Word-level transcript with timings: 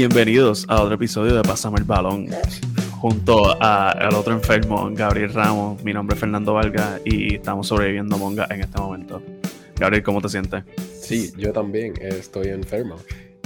Bienvenidos 0.00 0.64
a 0.66 0.80
otro 0.80 0.94
episodio 0.94 1.34
de 1.34 1.42
Pásame 1.42 1.76
el 1.76 1.84
Balón. 1.84 2.28
Junto 2.92 3.62
al 3.62 4.14
otro 4.14 4.32
enfermo, 4.32 4.88
Gabriel 4.94 5.30
Ramos. 5.34 5.84
Mi 5.84 5.92
nombre 5.92 6.14
es 6.14 6.20
Fernando 6.20 6.54
Valga 6.54 6.98
y 7.04 7.34
estamos 7.34 7.68
sobreviviendo 7.68 8.16
Monga 8.16 8.46
en 8.48 8.62
este 8.62 8.80
momento. 8.80 9.22
Gabriel, 9.76 10.02
¿cómo 10.02 10.22
te 10.22 10.30
sientes? 10.30 10.64
Sí, 10.98 11.30
yo 11.36 11.52
también 11.52 11.92
estoy 12.00 12.48
enfermo. 12.48 12.96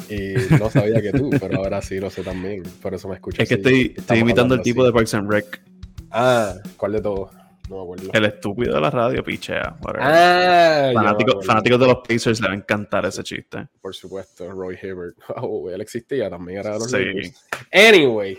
Y 0.08 0.34
no 0.60 0.70
sabía 0.70 1.02
que 1.02 1.10
tú, 1.10 1.28
pero 1.40 1.56
ahora 1.58 1.82
sí 1.82 1.98
lo 1.98 2.08
sé 2.08 2.22
también. 2.22 2.62
Por 2.80 2.94
eso 2.94 3.08
me 3.08 3.16
escucho. 3.16 3.42
Es 3.42 3.48
que 3.48 3.56
estoy, 3.56 3.92
estoy 3.96 4.20
imitando 4.20 4.54
el 4.54 4.62
tipo 4.62 4.84
de 4.84 4.92
Parks 4.92 5.14
and 5.14 5.28
Rec. 5.28 5.60
Ah, 6.12 6.54
¿cuál 6.76 6.92
de 6.92 7.00
todos? 7.00 7.30
No. 7.68 7.86
El 8.12 8.24
estúpido 8.26 8.74
de 8.74 8.80
la 8.80 8.90
radio, 8.90 9.24
pichea. 9.24 9.76
Ah, 9.98 10.92
fanáticos 11.46 11.80
de 11.80 11.86
los 11.86 11.98
Pacers 12.06 12.40
le 12.40 12.48
va 12.48 12.52
a 12.52 12.56
encantar 12.56 13.06
ese 13.06 13.22
chiste. 13.22 13.68
Por 13.80 13.94
supuesto, 13.94 14.50
Roy 14.52 14.78
Hibbert. 14.80 15.16
Oh, 15.36 15.70
él 15.70 15.80
existía 15.80 16.28
también, 16.28 16.58
era 16.58 16.74
de 16.74 16.78
los 16.78 16.90
sí. 16.90 17.32
Anyway. 17.72 18.38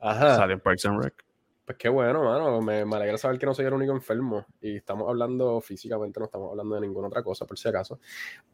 Ajá. 0.00 0.36
Salió 0.36 0.54
en 0.54 0.60
Parks 0.60 0.86
and 0.86 1.02
Rec. 1.02 1.24
Pues 1.64 1.78
qué 1.78 1.88
bueno, 1.88 2.24
mano. 2.24 2.60
Me, 2.60 2.84
me, 2.84 2.96
alegra 2.96 3.16
saber 3.16 3.38
que 3.38 3.46
no 3.46 3.54
soy 3.54 3.64
el 3.64 3.72
único 3.72 3.92
enfermo. 3.92 4.44
Y 4.60 4.76
estamos 4.76 5.08
hablando 5.08 5.60
físicamente, 5.60 6.20
no 6.20 6.26
estamos 6.26 6.50
hablando 6.50 6.74
de 6.74 6.82
ninguna 6.82 7.08
otra 7.08 7.22
cosa, 7.22 7.46
por 7.46 7.58
si 7.58 7.68
acaso. 7.68 8.00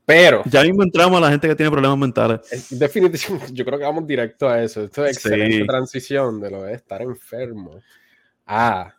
Pero. 0.05 0.43
Ya 0.47 0.63
mismo 0.63 0.83
entramos 0.83 1.19
a 1.19 1.23
la 1.23 1.31
gente 1.31 1.49
que 1.49 1.57
tiene 1.57 1.73
problemas 1.73 1.99
mentales. 1.99 2.69
Definitivamente, 2.71 3.53
yo 3.53 3.65
creo 3.65 3.79
que 3.79 3.85
vamos 3.85 4.07
directo 4.07 4.49
a 4.49 4.63
eso. 4.63 4.85
Esto 4.85 5.05
es 5.07 5.17
excelente 5.17 5.65
transición 5.65 6.41
de 6.41 6.51
lo 6.51 6.63
de 6.63 6.75
estar 6.75 7.03
enfermo. 7.03 7.81
Ah. 8.47 8.95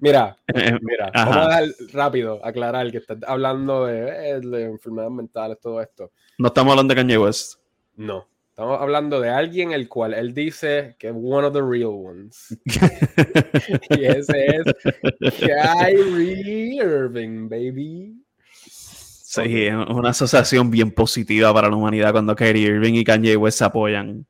Mira, 0.00 0.36
mira, 0.82 1.10
vamos 1.14 1.36
a 1.36 1.48
dar 1.48 1.64
rápido, 1.92 2.44
aclarar 2.44 2.90
que 2.90 2.98
estás 2.98 3.18
hablando 3.26 3.86
de, 3.86 4.08
eh, 4.08 4.40
de 4.40 4.64
enfermedades 4.64 5.12
mentales, 5.12 5.58
todo 5.60 5.80
esto. 5.80 6.12
No 6.38 6.48
estamos 6.48 6.72
hablando 6.72 6.94
de 6.94 7.00
Kanye 7.00 7.18
West. 7.18 7.60
No. 7.96 8.26
Estamos 8.50 8.80
hablando 8.80 9.20
de 9.20 9.30
alguien 9.30 9.72
el 9.72 9.88
cual 9.88 10.12
él 10.12 10.34
dice 10.34 10.94
que 10.98 11.08
es 11.08 11.14
one 11.14 11.46
of 11.46 11.54
the 11.54 11.62
real 11.62 11.92
ones. 11.94 12.58
y 13.90 14.04
ese 14.04 14.46
es 14.48 15.34
Kyrie 15.38 16.74
Irving, 16.76 17.48
baby. 17.48 18.22
Sí, 18.66 19.66
es 19.66 19.74
una 19.74 20.10
asociación 20.10 20.70
bien 20.70 20.90
positiva 20.90 21.54
para 21.54 21.70
la 21.70 21.76
humanidad 21.76 22.12
cuando 22.12 22.34
Kyrie 22.36 22.66
Irving 22.66 22.94
y 22.94 23.04
Kanye 23.04 23.36
West 23.36 23.58
se 23.58 23.64
apoyan. 23.64 24.26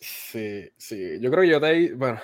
Sí, 0.00 0.70
sí. 0.76 1.18
Yo 1.20 1.30
creo 1.30 1.42
que 1.42 1.48
yo 1.48 1.60
te. 1.60 1.92
Bueno, 1.94 2.20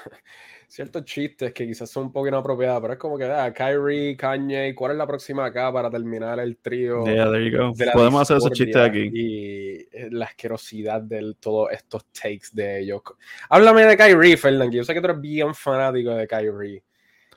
ciertos 0.74 1.04
chistes 1.04 1.52
que 1.52 1.68
quizás 1.68 1.88
son 1.88 2.06
un 2.06 2.12
poco 2.12 2.26
inapropiados, 2.26 2.80
pero 2.82 2.94
es 2.94 2.98
como 2.98 3.16
que, 3.16 3.26
ah, 3.26 3.52
Kyrie, 3.52 4.16
Kanye, 4.16 4.74
¿cuál 4.74 4.90
es 4.90 4.98
la 4.98 5.06
próxima 5.06 5.44
acá 5.44 5.72
para 5.72 5.88
terminar 5.88 6.40
el 6.40 6.56
trío? 6.56 7.04
Yeah, 7.04 7.30
there 7.30 7.48
you 7.48 7.56
go. 7.56 7.72
Podemos 7.92 8.22
hacer 8.22 8.38
esos 8.38 8.50
chistes 8.50 8.82
aquí. 8.82 9.08
Y 9.12 9.86
eh, 9.92 10.08
la 10.10 10.24
asquerosidad 10.24 11.00
de 11.00 11.36
todos 11.38 11.70
estos 11.70 12.06
takes 12.06 12.48
de 12.52 12.80
ellos. 12.80 13.02
Háblame 13.50 13.84
de 13.84 13.96
Kyrie, 13.96 14.36
Fernand, 14.36 14.72
yo 14.72 14.82
sé 14.82 14.94
que 14.94 15.00
tú 15.00 15.06
eres 15.06 15.20
bien 15.20 15.54
fanático 15.54 16.10
de 16.10 16.26
Kyrie. 16.26 16.82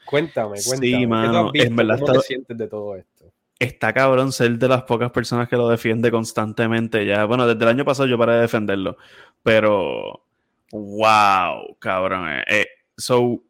Cuéntame, 0.04 0.58
cuéntame. 0.66 0.88
Sí, 0.88 1.06
mano, 1.06 1.52
en 1.54 1.76
verdad 1.76 2.00
¿Cómo 2.00 2.14
te 2.14 2.20
sientes 2.22 2.58
de 2.58 2.68
todo 2.68 2.96
esto? 2.96 3.32
Está 3.60 3.94
cabrón 3.94 4.32
ser 4.32 4.58
de 4.58 4.68
las 4.68 4.82
pocas 4.84 5.12
personas 5.12 5.48
que 5.48 5.58
lo 5.58 5.70
defiende 5.70 6.10
constantemente 6.10 7.06
ya. 7.06 7.26
Bueno, 7.26 7.46
desde 7.46 7.62
el 7.62 7.70
año 7.70 7.86
pasado 7.86 8.10
yo 8.10 8.18
paré 8.18 8.34
de 8.34 8.42
defenderlo, 8.42 8.98
pero 9.44 10.24
wow, 10.72 11.78
cabrón. 11.80 12.30
Eh, 12.30 12.44
eh 12.48 12.66
So, 12.98 13.44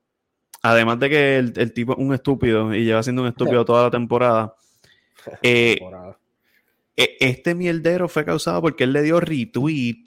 además 0.62 1.00
de 1.00 1.10
que 1.10 1.38
el, 1.38 1.74
tipo 1.74 1.94
es 1.94 2.00
un 2.00 2.14
estúpido 2.14 2.74
y 2.74 2.84
lleva 2.84 3.02
siendo 3.02 3.22
un 3.22 3.30
estúpido 3.30 3.64
toda 3.64 3.84
la 3.84 3.92
temporada, 3.92 4.56
eh, 5.42 5.80
e, 6.96 7.18
este 7.20 7.56
mierdero 7.56 8.10
fue 8.10 8.26
causado 8.26 8.62
porque 8.62 8.84
él 8.84 8.94
le 8.94 9.02
dio 9.02 9.20
retweet 9.20 10.04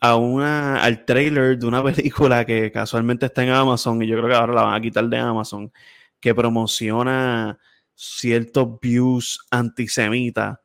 a 0.00 0.16
una, 0.16 0.82
al 0.82 1.04
trailer 1.04 1.58
de 1.58 1.66
una 1.66 1.82
película 1.84 2.44
que 2.44 2.72
casualmente 2.72 3.26
está 3.26 3.44
en 3.44 3.50
Amazon 3.50 4.02
y 4.02 4.06
yo 4.06 4.16
creo 4.16 4.28
que 4.28 4.34
ahora 4.34 4.54
la 4.54 4.62
van 4.62 4.74
a 4.74 4.80
quitar 4.80 5.08
de 5.08 5.18
Amazon, 5.18 5.72
que 6.20 6.34
promociona 6.34 7.58
ciertos 7.94 8.80
views 8.80 9.46
antisemitas 9.50 10.58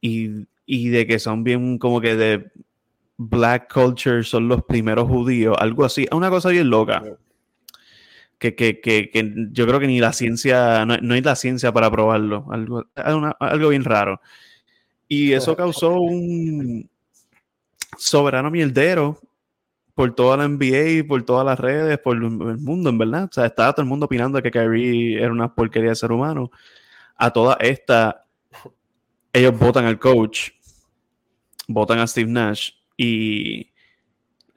y, 0.00 0.46
y 0.66 0.88
de 0.90 1.06
que 1.06 1.18
son 1.18 1.42
bien 1.42 1.78
como 1.78 2.00
que 2.00 2.14
de 2.14 2.52
black 3.16 3.72
culture 3.72 4.22
son 4.22 4.48
los 4.48 4.64
primeros 4.64 5.08
judíos, 5.08 5.56
algo 5.58 5.84
así, 5.84 6.06
una 6.12 6.30
cosa 6.30 6.50
bien 6.50 6.70
loca. 6.70 7.02
Que, 8.42 8.56
que, 8.56 8.80
que, 8.80 9.08
que 9.08 9.32
yo 9.52 9.68
creo 9.68 9.78
que 9.78 9.86
ni 9.86 10.00
la 10.00 10.12
ciencia, 10.12 10.84
no, 10.84 11.14
hay 11.14 11.20
la 11.20 11.36
ciencia 11.36 11.70
para 11.70 11.88
probarlo, 11.92 12.44
algo, 12.50 12.84
algo 12.96 13.68
bien 13.68 13.84
raro. 13.84 14.20
Y 15.06 15.32
eso 15.32 15.54
causó 15.54 16.00
un 16.00 16.90
soberano 17.96 18.50
mierdero 18.50 19.20
por 19.94 20.12
toda 20.12 20.38
la 20.38 20.48
NBA, 20.48 21.06
por 21.06 21.22
todas 21.22 21.46
las 21.46 21.60
redes, 21.60 22.00
por 22.00 22.16
el 22.16 22.30
mundo, 22.30 22.90
en 22.90 22.98
verdad. 22.98 23.28
O 23.30 23.32
sea, 23.32 23.46
estaba 23.46 23.72
todo 23.72 23.82
el 23.84 23.88
mundo 23.88 24.06
opinando 24.06 24.42
que 24.42 24.50
Kyrie 24.50 25.22
era 25.22 25.30
una 25.30 25.54
porquería 25.54 25.90
de 25.90 25.94
ser 25.94 26.10
humano. 26.10 26.50
A 27.14 27.30
toda 27.30 27.56
esta, 27.60 28.24
ellos 29.32 29.56
votan 29.56 29.84
al 29.84 30.00
coach, 30.00 30.50
votan 31.68 32.00
a 32.00 32.08
Steve 32.08 32.28
Nash 32.28 32.70
y 32.96 33.70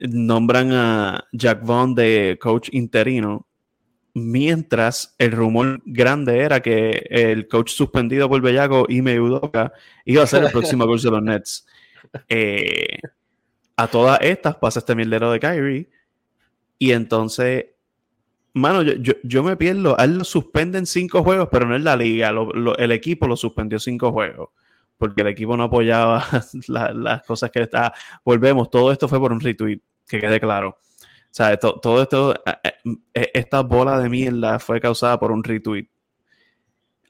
nombran 0.00 0.72
a 0.72 1.24
Jack 1.30 1.64
Vaughn 1.64 1.94
de 1.94 2.36
coach 2.40 2.70
interino, 2.72 3.46
mientras 4.16 5.14
el 5.18 5.32
rumor 5.32 5.82
grande 5.84 6.38
era 6.38 6.60
que 6.60 7.06
el 7.10 7.48
coach 7.48 7.70
suspendido 7.70 8.30
por 8.30 8.40
Bellaco, 8.40 8.86
Ime 8.88 9.20
Udoka, 9.20 9.74
iba 10.06 10.22
a 10.22 10.26
ser 10.26 10.42
el 10.42 10.50
próximo 10.50 10.86
coach 10.86 11.02
de 11.02 11.10
los 11.10 11.22
Nets. 11.22 11.66
Eh, 12.28 12.98
a 13.76 13.88
todas 13.88 14.20
estas 14.22 14.56
pasa 14.56 14.78
este 14.78 14.94
mierdero 14.94 15.30
de 15.32 15.40
Kyrie 15.40 15.90
y 16.78 16.92
entonces 16.92 17.66
mano, 18.54 18.80
yo, 18.82 19.42
me 19.42 19.56
pierdo. 19.56 20.00
A 20.00 20.04
él 20.04 20.16
lo 20.18 20.24
suspenden 20.24 20.86
cinco 20.86 21.22
juegos, 21.22 21.48
pero 21.50 21.66
no 21.66 21.76
es 21.76 21.82
la 21.82 21.96
liga. 21.96 22.32
el 22.78 22.92
equipo 22.92 23.26
lo 23.26 23.36
suspendió 23.36 23.78
cinco 23.78 24.12
juegos 24.12 24.48
porque 24.96 25.22
el 25.22 25.28
equipo 25.28 25.56
no 25.58 25.64
apoyaba 25.64 26.24
las 26.68 27.22
cosas 27.24 27.50
que 27.50 27.62
estaba. 27.62 27.92
Volvemos, 28.24 28.70
todo 28.70 28.92
esto 28.92 29.08
fue 29.08 29.18
por 29.18 29.32
un 29.32 29.40
retweet, 29.40 29.80
que 30.08 30.20
quede 30.20 30.40
claro. 30.40 30.78
O 31.36 31.42
sea, 31.44 31.54
todo 31.58 32.00
esto, 32.00 32.34
eh, 32.34 32.54
eh, 32.64 32.96
eh, 33.12 33.30
esta 33.34 33.60
bola 33.60 34.00
de 34.00 34.08
mierda 34.08 34.58
fue 34.58 34.80
causada 34.80 35.20
por 35.20 35.30
un 35.30 35.44
retweet. 35.44 35.86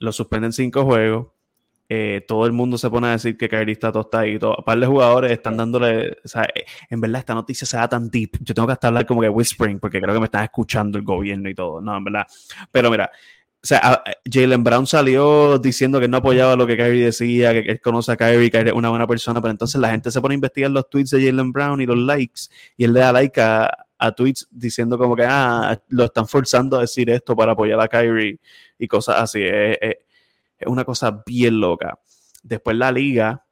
Lo 0.00 0.10
suspenden 0.10 0.52
cinco 0.52 0.84
juegos. 0.84 1.28
todo 2.26 2.46
el 2.46 2.52
mundo 2.52 2.76
se 2.76 2.90
pone 2.90 3.06
a 3.06 3.10
decir 3.12 3.36
que 3.36 3.48
Kyrie 3.48 3.74
está 3.74 3.92
tostadito. 3.92 4.56
Un 4.58 4.64
par 4.64 4.80
de 4.80 4.86
jugadores 4.86 5.30
están 5.30 5.56
dándole. 5.56 6.18
O 6.24 6.28
sea, 6.28 6.44
en 6.90 7.00
verdad, 7.00 7.20
esta 7.20 7.34
noticia 7.34 7.64
se 7.68 7.76
da 7.76 7.88
tan 7.88 8.10
deep. 8.10 8.38
Yo 8.40 8.52
tengo 8.52 8.66
que 8.66 8.72
hasta 8.72 8.88
hablar 8.88 9.06
como 9.06 9.20
que 9.20 9.28
whispering, 9.28 9.78
porque 9.78 10.00
creo 10.00 10.12
que 10.12 10.18
me 10.18 10.26
están 10.26 10.42
escuchando 10.42 10.98
el 10.98 11.04
gobierno 11.04 11.48
y 11.48 11.54
todo. 11.54 11.80
No, 11.80 11.96
en 11.96 12.02
verdad. 12.02 12.26
Pero 12.72 12.90
mira, 12.90 13.08
o 13.62 13.66
sea, 13.66 14.02
Jalen 14.24 14.64
Brown 14.64 14.88
salió 14.88 15.60
diciendo 15.60 16.00
que 16.00 16.08
no 16.08 16.16
apoyaba 16.16 16.56
lo 16.56 16.66
que 16.66 16.76
Kyrie 16.76 17.04
decía, 17.04 17.52
que 17.52 17.70
él 17.70 17.80
conoce 17.80 18.10
a 18.10 18.16
Kyrie, 18.16 18.50
que 18.50 18.58
es 18.58 18.72
una 18.72 18.90
buena 18.90 19.06
persona, 19.06 19.40
pero 19.40 19.52
entonces 19.52 19.80
la 19.80 19.90
gente 19.90 20.10
se 20.10 20.20
pone 20.20 20.34
a 20.34 20.36
investigar 20.36 20.72
los 20.72 20.90
tweets 20.90 21.10
de 21.10 21.24
Jalen 21.24 21.52
Brown 21.52 21.80
y 21.80 21.86
los 21.86 21.98
likes, 21.98 22.42
y 22.76 22.84
él 22.84 22.92
le 22.92 23.00
da 23.00 23.12
like 23.12 23.40
a, 23.40 23.85
tweets 24.14 24.48
diciendo 24.50 24.98
como 24.98 25.16
que, 25.16 25.24
ah, 25.26 25.80
lo 25.88 26.04
están 26.04 26.26
forzando 26.26 26.76
a 26.76 26.82
decir 26.82 27.10
esto 27.10 27.34
para 27.34 27.52
apoyar 27.52 27.80
a 27.80 27.88
Kyrie 27.88 28.38
y 28.78 28.88
cosas 28.88 29.16
así. 29.20 29.40
Es, 29.42 29.96
una 30.66 30.84
cosa 30.84 31.22
bien 31.26 31.60
loca. 31.60 31.98
Después 32.42 32.76
la 32.76 32.90
liga 32.90 33.44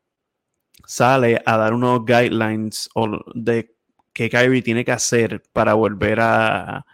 sale 0.86 1.42
a 1.44 1.56
dar 1.56 1.74
unos 1.74 2.04
guidelines 2.04 2.88
de 3.34 3.74
que 4.12 4.30
Kyrie 4.30 4.62
tiene 4.62 4.84
que 4.84 4.92
hacer 4.92 5.42
para 5.52 5.74
volver 5.74 6.20
a, 6.20 6.86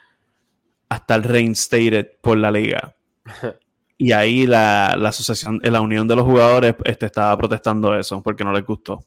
a 0.88 0.96
estar 0.96 1.26
reinstated 1.26 2.18
por 2.20 2.38
la 2.38 2.50
liga. 2.50 2.94
Y 4.02 4.12
ahí 4.12 4.46
la, 4.46 4.96
la, 4.98 5.10
asociación, 5.10 5.60
la 5.62 5.82
unión 5.82 6.08
de 6.08 6.16
los 6.16 6.24
jugadores 6.24 6.74
este, 6.86 7.04
estaba 7.04 7.36
protestando 7.36 7.94
eso 7.94 8.22
porque 8.22 8.42
no 8.44 8.50
les 8.50 8.64
gustó. 8.64 9.04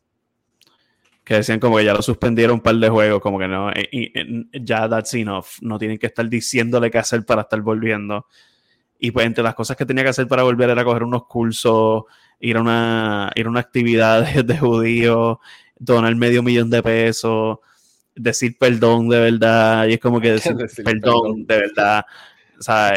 Que 1.23 1.35
decían 1.35 1.59
como 1.59 1.77
que 1.77 1.85
ya 1.85 1.93
lo 1.93 2.01
suspendieron 2.01 2.55
un 2.55 2.61
par 2.61 2.75
de 2.75 2.89
juegos, 2.89 3.21
como 3.21 3.39
que 3.39 3.47
no, 3.47 3.71
ya 4.51 4.89
that's 4.89 5.13
enough. 5.13 5.45
No 5.61 5.79
tienen 5.79 5.97
que 5.97 6.07
estar 6.07 6.27
diciéndole 6.27 6.91
qué 6.91 6.97
hacer 6.97 7.25
para 7.25 7.43
estar 7.43 7.61
volviendo. 7.61 8.27
Y 8.99 9.11
pues 9.11 9.25
entre 9.25 9.43
las 9.43 9.55
cosas 9.55 9.77
que 9.77 9.85
tenía 9.85 10.03
que 10.03 10.09
hacer 10.09 10.27
para 10.27 10.43
volver 10.43 10.69
era 10.69 10.83
coger 10.83 11.03
unos 11.03 11.25
cursos, 11.25 12.03
ir 12.39 12.57
a 12.57 12.61
una, 12.61 13.31
ir 13.35 13.45
a 13.45 13.49
una 13.49 13.59
actividad 13.59 14.43
de, 14.43 14.57
judíos, 14.57 15.37
donar 15.77 16.15
medio 16.15 16.43
millón 16.43 16.69
de 16.69 16.83
pesos, 16.83 17.59
decir 18.15 18.57
perdón 18.57 19.09
de 19.09 19.19
verdad. 19.19 19.87
Y 19.87 19.93
es 19.93 19.99
como 19.99 20.19
que 20.19 20.31
decir, 20.33 20.55
perdón, 20.83 21.45
de 21.45 21.57
verdad. 21.57 22.05
O 22.59 22.61
sea, 22.61 22.93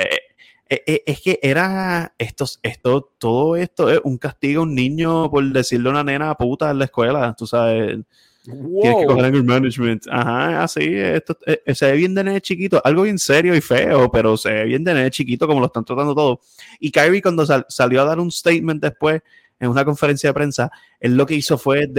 eh, 0.69 0.83
eh, 0.87 0.95
eh, 0.95 1.03
es 1.07 1.21
que 1.21 1.39
era 1.43 2.15
esto, 2.19 2.45
esto, 2.63 3.13
todo 3.19 3.57
esto 3.57 3.91
es 3.91 4.01
un 4.03 4.19
castigo 4.19 4.61
a 4.61 4.65
un 4.65 4.75
niño 4.75 5.31
por 5.31 5.45
decirle 5.53 5.89
a 5.89 5.93
una 5.93 6.05
nena 6.05 6.35
puta 6.35 6.71
en 6.71 6.79
la 6.79 6.87
escuela, 6.87 7.35
tú 7.37 7.47
sabes. 7.47 7.99
Tienes 8.45 9.01
que 9.01 9.07
coger 9.07 9.25
anger 9.25 9.43
management. 9.43 10.07
Ajá, 10.09 10.63
así, 10.63 10.95
esto 10.95 11.37
eh, 11.47 11.75
se 11.75 11.87
ve 11.87 11.97
bien 11.97 12.15
de 12.15 12.25
nene 12.25 12.41
chiquito, 12.41 12.81
algo 12.85 13.03
bien 13.03 13.19
serio 13.19 13.55
y 13.57 13.61
feo, 13.61 14.11
pero 14.11 14.37
se 14.37 14.53
ve 14.53 14.65
bien 14.65 14.85
de 14.85 14.95
nene 14.95 15.11
chiquito 15.11 15.47
como 15.47 15.61
lo 15.61 15.67
están 15.67 15.85
tratando 15.85 16.15
todo. 16.15 16.41
Y 16.79 16.91
Kyrie 16.91 17.23
cuando 17.23 17.45
salió 17.69 18.03
a 18.03 18.05
dar 18.05 18.21
un 18.21 18.31
statement 18.31 18.83
después 18.83 19.23
en 19.59 19.71
una 19.71 19.85
conferencia 19.85 20.31
de 20.31 20.35
prensa, 20.35 20.71
él 21.01 21.17
lo 21.17 21.27
que 21.27 21.35
hizo 21.35 21.59
fue 21.59 21.91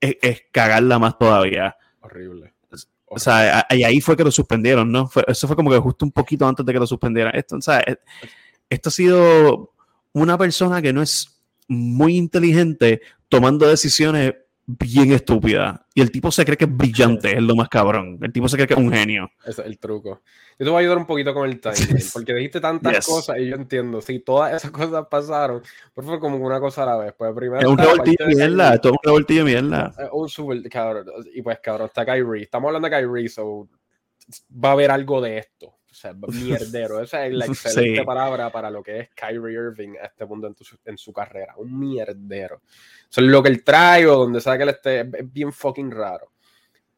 es, 0.00 0.42
cagarla 0.50 0.98
más 0.98 1.18
todavía. 1.18 1.76
Horrible. 2.00 2.52
O 3.14 3.18
sea, 3.18 3.66
y 3.70 3.84
ahí 3.84 4.00
fue 4.00 4.16
que 4.16 4.24
lo 4.24 4.30
suspendieron, 4.30 4.90
¿no? 4.90 5.10
eso 5.26 5.46
fue 5.46 5.54
como 5.54 5.70
que 5.70 5.78
justo 5.78 6.04
un 6.04 6.12
poquito 6.12 6.46
antes 6.48 6.64
de 6.64 6.72
que 6.72 6.78
lo 6.78 6.86
suspendieran. 6.86 7.34
Esto, 7.36 7.56
o 7.56 7.60
sea, 7.60 7.84
esto 8.70 8.88
ha 8.88 8.92
sido 8.92 9.72
una 10.12 10.38
persona 10.38 10.80
que 10.80 10.92
no 10.92 11.02
es 11.02 11.42
muy 11.68 12.16
inteligente 12.16 13.02
tomando 13.28 13.68
decisiones 13.68 14.34
bien 14.78 15.12
estúpida. 15.12 15.86
Y 15.94 16.00
el 16.00 16.10
tipo 16.10 16.30
se 16.30 16.44
cree 16.44 16.56
que 16.56 16.64
es 16.64 16.76
brillante, 16.76 17.36
es 17.36 17.42
lo 17.42 17.54
más 17.54 17.68
cabrón. 17.68 18.18
El 18.22 18.32
tipo 18.32 18.48
se 18.48 18.56
cree 18.56 18.66
que 18.66 18.74
es 18.74 18.80
un 18.80 18.92
genio. 18.92 19.30
Ese 19.44 19.62
es 19.62 19.66
el 19.66 19.78
truco. 19.78 20.22
Yo 20.58 20.66
te 20.66 20.70
voy 20.70 20.76
a 20.76 20.80
ayudar 20.80 20.98
un 20.98 21.06
poquito 21.06 21.34
con 21.34 21.48
el 21.48 21.60
timing, 21.60 21.76
porque 22.12 22.34
dijiste 22.34 22.60
tantas 22.60 23.06
cosas 23.06 23.38
y 23.38 23.48
yo 23.48 23.56
entiendo. 23.56 24.00
Si 24.00 24.20
todas 24.20 24.54
esas 24.54 24.70
cosas 24.70 25.06
pasaron, 25.10 25.62
por 25.94 26.04
favor, 26.04 26.20
como 26.20 26.36
una 26.36 26.60
cosa 26.60 26.82
a 26.84 26.86
la 26.86 26.96
vez. 26.96 27.14
Pues 27.16 27.32
primero. 27.34 27.60
Es 27.60 27.66
un 27.66 27.78
revoltillo 27.78 28.26
de 28.26 28.34
mierda, 28.34 28.78
todo 28.78 28.92
un 28.92 28.98
revoltillo 29.02 29.44
de 29.44 29.52
mierda. 29.52 29.94
Un 30.12 30.28
super, 30.28 30.62
cabrón. 30.68 31.06
Y 31.34 31.42
pues, 31.42 31.58
cabrón, 31.60 31.86
está 31.86 32.04
Kyrie. 32.04 32.42
Estamos 32.42 32.68
hablando 32.68 32.88
de 32.88 32.96
Kyrie, 32.96 33.28
so 33.28 33.68
va 34.52 34.70
a 34.70 34.72
haber 34.72 34.90
algo 34.90 35.20
de 35.20 35.38
esto. 35.38 35.74
Sea, 36.02 36.14
mierdero. 36.14 37.00
Esa 37.00 37.26
es 37.26 37.32
la 37.32 37.46
excelente 37.46 38.04
palabra 38.04 38.50
para 38.50 38.70
lo 38.70 38.82
que 38.82 38.98
es 39.00 39.10
Kyrie 39.10 39.52
Irving 39.52 39.94
a 40.02 40.06
este 40.06 40.26
punto 40.26 40.52
en, 40.84 40.98
su 40.98 41.12
carrera. 41.12 41.54
Un 41.58 41.78
mierdero. 41.78 42.60
Eso 43.08 43.20
es 43.20 43.26
lo 43.28 43.40
que 43.40 43.50
él 43.50 43.62
trae 43.62 44.06
o 44.08 44.16
donde 44.16 44.40
sea 44.40 44.56
que 44.56 44.64
él 44.64 44.68
esté. 44.70 45.00
Es 45.00 45.32
bien 45.32 45.52
fucking 45.52 45.92
raro. 45.92 46.32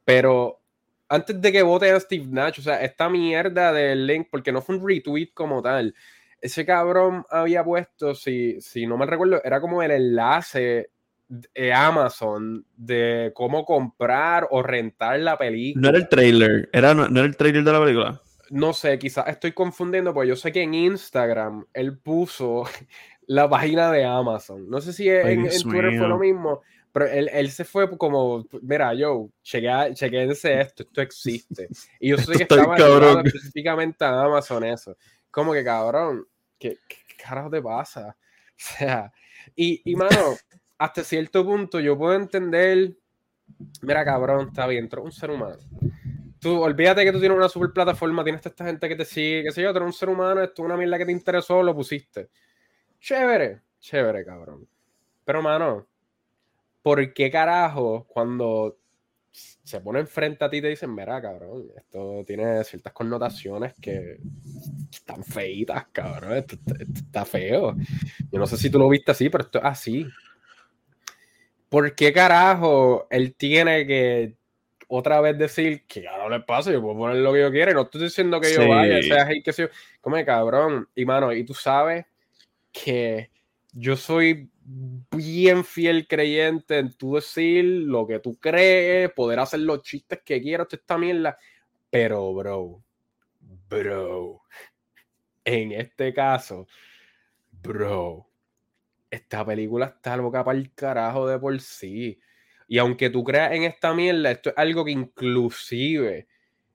Pero 0.06 0.62
antes 1.10 1.38
de 1.38 1.52
que 1.52 1.62
vote 1.62 1.90
a 1.90 2.00
Steve 2.00 2.24
Nash, 2.26 2.60
o 2.60 2.62
sea, 2.62 2.82
esta 2.82 3.10
mierda 3.10 3.72
del 3.72 4.06
link, 4.06 4.28
porque 4.30 4.52
no 4.52 4.62
fue 4.62 4.76
un 4.76 4.88
retweet 4.88 5.32
como 5.34 5.60
tal. 5.60 5.94
Ese 6.40 6.64
cabrón 6.64 7.26
había 7.28 7.62
puesto, 7.62 8.14
si, 8.14 8.58
si 8.62 8.86
no 8.86 8.96
me 8.96 9.04
recuerdo, 9.04 9.42
era 9.44 9.60
como 9.60 9.82
el 9.82 9.90
enlace 9.90 10.90
de 11.28 11.72
Amazon 11.74 12.64
de 12.74 13.32
cómo 13.34 13.66
comprar 13.66 14.48
o 14.50 14.62
rentar 14.62 15.20
la 15.20 15.36
película. 15.36 15.82
No 15.82 15.88
era 15.90 15.98
el 15.98 16.08
trailer, 16.08 16.70
era, 16.72 16.94
no 16.94 17.06
era 17.06 17.26
el 17.26 17.36
trailer 17.36 17.64
de 17.64 17.72
la 17.72 17.80
película 17.80 18.23
no 18.50 18.72
sé, 18.72 18.98
quizás 18.98 19.28
estoy 19.28 19.52
confundiendo, 19.52 20.12
porque 20.12 20.28
yo 20.28 20.36
sé 20.36 20.52
que 20.52 20.62
en 20.62 20.74
Instagram 20.74 21.66
él 21.72 21.98
puso 21.98 22.64
la 23.26 23.48
página 23.48 23.90
de 23.90 24.04
Amazon. 24.04 24.68
No 24.68 24.80
sé 24.80 24.92
si 24.92 25.08
en, 25.08 25.48
Twitter 25.48 25.96
fue 25.96 26.08
lo 26.08 26.18
mismo, 26.18 26.62
pero 26.92 27.06
él, 27.06 27.50
se 27.50 27.64
fue 27.64 27.96
como, 27.96 28.46
mira, 28.62 28.94
yo, 28.94 29.30
chequense 29.42 30.60
esto, 30.60 30.82
esto 30.84 31.02
existe. 31.02 31.68
Y 31.98 32.10
yo 32.10 32.18
sé 32.18 32.32
que 32.36 32.42
estaba 32.44 32.76
específicamente 33.24 34.04
a 34.04 34.22
Amazon 34.22 34.64
eso. 34.64 34.96
Como 35.30 35.52
que 35.52 35.64
cabrón, 35.64 36.26
¿qué, 36.58 36.78
carajo 37.22 37.50
te 37.50 37.62
pasa? 37.62 38.16
O 38.56 38.62
sea, 38.78 39.12
y, 39.56 39.82
y 39.84 39.96
mano, 39.96 40.36
hasta 40.78 41.02
cierto 41.02 41.44
punto 41.44 41.80
yo 41.80 41.98
puedo 41.98 42.14
entender, 42.14 42.96
mira, 43.82 44.04
cabrón, 44.04 44.46
está 44.46 44.68
bien, 44.68 44.88
un 44.96 45.10
ser 45.10 45.32
humano 45.32 45.58
olvídate 46.46 47.04
que 47.04 47.12
tú 47.12 47.20
tienes 47.20 47.36
una 47.36 47.48
super 47.48 47.70
plataforma, 47.72 48.24
tienes 48.24 48.44
a 48.44 48.48
esta 48.48 48.64
gente 48.64 48.88
que 48.88 48.96
te 48.96 49.04
sigue, 49.04 49.44
qué 49.44 49.52
sé 49.52 49.62
yo, 49.62 49.70
tú 49.72 49.78
eres 49.78 49.86
un 49.86 49.92
ser 49.92 50.08
humano, 50.08 50.42
esto 50.42 50.62
es 50.62 50.66
una 50.66 50.76
mierda 50.76 50.98
que 50.98 51.06
te 51.06 51.12
interesó, 51.12 51.62
lo 51.62 51.74
pusiste. 51.74 52.28
Chévere, 53.00 53.62
chévere, 53.80 54.24
cabrón. 54.24 54.66
Pero, 55.24 55.42
mano, 55.42 55.86
¿por 56.82 57.12
qué 57.12 57.30
carajo 57.30 58.06
cuando 58.08 58.78
se 59.34 59.80
pone 59.80 60.00
enfrente 60.00 60.44
a 60.44 60.50
ti 60.50 60.58
y 60.58 60.62
te 60.62 60.68
dicen, 60.68 60.94
mira, 60.94 61.20
cabrón, 61.20 61.66
esto 61.76 62.22
tiene 62.26 62.62
ciertas 62.64 62.92
connotaciones 62.92 63.74
que 63.80 64.18
están 64.92 65.24
feitas, 65.24 65.86
cabrón, 65.90 66.34
esto, 66.34 66.56
está 66.94 67.24
feo. 67.24 67.74
Yo 68.30 68.38
no 68.38 68.46
sé 68.46 68.56
si 68.56 68.70
tú 68.70 68.78
lo 68.78 68.88
viste 68.88 69.10
así, 69.10 69.28
pero 69.30 69.44
esto 69.44 69.58
es 69.58 69.64
así. 69.64 70.06
¿Por 71.68 71.94
qué 71.94 72.12
carajo 72.12 73.08
él 73.10 73.34
tiene 73.34 73.86
que 73.86 74.36
otra 74.96 75.20
vez 75.20 75.36
decir 75.36 75.84
que 75.86 76.02
ya 76.02 76.16
no 76.18 76.28
le 76.28 76.40
pasa, 76.40 76.70
yo 76.70 76.80
puedo 76.80 76.96
poner 76.96 77.16
lo 77.16 77.32
que 77.32 77.40
yo 77.40 77.50
quiera, 77.50 77.72
no 77.72 77.82
estoy 77.82 78.02
diciendo 78.02 78.40
que 78.40 78.54
yo 78.54 78.68
vaya, 78.68 79.02
sea 79.02 79.28
que 79.44 79.52
sea, 79.52 79.68
como 80.00 80.24
cabrón, 80.24 80.88
y 80.94 81.04
mano, 81.04 81.32
y 81.32 81.44
tú 81.44 81.52
sabes 81.52 82.06
que 82.70 83.30
yo 83.72 83.96
soy 83.96 84.48
bien 85.10 85.64
fiel 85.64 86.06
creyente 86.06 86.78
en 86.78 86.92
tú 86.92 87.16
decir 87.16 87.64
lo 87.64 88.06
que 88.06 88.20
tú 88.20 88.38
crees, 88.38 89.10
poder 89.12 89.40
hacer 89.40 89.60
los 89.60 89.82
chistes 89.82 90.20
que 90.24 90.40
quieras, 90.40 90.68
esta 90.70 90.96
mierda, 90.96 91.36
pero 91.90 92.32
bro, 92.32 92.80
bro, 93.68 94.42
en 95.44 95.72
este 95.72 96.14
caso, 96.14 96.68
bro, 97.50 98.28
esta 99.10 99.44
película 99.44 99.86
está 99.86 100.16
loca 100.16 100.44
para 100.44 100.56
el 100.56 100.72
carajo 100.72 101.26
de 101.26 101.38
por 101.38 101.60
sí. 101.60 102.20
Y 102.68 102.78
aunque 102.78 103.10
tú 103.10 103.24
creas 103.24 103.52
en 103.52 103.64
esta 103.64 103.92
mierda, 103.94 104.30
esto 104.30 104.50
es 104.50 104.58
algo 104.58 104.84
que 104.84 104.92
inclusive 104.92 106.26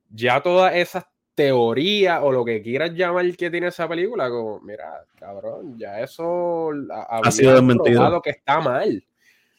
ya 0.10 0.42
todas 0.42 0.76
esas 0.76 1.06
teorías 1.36 2.20
o 2.22 2.32
lo 2.32 2.44
que 2.44 2.62
quieras 2.62 2.94
llamar 2.94 3.26
que 3.36 3.50
tiene 3.50 3.68
esa 3.68 3.88
película, 3.88 4.30
como, 4.30 4.60
mira, 4.60 5.06
cabrón, 5.18 5.78
ya 5.78 6.02
eso 6.02 6.72
ha, 6.92 7.32
sido 7.32 7.54
desmentido. 7.54 8.22
que 8.22 8.32
está 8.32 8.60
mal. 8.60 9.04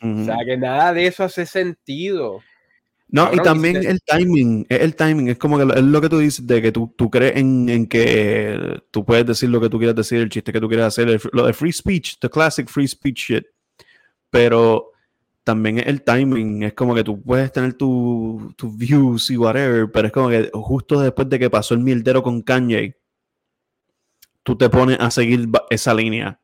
O 0.03 0.25
sea, 0.25 0.37
que 0.44 0.56
nada 0.56 0.93
de 0.93 1.06
eso 1.06 1.25
hace 1.25 1.47
sentido. 1.47 2.41
No, 3.09 3.31
y 3.33 3.38
también 3.38 3.76
el 3.76 4.00
timing, 4.03 4.67
el 4.69 4.94
timing, 4.94 5.29
es 5.29 5.38
como 5.38 5.59
que 5.59 5.65
es 5.65 5.83
lo 5.83 6.00
que 6.00 6.09
tú 6.09 6.19
dices, 6.19 6.47
de 6.47 6.62
que 6.62 6.71
tú, 6.71 6.94
tú 6.97 7.11
crees 7.11 7.37
en, 7.37 7.69
en, 7.69 7.87
que 7.87 8.83
tú 8.91 9.05
puedes 9.05 9.26
decir 9.26 9.49
lo 9.49 9.61
que 9.61 9.69
tú 9.69 9.79
quieras 9.79 9.97
decir, 9.97 10.21
el 10.21 10.29
chiste 10.29 10.53
que 10.53 10.61
tú 10.61 10.69
quieras 10.69 10.88
hacer, 10.88 11.21
lo 11.33 11.47
de 11.47 11.53
free 11.53 11.73
speech, 11.73 12.19
the 12.21 12.31
classic 12.31 12.69
free 12.69 12.87
speech 12.87 13.31
shit. 13.31 13.47
Pero 14.31 14.93
también 15.50 15.82
el 15.85 16.02
timing, 16.02 16.62
es 16.62 16.75
como 16.75 16.94
que 16.94 17.02
tú 17.02 17.20
puedes 17.20 17.50
tener 17.50 17.75
tus 17.75 18.55
tu 18.55 18.70
views 18.70 19.31
y 19.31 19.37
whatever, 19.37 19.91
pero 19.91 20.06
es 20.06 20.12
como 20.12 20.29
que 20.29 20.49
justo 20.52 21.00
después 21.00 21.29
de 21.29 21.41
que 21.41 21.50
pasó 21.50 21.75
el 21.75 21.81
mierdero 21.81 22.23
con 22.23 22.41
Kanye, 22.41 22.97
tú 24.44 24.56
te 24.56 24.70
pones 24.70 24.99
a 25.00 25.11
seguir 25.11 25.49
esa 25.69 25.93
línea. 25.93 26.38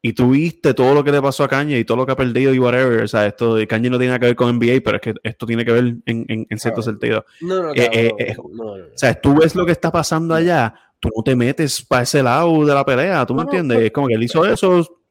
Y 0.00 0.12
tú 0.12 0.30
viste 0.30 0.74
todo 0.74 0.94
lo 0.94 1.02
que 1.02 1.10
le 1.10 1.20
pasó 1.20 1.42
a 1.42 1.48
Kanye 1.48 1.80
y 1.80 1.84
todo 1.84 1.98
lo 1.98 2.06
que 2.06 2.12
ha 2.12 2.16
perdido 2.16 2.54
y 2.54 2.58
whatever. 2.60 3.02
O 3.02 3.08
sea, 3.08 3.26
esto 3.26 3.56
de 3.56 3.66
Kanye 3.66 3.90
no 3.90 3.98
tiene 3.98 4.10
nada 4.10 4.20
que 4.20 4.26
ver 4.26 4.36
con 4.36 4.56
NBA, 4.56 4.80
pero 4.84 4.96
es 4.96 5.02
que 5.02 5.14
esto 5.24 5.44
tiene 5.44 5.64
que 5.64 5.72
ver 5.72 5.96
en, 6.06 6.46
en, 6.48 6.58
cierto 6.58 6.82
sentido. 6.82 7.26
No, 7.40 7.64
no, 7.64 7.70
eh, 7.74 7.90
eh, 7.92 8.10
eh, 8.16 8.36
O 8.38 8.76
sea, 8.94 9.20
tú 9.20 9.34
ves 9.34 9.56
lo 9.56 9.66
que 9.66 9.72
está 9.72 9.90
pasando 9.90 10.36
allá, 10.36 10.72
tú 11.00 11.10
no 11.14 11.22
te 11.24 11.34
metes 11.34 11.84
para 11.84 12.04
ese 12.04 12.22
lado 12.22 12.64
de 12.64 12.72
la 12.72 12.84
pelea, 12.84 13.26
¿tú 13.26 13.34
me 13.34 13.42
entiendes? 13.42 13.80
Es 13.80 13.90
como 13.90 14.06
que 14.06 14.14
él 14.14 14.22
hizo 14.22 14.46
eso 14.46 15.02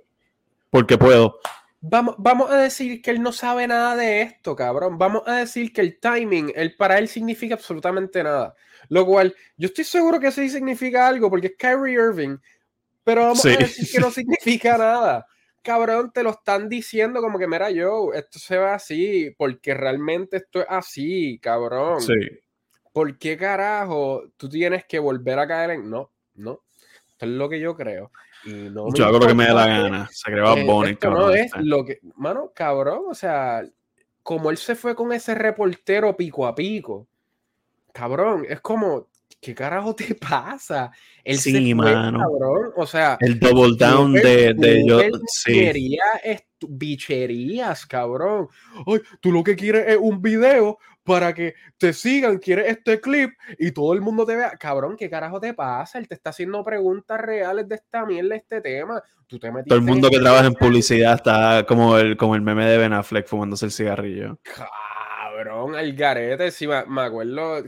porque 0.69 0.97
puedo. 0.97 1.39
Vamos, 1.81 2.15
vamos 2.17 2.51
a 2.51 2.57
decir 2.57 3.01
que 3.01 3.11
él 3.11 3.21
no 3.21 3.31
sabe 3.31 3.65
nada 3.65 3.95
de 3.95 4.21
esto, 4.21 4.55
cabrón. 4.55 4.97
Vamos 4.97 5.23
a 5.25 5.37
decir 5.37 5.71
que 5.71 5.81
el 5.81 5.99
timing, 5.99 6.51
él, 6.55 6.75
para 6.75 6.97
él 6.97 7.07
significa 7.07 7.55
absolutamente 7.55 8.21
nada. 8.21 8.53
Lo 8.89 9.05
cual, 9.05 9.33
yo 9.55 9.67
estoy 9.67 9.85
seguro 9.85 10.19
que 10.19 10.31
sí 10.31 10.49
significa 10.49 11.07
algo, 11.07 11.29
porque 11.29 11.47
es 11.47 11.55
Kyrie 11.57 11.93
Irving, 11.93 12.37
pero 13.03 13.21
vamos 13.21 13.45
a 13.45 13.49
decir 13.49 13.87
que 13.89 13.99
no 13.99 14.11
significa 14.11 14.77
nada. 14.77 15.25
Cabrón, 15.61 16.11
te 16.13 16.23
lo 16.23 16.31
están 16.31 16.67
diciendo 16.67 17.21
como 17.21 17.39
que, 17.39 17.47
mira, 17.47 17.69
yo, 17.69 18.13
esto 18.13 18.39
se 18.39 18.57
va 18.57 18.73
así, 18.73 19.33
porque 19.37 19.73
realmente 19.73 20.37
esto 20.37 20.61
es 20.61 20.67
así, 20.69 21.39
cabrón. 21.41 22.01
Sí. 22.01 22.13
¿Por 22.91 23.17
qué 23.17 23.37
carajo 23.37 24.23
tú 24.35 24.49
tienes 24.49 24.85
que 24.85 24.99
volver 24.99 25.39
a 25.39 25.47
caer 25.47 25.71
en.? 25.71 25.89
No, 25.89 26.11
no. 26.33 26.63
Esto 27.07 27.25
es 27.25 27.31
lo 27.31 27.47
que 27.47 27.59
yo 27.59 27.75
creo 27.75 28.11
yo 28.45 29.05
hago 29.05 29.19
lo 29.19 29.27
que 29.27 29.33
me 29.33 29.45
dé 29.45 29.53
la 29.53 29.67
gana. 29.67 30.09
Se 30.11 30.31
creaba 30.31 30.55
Bonnie, 30.63 30.97
No 31.01 31.31
es 31.31 31.51
lo 31.57 31.85
que. 31.85 31.99
Mano, 32.15 32.51
cabrón, 32.53 33.03
o 33.09 33.13
sea, 33.13 33.63
como 34.23 34.49
él 34.49 34.57
se 34.57 34.75
fue 34.75 34.95
con 34.95 35.11
ese 35.11 35.35
reportero 35.35 36.15
pico 36.15 36.47
a 36.47 36.55
pico, 36.55 37.07
cabrón, 37.93 38.45
es 38.47 38.61
como. 38.61 39.07
¿Qué 39.41 39.55
carajo 39.55 39.95
te 39.95 40.15
pasa? 40.19 40.91
El 41.23 41.37
sí, 41.37 41.73
mano. 41.73 42.19
Cabrón. 42.19 42.73
O 42.75 42.85
sea, 42.85 43.17
el 43.21 43.39
double 43.39 43.77
down 43.77 44.13
de, 44.13 44.53
de 44.53 44.85
yo. 44.85 44.99
Sí. 45.27 45.71
bicherías, 46.67 47.85
cabrón. 47.85 48.49
Ay, 48.85 48.99
tú 49.21 49.31
lo 49.31 49.43
que 49.43 49.55
quieres 49.55 49.87
es 49.87 49.97
un 49.97 50.21
video 50.21 50.77
para 51.09 51.33
que 51.33 51.55
te 51.79 51.91
sigan, 51.91 52.37
quieres 52.37 52.67
este 52.67 53.01
clip 53.01 53.31
y 53.57 53.71
todo 53.71 53.93
el 53.93 54.01
mundo 54.01 54.27
te 54.27 54.35
vea. 54.35 54.51
Cabrón, 54.51 54.95
¿qué 54.95 55.09
carajo 55.09 55.39
te 55.39 55.55
pasa? 55.55 55.97
Él 55.97 56.07
te 56.07 56.13
está 56.13 56.29
haciendo 56.29 56.63
preguntas 56.63 57.19
reales 57.19 57.67
de 57.67 57.75
esta 57.75 58.05
mierda, 58.05 58.35
este 58.35 58.61
tema. 58.61 59.01
Tú 59.25 59.39
te 59.39 59.51
todo 59.65 59.79
el 59.79 59.81
mundo 59.81 60.07
que 60.11 60.19
trabaja 60.19 60.45
en 60.45 60.53
publicidad 60.53 61.15
está 61.15 61.65
como 61.67 61.97
el, 61.97 62.15
como 62.15 62.35
el 62.35 62.41
meme 62.41 62.67
de 62.67 62.77
Ben 62.77 62.93
Affleck 62.93 63.25
fumándose 63.25 63.65
el 63.65 63.71
cigarrillo. 63.71 64.37
Cabrón, 64.43 65.73
el 65.79 65.95
garete, 65.95 66.51
sí, 66.51 66.67
me, 66.67 67.01
acuerdo, 67.01 67.63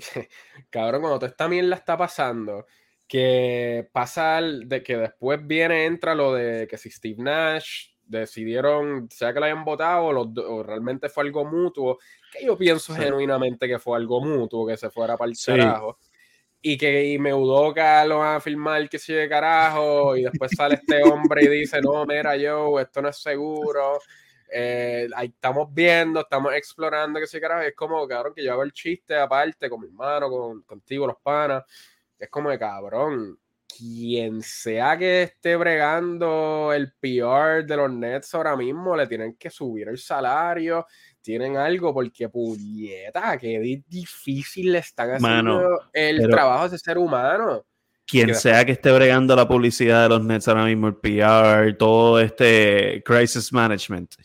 cabrón, 0.70 1.02
cuando 1.02 1.18
toda 1.18 1.32
esta 1.32 1.48
mierda 1.48 1.76
está 1.76 1.98
pasando, 1.98 2.68
que 3.08 3.90
pasa 3.92 4.40
de 4.40 4.84
que 4.84 4.98
después 4.98 5.40
viene, 5.48 5.86
entra 5.86 6.14
lo 6.14 6.36
de 6.36 6.68
que 6.68 6.78
si 6.78 6.92
Steve 6.92 7.24
Nash 7.24 7.91
decidieron, 8.20 9.10
sea 9.10 9.34
que 9.34 9.40
la 9.40 9.48
hayan 9.48 9.64
votado 9.64 10.06
o, 10.08 10.64
realmente 10.64 11.10
fue 11.10 11.24
algo 11.24 11.46
mutuo, 11.46 11.98
que 12.32 12.46
yo 12.46 12.58
pienso 12.58 12.94
genuinamente 12.94 13.68
que 13.68 13.80
fue 13.80 13.98
algo 13.98 14.22
mutuo, 14.22 14.68
que 14.68 14.78
se 14.78 14.90
fuera 14.90 15.18
para 15.18 15.32
el 15.32 15.38
carajo. 15.38 15.98
Y 16.64 16.78
que 16.78 17.18
me 17.20 17.34
Udoka 17.34 18.06
lo 18.06 18.20
van 18.20 18.36
a 18.36 18.40
firmar 18.40 18.88
que 18.88 19.00
sigue 19.00 19.28
carajo, 19.28 20.16
y 20.16 20.24
después 20.24 20.52
sale 20.56 20.76
este 20.76 21.04
hombre 21.04 21.46
y 21.46 21.48
dice, 21.48 21.82
no, 21.82 22.06
mira, 22.06 22.36
yo, 22.38 22.80
esto 22.80 23.02
no 23.02 23.10
es 23.10 23.18
seguro. 23.18 24.00
eh, 24.54 25.08
ahí 25.16 25.28
estamos 25.28 25.74
viendo, 25.74 26.20
estamos 26.20 26.54
explorando, 26.54 27.20
que 27.20 27.26
sé 27.28 27.40
carajo, 27.40 27.62
es 27.62 27.76
como, 27.76 28.08
cabrón, 28.08 28.34
que 28.36 28.44
yo 28.44 28.52
hago 28.52 28.64
el 28.64 28.74
chiste 28.74 29.16
aparte 29.16 29.70
con 29.70 29.80
mi 29.82 29.88
hermano, 29.88 30.30
con, 30.30 30.62
contigo, 30.64 31.08
los 31.08 31.18
panas, 31.24 31.64
es 32.20 32.30
como 32.30 32.50
de 32.50 32.60
cabrón, 32.60 33.40
quien 33.78 34.42
sea 34.42 34.98
que 34.98 35.24
esté 35.24 35.56
bregando 35.56 36.72
el 36.74 36.94
PR 36.94 37.66
de 37.66 37.78
los 37.78 37.92
Nets 37.92 38.34
ahora 38.36 38.56
mismo, 38.56 38.96
le 38.96 39.08
tienen 39.08 39.36
que 39.36 39.50
subir 39.50 39.88
el 39.88 39.98
salario, 39.98 40.86
tienen 41.22 41.58
algo, 41.58 41.94
porque 41.94 42.30
puñeta, 42.30 43.38
que 43.38 43.84
difícil 43.88 44.72
le 44.72 44.80
están 44.80 45.12
haciendo 45.12 45.80
el 45.94 46.28
trabajo 46.30 46.70
de 46.70 46.78
ser 46.78 46.98
humano. 46.98 47.66
Quien 48.06 48.36
sea 48.36 48.66
que 48.66 48.74
esté 48.74 48.92
bregando 48.92 49.36
la 49.36 49.48
publicidad 49.48 50.04
de 50.04 50.10
los 50.10 50.24
Nets 50.24 50.48
ahora 50.48 50.66
mismo, 50.66 50.88
el 50.88 50.96
PR, 50.96 51.78
todo 51.78 52.20
este 52.20 53.02
crisis 53.06 53.54
management, 53.54 54.16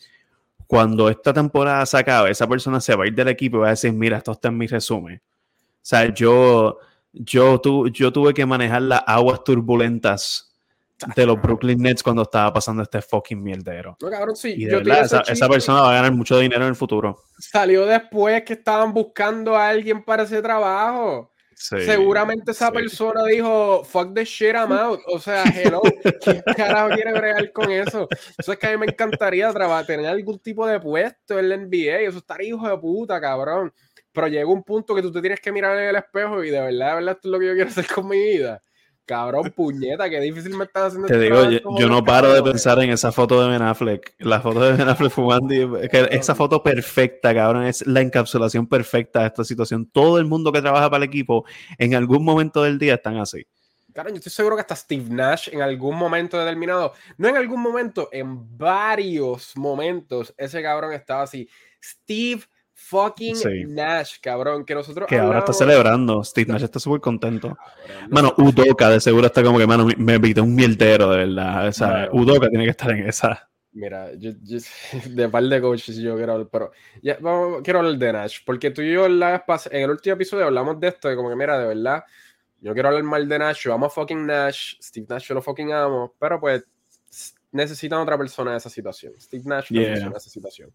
cuando 0.67 1.09
esta 1.09 1.33
temporada 1.33 1.85
se 1.85 1.97
acabe, 1.97 2.31
esa 2.31 2.47
persona 2.47 2.81
se 2.81 2.93
va 2.95 3.05
a 3.05 3.07
ir 3.07 3.15
del 3.15 3.29
equipo 3.29 3.57
y 3.57 3.59
va 3.61 3.67
a 3.67 3.71
decir, 3.71 3.93
mira, 3.93 4.17
esto 4.17 4.33
está 4.33 4.49
en 4.49 4.57
mi 4.57 4.67
resumen. 4.67 5.21
O 5.55 5.79
sea, 5.81 6.13
yo, 6.13 6.79
yo, 7.23 7.59
tu, 7.59 7.89
yo 7.89 8.11
tuve 8.11 8.33
que 8.33 8.45
manejar 8.45 8.81
las 8.81 9.03
aguas 9.05 9.43
turbulentas 9.43 10.47
de 11.15 11.25
los 11.25 11.39
Brooklyn 11.41 11.79
Nets 11.79 12.01
cuando 12.01 12.23
estaba 12.23 12.51
pasando 12.53 12.81
este 12.81 13.01
fucking 13.01 13.41
mierdero. 13.41 13.97
No, 14.01 14.09
cabrón, 14.09 14.35
sí. 14.35 14.55
Y 14.57 14.65
esa, 14.65 15.49
persona 15.49 15.81
va 15.81 15.91
a 15.91 15.95
ganar 15.95 16.11
mucho 16.11 16.39
dinero 16.39 16.63
en 16.63 16.69
el 16.69 16.75
futuro. 16.75 17.23
Salió 17.37 17.85
después 17.85 18.43
que 18.43 18.53
estaban 18.53 18.93
buscando 18.93 19.55
a 19.55 19.69
alguien 19.69 20.03
para 20.03 20.23
ese 20.23 20.41
trabajo. 20.41 21.31
Seguramente 21.59 22.51
esa 22.51 22.71
persona 22.71 23.23
dijo, 23.23 23.83
fuck 23.83 24.13
the 24.13 24.23
shit, 24.23 24.53
I'm 24.53 24.71
out. 24.71 24.99
O 25.07 25.19
sea, 25.19 25.43
hello, 25.43 25.81
¿quién 26.21 26.43
carajo 26.55 26.89
quiere 26.89 27.13
bregar 27.13 27.51
con 27.51 27.71
eso? 27.71 28.07
Eso 28.37 28.51
es 28.51 28.59
que 28.59 28.67
a 28.67 28.71
mí 28.71 28.77
me 28.77 28.85
encantaría 28.85 29.51
tener 29.85 30.05
algún 30.05 30.37
tipo 30.37 30.67
de 30.67 30.79
puesto 30.79 31.39
en 31.39 31.49
la 31.49 31.57
NBA. 31.57 32.01
Eso 32.01 32.19
estaría 32.19 32.49
hijo 32.49 32.67
de 32.67 32.77
puta, 32.77 33.19
cabrón. 33.19 33.73
Pero 34.17 34.29
llega 34.29 34.47
un 34.47 34.63
punto 34.63 34.95
que 34.95 35.03
tú 35.03 35.11
te 35.11 35.21
tienes 35.21 35.39
que 35.39 35.51
mirar 35.51 35.77
en 35.77 35.89
el 35.89 35.95
espejo 35.95 36.43
y 36.43 36.49
de 36.49 36.59
verdad, 36.59 36.89
de 36.89 36.95
verdad, 36.95 37.15
esto 37.17 37.27
es 37.27 37.31
lo 37.31 37.39
que 37.39 37.45
yo 37.45 37.53
quiero 37.53 37.69
hacer 37.69 37.85
con 37.85 38.07
mi 38.07 38.17
vida. 38.17 38.63
Cabrón, 39.05 39.53
puñeta, 39.55 40.09
qué 40.09 40.19
difícil 40.19 40.57
me 40.57 40.63
estás 40.63 40.87
haciendo. 40.87 41.07
Te 41.07 41.13
este 41.13 41.25
digo, 41.25 41.77
yo, 41.77 41.87
no 41.87 42.03
paro 42.03 42.33
de 42.33 42.41
pensar 42.41 42.79
en 42.79 42.89
esa 42.89 43.11
foto 43.11 43.39
de 43.43 43.49
Ben 43.49 43.61
Affleck. 43.61 44.15
La 44.17 44.41
foto 44.41 44.61
de 44.61 44.71
Ben 44.73 44.89
Affleck 44.89 45.11
fumando. 45.11 45.79
que 45.87 46.07
esa 46.09 46.33
foto 46.33 46.63
perfecta, 46.63 47.31
cabrón, 47.31 47.67
es 47.67 47.85
la 47.85 48.01
encapsulación 48.01 48.65
perfecta 48.65 49.19
de 49.19 49.27
esta 49.27 49.43
situación. 49.43 49.85
Todo 49.85 50.17
el 50.17 50.25
mundo 50.25 50.51
que 50.51 50.61
trabaja 50.61 50.89
para 50.89 51.03
el 51.03 51.07
equipo, 51.07 51.45
en 51.77 51.93
algún 51.93 52.25
momento 52.25 52.63
del 52.63 52.79
día 52.79 52.95
están 52.95 53.17
así. 53.17 53.45
Claro, 53.93 54.09
yo 54.09 54.15
estoy 54.15 54.31
seguro 54.31 54.55
que 54.55 54.61
hasta 54.61 54.75
Steve 54.75 55.05
Nash 55.11 55.49
en 55.51 55.61
algún 55.61 55.95
momento 55.95 56.39
determinado, 56.39 56.93
no 57.17 57.27
en 57.27 57.37
algún 57.37 57.61
momento, 57.61 58.09
en 58.11 58.57
varios 58.57 59.55
momentos, 59.55 60.33
ese 60.37 60.63
cabrón 60.63 60.93
estaba 60.93 61.21
así. 61.21 61.47
Steve 61.79 62.41
fucking 62.77 63.73
Nash, 63.73 64.17
cabrón, 64.21 64.63
que 64.63 64.75
nosotros. 64.75 65.07
Que 65.07 65.17
ahora 65.17 65.39
está 65.39 65.51
celebrando. 65.51 66.23
Steve 66.23 66.51
Nash 66.51 66.63
está 66.63 66.79
súper 66.79 67.01
contento. 67.01 67.57
mano, 68.09 68.33
Udoka 68.37 68.89
de 68.89 69.01
seguro 69.01 69.25
está 69.27 69.43
como 69.43 69.57
que, 69.57 69.67
mano, 69.67 69.87
me 69.97 70.13
evité 70.13 70.41
un 70.41 70.55
mierdero, 70.55 71.11
de 71.11 71.25
verdad. 71.25 71.67
O 71.67 71.71
sea, 71.73 72.09
Udoka 72.11 72.47
tiene 72.49 72.65
que 72.65 72.71
estar 72.71 72.91
en 72.91 73.07
esa. 73.07 73.49
Mira, 73.73 74.11
yo, 74.15 74.31
de 75.09 75.29
par 75.29 75.43
de 75.43 75.61
coaches 75.61 75.97
yo 75.97 76.15
quiero 76.15 76.33
hablar, 76.33 76.49
pero 76.51 76.71
ya, 77.01 77.17
vamos, 77.19 77.61
quiero 77.63 77.79
hablar 77.79 77.97
de 77.97 78.13
Nash, 78.13 78.39
porque 78.45 78.71
tú 78.71 78.81
y 78.81 78.91
yo 78.91 79.07
la, 79.07 79.45
en 79.71 79.81
el 79.83 79.89
último 79.91 80.15
episodio 80.15 80.45
hablamos 80.45 80.79
de 80.79 80.87
esto, 80.87 81.09
de 81.09 81.15
como 81.15 81.29
que, 81.29 81.35
mira, 81.35 81.59
de 81.59 81.67
verdad, 81.67 82.03
yo 82.59 82.73
quiero 82.73 82.89
hablar 82.89 83.03
mal 83.03 83.27
de 83.27 83.37
Nash, 83.37 83.63
yo 83.63 83.73
amo 83.73 83.85
a 83.85 83.89
fucking 83.89 84.25
Nash, 84.25 84.77
Steve 84.81 85.05
Nash 85.07 85.27
yo 85.27 85.35
lo 85.35 85.43
fucking 85.43 85.73
amo, 85.73 86.15
pero 86.19 86.39
pues 86.39 86.65
necesitan 87.51 87.99
otra 87.99 88.17
persona 88.17 88.51
en 88.51 88.57
esa 88.57 88.69
situación. 88.69 89.13
Steve 89.19 89.43
Nash 89.45 89.71
no 89.71 89.81
en 89.81 90.15
esa 90.15 90.29
situación. 90.29 90.71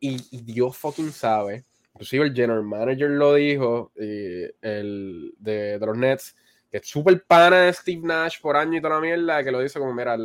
Y, 0.00 0.42
Dios 0.42 0.76
fucking 0.76 1.12
sabe, 1.12 1.64
inclusive 1.92 2.26
el 2.26 2.34
general 2.34 2.62
manager 2.62 3.10
lo 3.10 3.34
dijo, 3.34 3.92
el 3.96 5.34
de, 5.38 5.78
los 5.80 5.96
Nets, 5.96 6.36
que 6.70 6.78
es 6.78 6.86
súper 6.86 7.24
pana 7.24 7.60
de 7.60 7.72
Steve 7.72 8.02
Nash 8.02 8.40
por 8.40 8.56
año 8.56 8.78
y 8.78 8.82
toda 8.82 8.96
la 8.96 9.00
mierda, 9.00 9.42
que 9.42 9.52
lo 9.52 9.60
dice 9.60 9.78
como, 9.78 9.94
mira, 9.94 10.16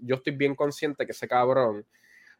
yo 0.00 0.16
estoy 0.16 0.36
bien 0.36 0.54
consciente 0.54 1.06
que 1.06 1.12
ese 1.12 1.28
cabrón 1.28 1.86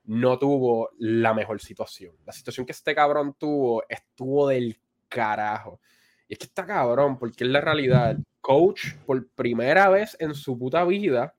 no 0.04 0.38
tuvo 0.38 0.90
la 0.98 1.32
mejor 1.32 1.60
situación. 1.60 2.14
La 2.26 2.32
situación 2.32 2.66
que 2.66 2.72
este 2.72 2.94
cabrón 2.94 3.34
tuvo 3.38 3.84
estuvo 3.88 4.48
del 4.48 4.78
carajo. 5.08 5.80
Y 6.28 6.34
es 6.34 6.38
que 6.38 6.46
está 6.46 6.66
cabrón, 6.66 7.18
porque 7.18 7.44
es 7.44 7.50
la 7.50 7.60
realidad. 7.60 8.16
Coach, 8.40 8.94
por 9.06 9.28
primera 9.28 9.88
vez 9.88 10.16
en 10.18 10.34
su 10.34 10.58
puta 10.58 10.84
vida, 10.84 11.34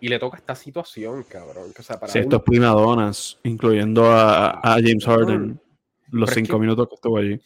y 0.00 0.08
le 0.08 0.18
toca 0.18 0.36
esta 0.36 0.54
situación, 0.54 1.24
cabrón. 1.24 1.72
O 1.78 1.82
sea, 1.82 1.98
para 1.98 2.12
sí, 2.12 2.20
estos 2.20 2.42
primadonas, 2.42 3.38
incluyendo 3.42 4.06
a, 4.06 4.60
James 4.62 5.04
Harden, 5.04 5.60
los 6.10 6.30
cinco 6.30 6.58
minutos 6.58 6.88
que 6.88 6.94
estuvo 6.94 7.18
allí. 7.18 7.40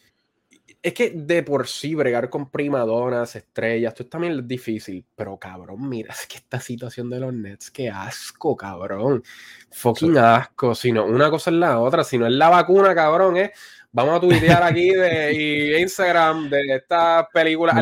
Es 0.81 0.93
que 0.93 1.11
de 1.11 1.43
por 1.43 1.65
sí 1.67 1.95
bregar 1.95 2.29
con 2.29 2.49
primadonas, 2.49 3.37
estrellas, 3.37 3.93
esto 3.93 4.05
también 4.05 4.33
es 4.33 4.47
difícil. 4.47 5.05
Pero 5.15 5.37
cabrón, 5.37 5.87
mira, 5.87 6.13
es 6.13 6.27
que 6.27 6.37
esta 6.37 6.59
situación 6.59 7.09
de 7.09 7.21
los 7.21 7.33
Nets, 7.33 7.71
qué 7.71 7.89
asco, 7.89 8.55
cabrón. 8.57 9.23
Fucking 9.71 10.17
asco. 10.17 10.75
Si 10.75 10.91
no, 10.91 11.05
una 11.05 11.29
cosa 11.29 11.51
es 11.51 11.55
la 11.55 11.79
otra. 11.79 12.03
Si 12.03 12.17
no 12.17 12.27
es 12.27 12.33
la 12.33 12.49
vacuna, 12.49 12.93
cabrón, 12.93 13.37
es. 13.37 13.51
Vamos 13.95 14.17
a 14.17 14.19
tuitear 14.21 14.63
aquí 14.63 14.89
de 14.89 15.33
y 15.33 15.75
Instagram 15.81 16.49
de 16.49 16.77
estas 16.77 17.27
películas 17.31 17.75
que 17.75 17.81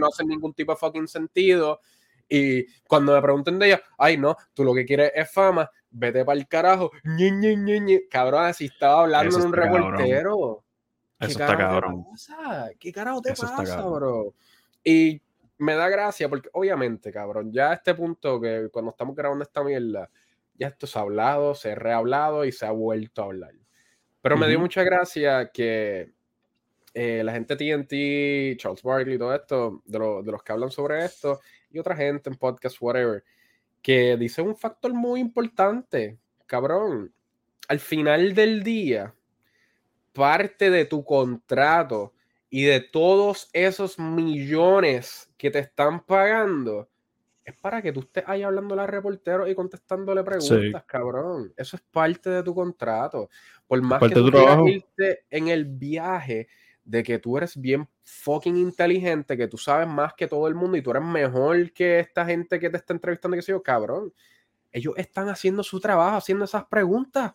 no 0.00 0.06
hacen 0.06 0.28
ningún 0.28 0.54
tipo 0.54 0.72
de 0.72 0.78
fucking 0.78 1.08
sentido 1.08 1.80
y 2.34 2.66
cuando 2.88 3.12
me 3.14 3.20
pregunten 3.20 3.58
de 3.58 3.66
ella, 3.66 3.82
ay 3.98 4.16
no, 4.16 4.34
tú 4.54 4.64
lo 4.64 4.72
que 4.72 4.86
quieres 4.86 5.12
es 5.14 5.30
fama, 5.30 5.70
vete 5.90 6.24
para 6.24 6.38
el 6.38 6.48
carajo. 6.48 6.90
Ñi, 7.04 8.08
cabrón, 8.08 8.46
así 8.46 8.64
estaba 8.64 9.02
hablando 9.02 9.38
en 9.38 9.44
un 9.44 9.52
reportero. 9.52 10.64
Eso 11.20 11.30
está 11.30 11.58
cabrón. 11.58 12.06
¿Qué 12.80 12.90
carajo 12.90 13.20
te 13.20 13.34
pasa, 13.34 13.82
bro? 13.82 14.34
Y 14.82 15.20
me 15.58 15.74
da 15.74 15.90
gracia 15.90 16.26
porque 16.30 16.48
obviamente, 16.54 17.12
cabrón, 17.12 17.52
ya 17.52 17.70
a 17.70 17.74
este 17.74 17.94
punto 17.94 18.40
que 18.40 18.70
cuando 18.72 18.92
estamos 18.92 19.14
grabando 19.14 19.44
esta 19.44 19.62
mierda, 19.62 20.08
ya 20.54 20.68
esto 20.68 20.86
se 20.86 20.98
ha 20.98 21.02
hablado, 21.02 21.54
se 21.54 21.72
ha 21.72 21.74
rehablado 21.74 22.46
y 22.46 22.52
se 22.52 22.64
ha 22.64 22.70
vuelto 22.70 23.20
a 23.20 23.26
hablar. 23.26 23.52
Pero 24.22 24.38
me 24.38 24.48
dio 24.48 24.58
mucha 24.58 24.82
gracia 24.84 25.50
que 25.52 26.14
eh, 26.94 27.22
la 27.22 27.32
gente 27.32 27.56
TNT, 27.56 28.58
Charles 28.58 28.82
Barkley 28.82 29.18
todo 29.18 29.34
esto, 29.34 29.82
de, 29.84 29.98
de, 29.98 30.32
los 30.32 30.42
que 30.42 30.52
hablan 30.52 30.70
sobre 30.70 31.04
esto, 31.04 31.40
y 31.72 31.78
otra 31.78 31.96
gente 31.96 32.30
en 32.30 32.36
podcast, 32.36 32.76
whatever, 32.80 33.24
que 33.80 34.16
dice 34.16 34.42
un 34.42 34.56
factor 34.56 34.92
muy 34.92 35.20
importante, 35.20 36.18
cabrón. 36.46 37.12
Al 37.68 37.80
final 37.80 38.34
del 38.34 38.62
día, 38.62 39.14
parte 40.12 40.70
de 40.70 40.84
tu 40.84 41.04
contrato 41.04 42.12
y 42.50 42.64
de 42.64 42.80
todos 42.80 43.48
esos 43.52 43.98
millones 43.98 45.30
que 45.36 45.50
te 45.50 45.60
están 45.60 46.04
pagando 46.04 46.88
es 47.44 47.56
para 47.56 47.82
que 47.82 47.92
tú 47.92 48.00
estés 48.00 48.24
ahí 48.26 48.42
hablando 48.42 48.74
a 48.74 48.76
la 48.76 48.86
reportero 48.86 49.48
y 49.48 49.54
contestándole 49.54 50.22
preguntas, 50.22 50.84
cabrón. 50.84 51.52
Eso 51.56 51.76
es 51.76 51.82
parte 51.82 52.30
de 52.30 52.42
tu 52.42 52.54
contrato. 52.54 53.28
Por 53.66 53.82
más 53.82 54.00
que 54.00 54.14
tú 54.14 54.30
quieras 54.30 54.58
irte 54.66 55.24
en 55.28 55.48
el 55.48 55.64
viaje 55.64 56.46
de 56.84 57.02
que 57.02 57.18
tú 57.18 57.36
eres 57.38 57.56
bien 57.60 57.88
fucking 58.02 58.56
inteligente, 58.56 59.36
que 59.36 59.48
tú 59.48 59.56
sabes 59.56 59.86
más 59.86 60.14
que 60.14 60.26
todo 60.26 60.48
el 60.48 60.54
mundo 60.54 60.76
y 60.76 60.82
tú 60.82 60.90
eres 60.90 61.02
mejor 61.02 61.72
que 61.72 62.00
esta 62.00 62.24
gente 62.24 62.58
que 62.58 62.70
te 62.70 62.76
está 62.76 62.92
entrevistando, 62.92 63.36
que 63.36 63.42
sé 63.42 63.52
yo, 63.52 63.62
cabrón. 63.62 64.12
Ellos 64.72 64.94
están 64.96 65.28
haciendo 65.28 65.62
su 65.62 65.80
trabajo, 65.80 66.16
haciendo 66.16 66.44
esas 66.44 66.64
preguntas. 66.64 67.34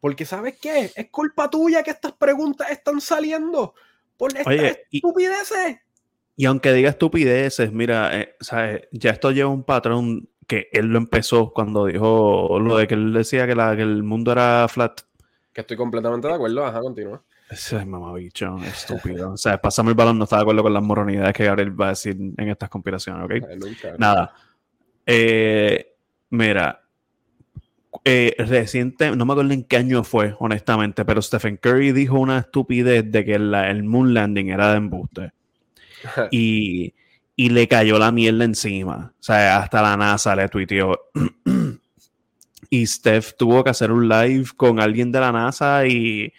Porque 0.00 0.24
¿sabes 0.24 0.58
qué? 0.60 0.90
Es 0.94 1.10
culpa 1.10 1.50
tuya 1.50 1.82
que 1.82 1.90
estas 1.90 2.12
preguntas 2.12 2.70
están 2.70 3.00
saliendo 3.00 3.74
por 4.16 4.36
estas 4.36 4.76
estupideces. 4.90 5.78
Y, 6.36 6.46
aunque 6.46 6.72
diga 6.72 6.90
estupideces, 6.90 7.72
mira, 7.72 8.18
eh, 8.18 8.36
ya 8.90 9.10
esto 9.10 9.30
lleva 9.30 9.50
un 9.50 9.64
patrón 9.64 10.28
que 10.46 10.68
él 10.72 10.86
lo 10.86 10.98
empezó 10.98 11.52
cuando 11.52 11.86
dijo 11.86 12.58
lo 12.58 12.78
de 12.78 12.86
que 12.86 12.94
él 12.94 13.12
decía 13.12 13.46
que, 13.46 13.54
la, 13.54 13.76
que 13.76 13.82
el 13.82 14.02
mundo 14.02 14.32
era 14.32 14.66
flat. 14.68 15.02
Que 15.52 15.60
estoy 15.60 15.76
completamente 15.76 16.26
de 16.26 16.34
acuerdo, 16.34 16.64
ajá, 16.64 16.80
continúa. 16.80 17.22
Ese 17.52 17.76
es 17.76 17.86
mamabicho, 17.86 18.56
estúpido. 18.64 19.32
o 19.32 19.36
sea, 19.36 19.60
pasame 19.60 19.90
el 19.90 19.94
balón, 19.94 20.16
no 20.16 20.24
está 20.24 20.36
de 20.36 20.42
acuerdo 20.42 20.62
con 20.62 20.72
las 20.72 20.82
moronidades 20.82 21.34
que 21.34 21.44
Gabriel 21.44 21.78
va 21.78 21.86
a 21.86 21.90
decir 21.90 22.16
en 22.18 22.48
estas 22.48 22.70
conspiraciones, 22.70 23.24
¿ok? 23.26 23.98
Nada. 23.98 24.32
Eh, 25.04 25.94
mira, 26.30 26.80
eh, 28.04 28.34
reciente, 28.38 29.14
no 29.14 29.26
me 29.26 29.34
acuerdo 29.34 29.52
en 29.52 29.64
qué 29.64 29.76
año 29.76 30.02
fue, 30.02 30.34
honestamente, 30.38 31.04
pero 31.04 31.20
Stephen 31.20 31.58
Curry 31.58 31.92
dijo 31.92 32.18
una 32.18 32.38
estupidez 32.38 33.10
de 33.12 33.22
que 33.22 33.34
el 33.34 33.84
moon 33.84 34.14
landing 34.14 34.48
era 34.48 34.70
de 34.70 34.78
embuste. 34.78 35.32
y, 36.30 36.94
y 37.36 37.50
le 37.50 37.68
cayó 37.68 37.98
la 37.98 38.12
mierda 38.12 38.44
encima. 38.44 39.12
O 39.20 39.22
sea, 39.22 39.58
hasta 39.58 39.82
la 39.82 39.94
NASA 39.98 40.34
le 40.34 40.48
tuiteó. 40.48 40.98
y 42.70 42.86
Steph 42.86 43.34
tuvo 43.36 43.62
que 43.62 43.68
hacer 43.68 43.92
un 43.92 44.08
live 44.08 44.46
con 44.56 44.80
alguien 44.80 45.12
de 45.12 45.20
la 45.20 45.32
NASA 45.32 45.86
y 45.86 46.32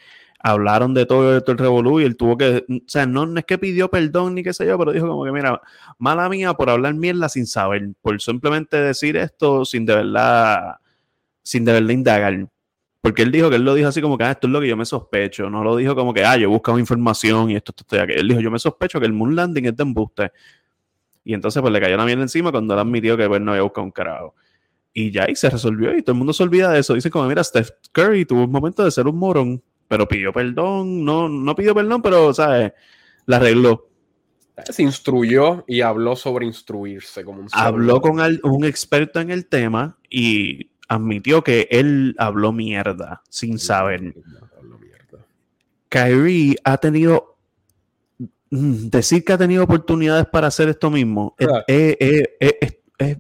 hablaron 0.44 0.94
de 0.94 1.06
todo, 1.06 1.38
el 1.38 1.58
revolú 1.58 2.02
y 2.02 2.04
él 2.04 2.18
tuvo 2.18 2.38
que, 2.38 2.66
o 2.70 2.74
sea, 2.86 3.06
no, 3.06 3.24
es 3.38 3.46
que 3.46 3.58
pidió 3.58 3.90
perdón 3.90 4.36
ni 4.36 4.44
qué 4.44 4.54
sé 4.54 4.66
yo, 4.66 4.78
pero 4.78 4.92
dijo 4.92 5.08
como 5.08 5.24
que, 5.24 5.32
mira, 5.32 5.62
mala 5.98 6.28
mía 6.28 6.54
por 6.54 6.70
hablar 6.70 6.94
mierda 6.94 7.30
sin 7.30 7.48
saber, 7.48 7.90
por 8.02 8.22
simplemente 8.22 8.76
decir 8.76 9.16
esto 9.16 9.64
sin 9.64 9.86
de 9.86 9.96
verdad, 9.96 10.76
sin 11.42 11.64
de 11.64 11.72
verdad 11.72 11.90
indagar. 11.90 12.48
Porque 13.00 13.22
él 13.22 13.32
dijo 13.32 13.50
que 13.50 13.56
él 13.56 13.64
lo 13.64 13.74
dijo 13.74 13.88
así 13.88 14.02
como 14.02 14.18
que, 14.18 14.26
ah, 14.26 14.32
esto 14.32 14.48
es 14.48 14.54
lo 14.54 14.62
que 14.62 14.68
yo 14.68 14.78
me 14.78 14.86
sospecho. 14.86 15.50
No 15.50 15.64
lo 15.64 15.76
dijo 15.76 15.94
como 15.96 16.14
que, 16.14 16.24
ah, 16.24 16.38
yo 16.38 16.50
buscado 16.50 16.80
información 16.80 17.50
y 17.50 17.56
esto, 17.56 17.74
esto, 17.78 17.98
esto. 17.98 18.14
Él 18.14 18.28
dijo, 18.30 18.40
yo 18.40 18.50
me 18.50 18.60
sospecho 18.60 19.00
que 19.00 19.06
el 19.06 19.14
Moon 19.14 19.36
Landing 19.36 19.66
es 19.66 19.76
de 19.76 19.84
embuste. 19.84 20.32
Y 21.26 21.34
entonces 21.34 21.62
pues 21.62 21.72
le 21.72 21.82
cayó 21.82 21.98
la 21.98 22.06
mierda 22.06 22.24
encima 22.24 22.52
cuando 22.52 22.74
él 22.74 22.80
admitió 22.80 23.18
que 23.18 23.28
pues, 23.28 23.42
no 23.42 23.52
había 23.52 23.64
buscado 23.64 23.86
un 23.86 23.92
carajo. 23.92 24.36
Y 24.94 25.12
ya, 25.12 25.30
y 25.30 25.36
se 25.36 25.50
resolvió 25.50 25.98
y 25.98 26.02
todo 26.02 26.14
el 26.14 26.18
mundo 26.18 26.34
se 26.34 26.44
olvida 26.44 26.72
de 26.72 26.80
eso. 26.80 26.94
Dice 26.94 27.10
como, 27.10 27.28
mira, 27.28 27.44
Steph 27.44 27.72
Curry 27.92 28.26
tuvo 28.26 28.44
un 28.44 28.52
momento 28.52 28.84
de 28.84 28.92
ser 28.92 29.08
un 29.08 29.18
morón, 29.18 29.62
pero 29.88 30.08
pidió 30.08 30.34
perdón, 30.34 31.04
no, 31.04 31.30
no 31.30 31.56
pidió 31.56 31.76
perdón, 31.76 32.02
pero, 32.02 32.34
¿sabes? 32.34 32.74
La 33.26 33.38
arregló. 33.38 33.90
Se 34.70 34.84
instruyó 34.84 35.64
y 35.68 35.82
habló 35.82 36.16
sobre 36.16 36.46
instruirse. 36.46 37.24
Como 37.24 37.42
un 37.42 37.48
habló 37.52 38.02
con 38.02 38.20
un 38.44 38.66
experto 38.66 39.20
en 39.20 39.32
el 39.32 39.48
tema 39.48 39.98
y 40.10 40.70
admitió 40.88 41.44
que 41.44 41.68
él 41.72 42.16
habló 42.20 42.52
mierda 42.52 43.24
sin 43.30 43.58
saber. 43.58 44.14
Kyrie 45.90 46.56
ha 46.64 46.78
tenido. 46.78 47.38
Mm, 48.52 48.90
decir 48.90 49.24
que 49.26 49.34
ha 49.34 49.38
tenido 49.38 49.64
oportunidades 49.64 50.28
para 50.28 50.48
hacer 50.48 50.70
esto 50.70 50.92
mismo 50.92 51.36
es, 51.66 51.98
es, 52.40 53.18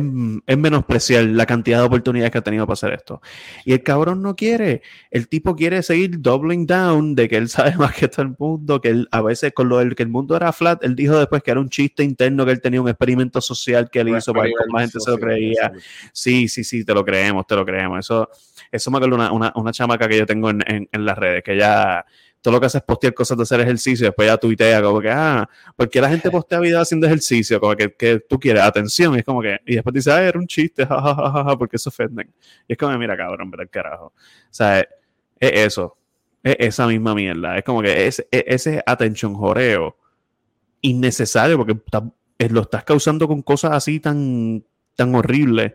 menospreciar 0.00 1.24
la 1.24 1.44
cantidad 1.44 1.80
de 1.80 1.84
oportunidades 1.84 2.30
que 2.30 2.38
ha 2.38 2.42
tenido 2.42 2.66
para 2.66 2.74
hacer 2.74 2.92
esto. 2.94 3.20
Y 3.64 3.72
el 3.72 3.82
cabrón 3.82 4.22
no 4.22 4.34
quiere. 4.34 4.82
El 5.10 5.28
tipo 5.28 5.54
quiere 5.54 5.82
seguir 5.82 6.20
doubling 6.20 6.66
down 6.66 7.14
de 7.14 7.28
que 7.28 7.36
él 7.36 7.48
sabe 7.48 7.74
más 7.76 7.94
que 7.94 8.08
todo 8.08 8.22
el 8.22 8.34
mundo, 8.38 8.80
que 8.80 8.88
él 8.88 9.08
a 9.10 9.20
veces 9.20 9.52
con 9.52 9.68
lo 9.68 9.78
del 9.78 9.94
que 9.94 10.02
el 10.02 10.08
mundo 10.08 10.36
era 10.36 10.52
flat, 10.52 10.82
él 10.84 10.96
dijo 10.96 11.18
después 11.18 11.42
que 11.42 11.50
era 11.50 11.60
un 11.60 11.68
chiste 11.68 12.02
interno, 12.02 12.46
que 12.46 12.52
él 12.52 12.60
tenía 12.60 12.80
un 12.80 12.88
experimento 12.88 13.40
social 13.40 13.90
que 13.90 14.00
él 14.00 14.08
hizo 14.16 14.32
para 14.32 14.46
que 14.46 14.54
más 14.70 14.82
gente 14.82 15.00
se 15.00 15.10
lo 15.10 15.18
creía. 15.18 15.72
Sí, 16.12 16.48
sí, 16.48 16.64
sí, 16.64 16.84
te 16.84 16.94
lo 16.94 17.04
creemos, 17.04 17.46
te 17.46 17.56
lo 17.56 17.66
creemos. 17.66 17.98
Eso, 17.98 18.30
eso 18.70 18.90
me 18.90 18.98
acuerdo 18.98 19.16
una, 19.16 19.52
una, 19.54 19.72
chamaca 19.72 20.08
que 20.08 20.18
yo 20.18 20.26
tengo 20.26 20.50
en, 20.50 20.62
en 20.66 21.04
las 21.04 21.18
redes, 21.18 21.42
que 21.42 21.56
ya 21.56 22.04
todo 22.42 22.54
lo 22.54 22.60
que 22.60 22.66
hace 22.66 22.78
es 22.78 22.84
postear 22.84 23.14
cosas 23.14 23.36
de 23.36 23.44
hacer 23.44 23.60
ejercicio, 23.60 24.06
después 24.06 24.26
ya 24.26 24.36
tuitea 24.36 24.82
como 24.82 25.00
que, 25.00 25.10
ah, 25.10 25.48
porque 25.76 26.00
la 26.00 26.08
gente 26.08 26.28
postea 26.30 26.58
vida 26.58 26.80
haciendo 26.80 27.06
ejercicio? 27.06 27.60
Como 27.60 27.76
que, 27.76 27.94
que 27.94 28.18
tú 28.18 28.38
quieres 28.38 28.62
atención, 28.64 29.14
y 29.14 29.18
es 29.18 29.24
como 29.24 29.40
que, 29.40 29.60
y 29.64 29.76
después 29.76 29.94
dice, 29.94 30.10
ah, 30.10 30.22
era 30.22 30.38
un 30.38 30.46
chiste, 30.48 30.84
jajajaja, 30.86 31.56
porque 31.56 31.78
se 31.78 31.88
ofenden. 31.88 32.30
Y 32.66 32.72
es 32.72 32.78
como, 32.78 32.98
mira, 32.98 33.16
cabrón, 33.16 33.50
pero 33.50 33.62
el 33.62 33.70
carajo. 33.70 34.06
O 34.06 34.12
sea, 34.50 34.80
es, 34.80 34.88
eso, 35.40 35.96
es 36.42 36.56
esa 36.58 36.88
misma 36.88 37.14
mierda, 37.14 37.56
es 37.56 37.64
como 37.64 37.80
que 37.80 38.08
es, 38.08 38.26
ese 38.30 38.82
atención 38.84 39.34
joreo 39.34 39.96
innecesario, 40.80 41.56
porque 41.56 41.80
lo 42.50 42.62
estás 42.62 42.82
causando 42.82 43.28
con 43.28 43.42
cosas 43.42 43.70
así 43.72 44.00
tan, 44.00 44.64
tan 44.96 45.14
horribles 45.14 45.74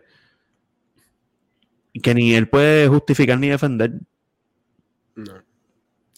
que 2.02 2.14
ni 2.14 2.34
él 2.34 2.46
puede 2.46 2.88
justificar 2.88 3.38
ni 3.38 3.48
defender. 3.48 3.92
No. 5.16 5.47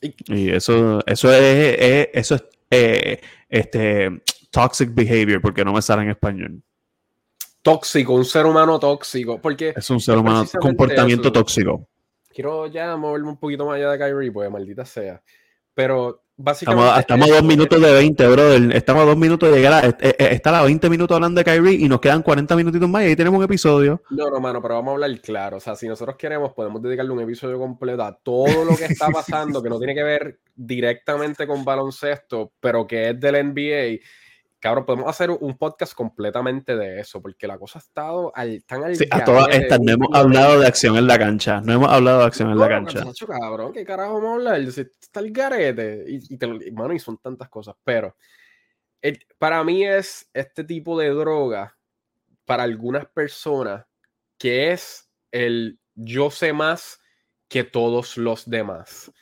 Y 0.00 0.50
eso, 0.50 1.00
eso 1.07 1.33
es, 1.33 2.09
eso 2.12 2.35
es 2.35 2.45
eh, 2.71 3.21
este, 3.49 4.23
toxic 4.50 4.95
behavior, 4.95 5.40
porque 5.40 5.64
no 5.64 5.73
me 5.73 5.83
sale 5.83 6.02
en 6.02 6.11
español. 6.11 6.62
Tóxico, 7.62 8.14
un 8.14 8.25
ser 8.25 8.47
humano 8.47 8.78
tóxico. 8.78 9.40
Porque 9.40 9.75
es 9.76 9.90
un 9.90 10.00
ser 10.00 10.16
humano, 10.16 10.47
comportamiento 10.59 11.30
tóxico. 11.30 11.88
Quiero 12.33 12.66
ya 12.69 12.97
moverme 12.97 13.28
un 13.28 13.37
poquito 13.37 13.66
más 13.66 13.76
allá 13.76 13.90
de 13.90 13.99
Kyrie, 13.99 14.33
porque 14.33 14.49
maldita 14.49 14.85
sea. 14.85 15.23
Pero 15.75 16.23
Estamos, 16.47 16.87
a 16.87 17.05
dos 17.07 17.43
minutos 17.45 17.81
de 17.83 17.93
20, 17.93 18.29
brother. 18.29 18.75
Estamos 18.75 19.03
a 19.03 19.07
dos 19.07 19.17
minutos 19.17 19.50
de 19.50 19.57
llegar 19.57 19.85
a. 19.85 19.89
Eh, 19.89 19.95
eh, 20.00 20.29
estar 20.33 20.55
a 20.55 20.63
20 20.63 20.89
minutos 20.89 21.15
hablando 21.15 21.39
de 21.39 21.45
Kyrie 21.45 21.75
y 21.75 21.87
nos 21.87 22.00
quedan 22.00 22.23
40 22.23 22.57
minutitos 22.57 22.89
más 22.89 23.03
y 23.03 23.07
ahí 23.07 23.17
tenemos 23.17 23.37
un 23.39 23.45
episodio. 23.45 24.03
No, 24.09 24.31
no, 24.31 24.41
mano, 24.41 24.63
pero 24.63 24.75
vamos 24.76 24.93
a 24.93 24.95
hablar 24.95 25.21
claro. 25.21 25.59
O 25.59 25.61
sea, 25.61 25.76
si 25.76 25.87
nosotros 25.87 26.17
queremos, 26.17 26.53
podemos 26.55 26.81
dedicarle 26.81 27.13
un 27.13 27.21
episodio 27.21 27.59
completo 27.59 28.03
a 28.03 28.17
todo 28.17 28.65
lo 28.65 28.75
que 28.75 28.87
está 28.87 29.09
pasando, 29.13 29.63
que 29.63 29.69
no 29.69 29.79
tiene 29.79 29.95
que 29.95 30.03
ver 30.03 30.39
directamente 30.55 31.47
con 31.47 31.63
baloncesto, 31.63 32.53
pero 32.59 32.87
que 32.87 33.11
es 33.11 33.21
del 33.21 33.53
NBA 33.53 34.00
cabrón, 34.61 34.85
podemos 34.85 35.09
hacer 35.09 35.31
un 35.31 35.57
podcast 35.57 35.95
completamente 35.95 36.77
de 36.77 37.01
eso, 37.01 37.21
porque 37.21 37.47
la 37.47 37.59
cosa 37.59 37.79
ha 37.79 37.83
estado 37.83 38.33
al, 38.35 38.63
tan 38.65 38.85
al 38.85 38.95
sí, 38.95 39.07
a 39.11 39.25
todas 39.25 39.49
estas, 39.49 39.81
no 39.81 39.93
hemos 39.93 40.09
hablado 40.13 40.61
de 40.61 40.67
acción 40.67 40.97
en 40.97 41.07
la 41.07 41.19
cancha, 41.19 41.61
no 41.63 41.73
hemos 41.73 41.91
hablado 41.91 42.21
de 42.21 42.27
acción 42.27 42.51
en 42.51 42.59
la 42.59 42.69
cancha. 42.69 43.05
cabrón, 43.27 43.73
¿qué 43.73 43.85
carajo 43.85 44.15
vamos 44.15 44.31
a 44.31 44.35
hablar? 44.35 44.61
Está 44.61 45.21
el 45.21 45.33
garete, 45.33 46.05
y, 46.07 46.17
y, 46.35 46.95
y 46.95 46.99
son 46.99 47.19
tantas 47.19 47.49
cosas, 47.49 47.75
pero 47.83 48.15
para 49.39 49.65
mí 49.65 49.87
es 49.87 50.29
este 50.35 50.65
tipo 50.65 50.99
de 50.99 51.09
droga, 51.09 51.77
para 52.45 52.65
algunas 52.65 53.07
personas, 53.07 53.87
que 54.37 54.73
es 54.73 55.09
el 55.31 55.79
yo 55.95 56.31
sé 56.31 56.53
más 56.53 57.01
que 57.49 57.65
todos 57.65 58.17
los 58.17 58.49
demás. 58.49 59.13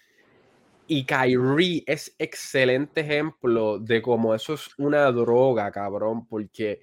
Y 0.90 1.05
Kyrie 1.05 1.85
es 1.87 2.14
excelente 2.18 3.03
ejemplo 3.03 3.79
de 3.79 4.01
cómo 4.01 4.35
eso 4.35 4.55
es 4.55 4.70
una 4.79 5.12
droga, 5.12 5.70
cabrón, 5.70 6.27
porque, 6.27 6.81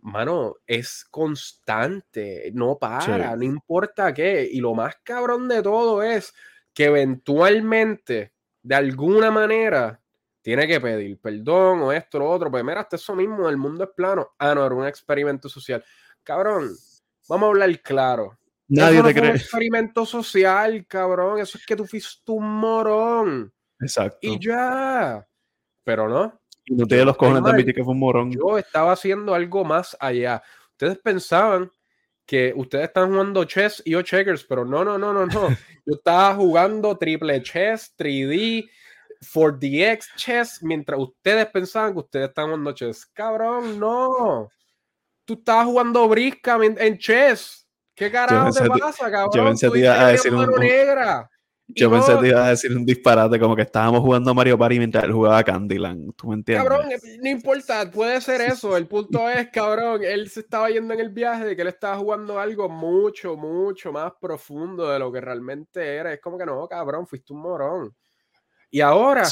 mano, 0.00 0.56
es 0.66 1.06
constante, 1.10 2.50
no 2.52 2.78
para, 2.78 3.34
no 3.36 3.42
importa 3.42 4.12
qué. 4.12 4.46
Y 4.52 4.60
lo 4.60 4.74
más 4.74 4.96
cabrón 5.02 5.48
de 5.48 5.62
todo 5.62 6.02
es 6.02 6.34
que 6.74 6.84
eventualmente, 6.84 8.34
de 8.62 8.74
alguna 8.74 9.30
manera, 9.30 9.98
tiene 10.42 10.66
que 10.66 10.78
pedir 10.78 11.18
perdón 11.18 11.80
o 11.80 11.92
esto 11.92 12.18
o 12.18 12.20
lo 12.20 12.30
otro. 12.30 12.50
Pues 12.50 12.62
mira, 12.62 12.82
hasta 12.82 12.96
eso 12.96 13.14
mismo, 13.14 13.48
el 13.48 13.56
mundo 13.56 13.84
es 13.84 13.90
plano. 13.96 14.32
Ah, 14.38 14.54
no, 14.54 14.66
era 14.66 14.74
un 14.74 14.86
experimento 14.86 15.48
social. 15.48 15.82
Cabrón, 16.22 16.68
vamos 17.26 17.46
a 17.46 17.48
hablar 17.48 17.80
claro. 17.80 18.38
Nadie 18.70 19.02
te 19.02 19.14
cree. 19.14 19.30
un 19.30 19.36
experimento 19.36 20.06
social, 20.06 20.86
cabrón. 20.86 21.40
Eso 21.40 21.58
es 21.58 21.66
que 21.66 21.74
tú 21.74 21.84
fuiste 21.84 22.30
un 22.30 22.60
morón. 22.60 23.52
Exacto. 23.80 24.18
Y 24.22 24.38
ya. 24.38 25.26
Pero 25.82 26.08
no. 26.08 26.40
Y 26.66 26.76
no 26.76 26.86
te 26.86 27.04
los 27.04 27.16
cojones 27.16 27.42
de 27.42 27.50
admitir 27.50 27.74
que 27.74 27.82
fue 27.82 27.94
un 27.94 27.98
morón. 27.98 28.30
Yo 28.30 28.58
estaba 28.58 28.92
haciendo 28.92 29.34
algo 29.34 29.64
más 29.64 29.96
allá. 29.98 30.40
Ustedes 30.70 30.98
pensaban 30.98 31.70
que 32.24 32.52
ustedes 32.54 32.84
están 32.84 33.10
jugando 33.10 33.44
chess 33.44 33.82
y 33.84 33.90
yo 33.90 34.02
checkers, 34.02 34.44
pero 34.44 34.64
no, 34.64 34.84
no, 34.84 34.96
no, 34.96 35.12
no, 35.12 35.26
no. 35.26 35.48
Yo 35.84 35.94
estaba 35.94 36.32
jugando 36.36 36.96
triple 36.96 37.42
chess, 37.42 37.92
3D, 37.98 38.70
4DX 39.34 40.14
chess, 40.14 40.62
mientras 40.62 41.00
ustedes 41.00 41.46
pensaban 41.46 41.92
que 41.92 41.98
ustedes 41.98 42.28
estaban 42.28 42.50
jugando 42.50 42.72
chess. 42.72 43.04
Cabrón, 43.06 43.80
no. 43.80 44.48
Tú 45.24 45.34
estabas 45.34 45.66
jugando 45.66 46.06
brisca 46.08 46.56
en 46.62 46.98
chess. 46.98 47.66
¿Qué 48.00 48.10
carajo 48.10 48.50
te 48.50 48.66
pasa, 48.66 49.10
cabrón? 49.10 49.30
Yo 49.34 49.44
pensé 49.44 49.70
que 49.70 49.86
a 49.86 50.06
decir 50.06 50.34
un, 50.34 50.50
negra. 50.58 51.28
Yo 51.68 51.90
pensé 51.90 52.14
que 52.14 52.20
te 52.20 52.28
iba 52.28 52.46
a 52.46 52.48
decir 52.48 52.74
un 52.74 52.86
disparate, 52.86 53.38
como 53.38 53.54
que 53.54 53.60
estábamos 53.60 54.00
jugando 54.00 54.34
Mario 54.34 54.56
Party 54.56 54.78
mientras 54.78 55.04
él 55.04 55.12
jugaba 55.12 55.44
Candyland. 55.44 56.14
¿Tú 56.16 56.28
me 56.28 56.36
entiendes? 56.36 56.66
Cabrón, 56.66 56.88
no 57.22 57.28
importa, 57.28 57.90
puede 57.90 58.22
ser 58.22 58.40
eso. 58.40 58.74
El 58.74 58.86
punto 58.86 59.28
es, 59.28 59.50
cabrón, 59.50 60.00
él 60.02 60.30
se 60.30 60.40
estaba 60.40 60.70
yendo 60.70 60.94
en 60.94 61.00
el 61.00 61.10
viaje 61.10 61.44
de 61.44 61.54
que 61.54 61.60
él 61.60 61.68
estaba 61.68 61.98
jugando 61.98 62.40
algo 62.40 62.70
mucho, 62.70 63.36
mucho 63.36 63.92
más 63.92 64.12
profundo 64.18 64.88
de 64.88 64.98
lo 64.98 65.12
que 65.12 65.20
realmente 65.20 65.96
era. 65.96 66.14
Es 66.14 66.22
como 66.22 66.38
que 66.38 66.46
no, 66.46 66.66
cabrón, 66.68 67.06
fuiste 67.06 67.34
un 67.34 67.42
morón. 67.42 67.94
Y 68.70 68.80
ahora, 68.80 69.24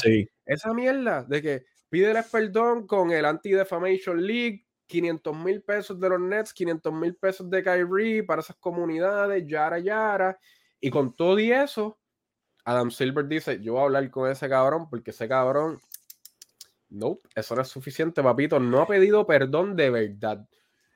esa 0.45 0.73
mierda 0.75 1.23
de 1.23 1.41
que 1.41 1.63
pídeles 1.89 2.27
perdón 2.27 2.85
con 2.85 3.09
el 3.09 3.25
Anti-Defamation 3.25 4.23
League, 4.23 4.63
500 4.89 5.37
mil 5.37 5.61
pesos 5.61 5.99
de 5.99 6.09
los 6.09 6.19
Nets, 6.19 6.51
500 6.51 6.91
mil 6.91 7.15
pesos 7.15 7.49
de 7.49 7.63
Kyrie 7.63 8.23
para 8.23 8.41
esas 8.41 8.55
comunidades, 8.57 9.45
yara, 9.47 9.77
yara. 9.79 10.37
Y 10.81 10.89
con 10.89 11.15
todo 11.15 11.39
y 11.39 11.51
eso, 11.51 11.99
Adam 12.65 12.89
Silver 12.89 13.27
dice, 13.27 13.61
yo 13.61 13.73
voy 13.73 13.81
a 13.81 13.85
hablar 13.85 14.09
con 14.09 14.29
ese 14.29 14.49
cabrón 14.49 14.89
porque 14.89 15.11
ese 15.11 15.27
cabrón, 15.27 15.79
no, 16.89 17.19
eso 17.35 17.55
no 17.55 17.61
es 17.61 17.67
suficiente, 17.67 18.23
papito, 18.23 18.59
no 18.59 18.81
ha 18.81 18.87
pedido 18.87 19.27
perdón 19.27 19.75
de 19.75 19.91
verdad. 19.91 20.47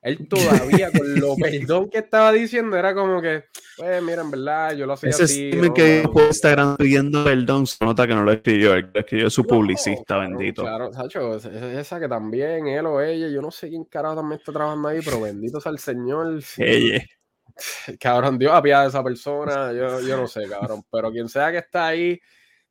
Él 0.04 0.28
todavía, 0.30 0.92
con 0.92 1.20
lo 1.20 1.36
perdón 1.38 1.90
que 1.90 2.00
estaba 2.00 2.32
diciendo, 2.34 2.76
era 2.76 2.94
como 2.94 3.22
que, 3.22 3.46
pues 3.78 4.04
mira, 4.04 4.22
en 4.22 4.32
verdad, 4.32 4.76
yo 4.76 4.86
lo 4.86 4.94
hacía 4.94 5.10
Ese 5.10 5.24
así. 5.24 5.50
Ese 5.50 5.74
que 5.74 6.08
por 6.12 6.24
Instagram 6.24 6.76
pidiendo 6.76 7.24
perdón, 7.24 7.66
se 7.66 7.84
nota 7.84 8.06
que 8.06 8.14
no 8.14 8.24
lo 8.24 8.34
escribió, 8.34 8.74
él 8.74 8.90
lo 8.94 9.00
escribió 9.00 9.30
su 9.30 9.46
publicista, 9.46 10.18
bendito. 10.18 10.64
Claro, 10.64 10.92
Sacho, 10.92 11.38
esa 11.38 12.00
que 12.00 12.10
también, 12.10 12.68
él 12.68 12.86
o 12.86 13.02
ella, 13.02 13.30
yo 13.30 13.42
no 13.42 13.50
sé 13.50 13.70
quién 13.70 13.86
carajo 13.86 14.18
también 14.18 14.40
está 14.40 14.52
trabajando 14.52 14.90
ahí, 14.90 15.00
pero 15.04 15.22
bendito 15.22 15.62
sea 15.62 15.72
el 15.72 15.80
Señor. 15.80 16.42
Ella. 16.58 17.04
Cabrón, 18.00 18.38
Dios 18.38 18.52
apiada 18.54 18.84
de 18.84 18.90
esa 18.90 19.04
persona, 19.04 19.72
yo, 19.72 20.02
yo 20.02 20.18
no 20.18 20.28
sé, 20.28 20.48
cabrón, 20.50 20.84
pero 20.92 21.12
quien 21.12 21.30
sea 21.30 21.52
que 21.52 21.60
está 21.60 21.88
ahí, 21.88 22.20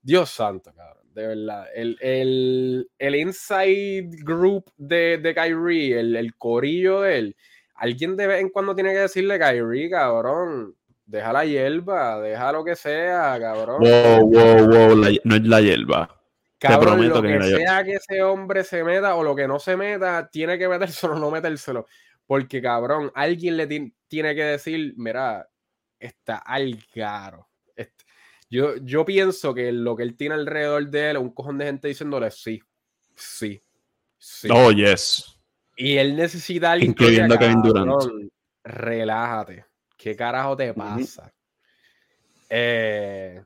Dios 0.03 0.29
santo, 0.29 0.73
cabrón 0.75 1.02
de 1.15 1.27
verdad. 1.27 1.67
El, 1.75 1.97
el, 2.01 2.91
el 2.99 3.15
inside 3.15 4.11
group 4.23 4.71
de, 4.77 5.19
de 5.19 5.35
Kyrie, 5.35 5.99
el, 5.99 6.17
el, 6.17 6.35
corillo 6.37 7.03
de 7.03 7.19
él, 7.19 7.37
alguien 7.75 8.17
de 8.17 8.27
vez 8.27 8.41
en 8.41 8.51
cuando 8.51 8.75
tiene 8.75 8.93
que 8.93 9.01
decirle, 9.01 9.39
Kyrie, 9.39 9.91
cabrón, 9.91 10.75
deja 11.05 11.33
la 11.33 11.45
hierba, 11.45 12.21
deja 12.21 12.53
lo 12.53 12.65
que 12.65 12.77
sea, 12.77 13.39
cabrón. 13.41 13.81
Wow, 13.81 14.31
wow, 14.31 14.67
wow, 14.69 14.97
no 15.25 15.37
es 15.37 15.47
la 15.47 15.61
hierba. 15.61 16.19
Cabrón, 16.59 16.81
Te 16.81 16.87
prometo 16.87 17.23
lo 17.23 17.41
que, 17.41 17.57
sea 17.57 17.85
que 17.85 17.95
ese 17.95 18.23
hombre 18.23 18.63
se 18.63 18.85
meta 18.85 19.17
o 19.17 19.25
lo 19.25 19.35
que 19.35 19.49
no 19.49 19.59
se 19.59 19.77
meta, 19.77 20.29
tiene 20.31 20.59
que 20.59 20.69
metérselo 20.69 21.15
o 21.15 21.19
no 21.19 21.31
metérselo. 21.31 21.87
Porque, 22.25 22.63
cabrón, 22.63 23.11
alguien 23.15 23.57
le 23.57 23.67
tiene 24.07 24.35
que 24.35 24.45
decir, 24.45 24.95
mira, 24.97 25.49
está 25.99 26.37
al 26.37 26.79
caro 26.95 27.52
yo, 28.53 28.77
yo 28.77 29.03
pienso 29.07 29.55
que 29.55 29.73
lo 29.73 29.97
que 29.97 30.03
él 30.03 30.15
tiene 30.15 30.35
alrededor 30.35 30.91
de 30.91 31.11
él 31.11 31.17
es 31.17 31.23
un 31.23 31.31
cojón 31.31 31.57
de 31.57 31.65
gente 31.65 31.89
diciéndole 31.89 32.31
sí, 32.31 32.63
sí, 33.15 33.63
sí. 34.19 34.49
Oh, 34.53 34.71
yes. 34.71 35.39
Y 35.75 35.97
él 35.97 36.15
necesita 36.15 36.73
alguien 36.73 36.91
Incluyendo 36.91 37.39
que 37.39 37.47
Kevin 37.47 37.63
Durant. 37.63 38.31
Relájate. 38.63 39.65
¿Qué 39.97 40.15
carajo 40.15 40.55
te 40.55 40.75
pasa? 40.75 41.33
eh, 42.51 43.43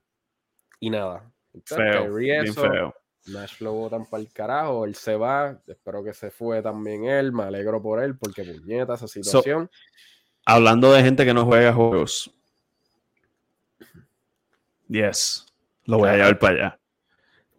y 0.81 0.91
nada. 0.91 1.33
feo, 1.65 2.13
bien 2.13 2.53
feo. 2.53 2.93
Nash 3.27 3.61
lo 3.61 3.75
botan 3.75 4.07
para 4.07 4.23
el 4.23 4.33
carajo, 4.33 4.85
él 4.85 4.97
se 4.97 5.15
va, 5.15 5.61
espero 5.69 6.03
que 6.03 6.15
se 6.15 6.33
fue 6.33 6.63
también 6.63 7.05
él, 7.05 7.33
me 7.33 7.45
alegro 7.45 7.81
por 7.81 8.03
él, 8.03 8.17
porque 8.19 8.43
puñeta 8.43 8.95
esa 8.95 9.07
situación. 9.07 9.71
hablando 10.45 10.93
de 10.93 11.03
gente 11.03 11.25
que 11.25 11.35
no 11.35 11.45
juega 11.45 11.73
juegos. 11.73 12.36
Yes, 14.89 15.47
lo 15.85 15.99
voy 15.99 16.11
a 16.11 16.17
llevar 16.17 16.39
para 16.39 16.55
allá. 16.55 16.81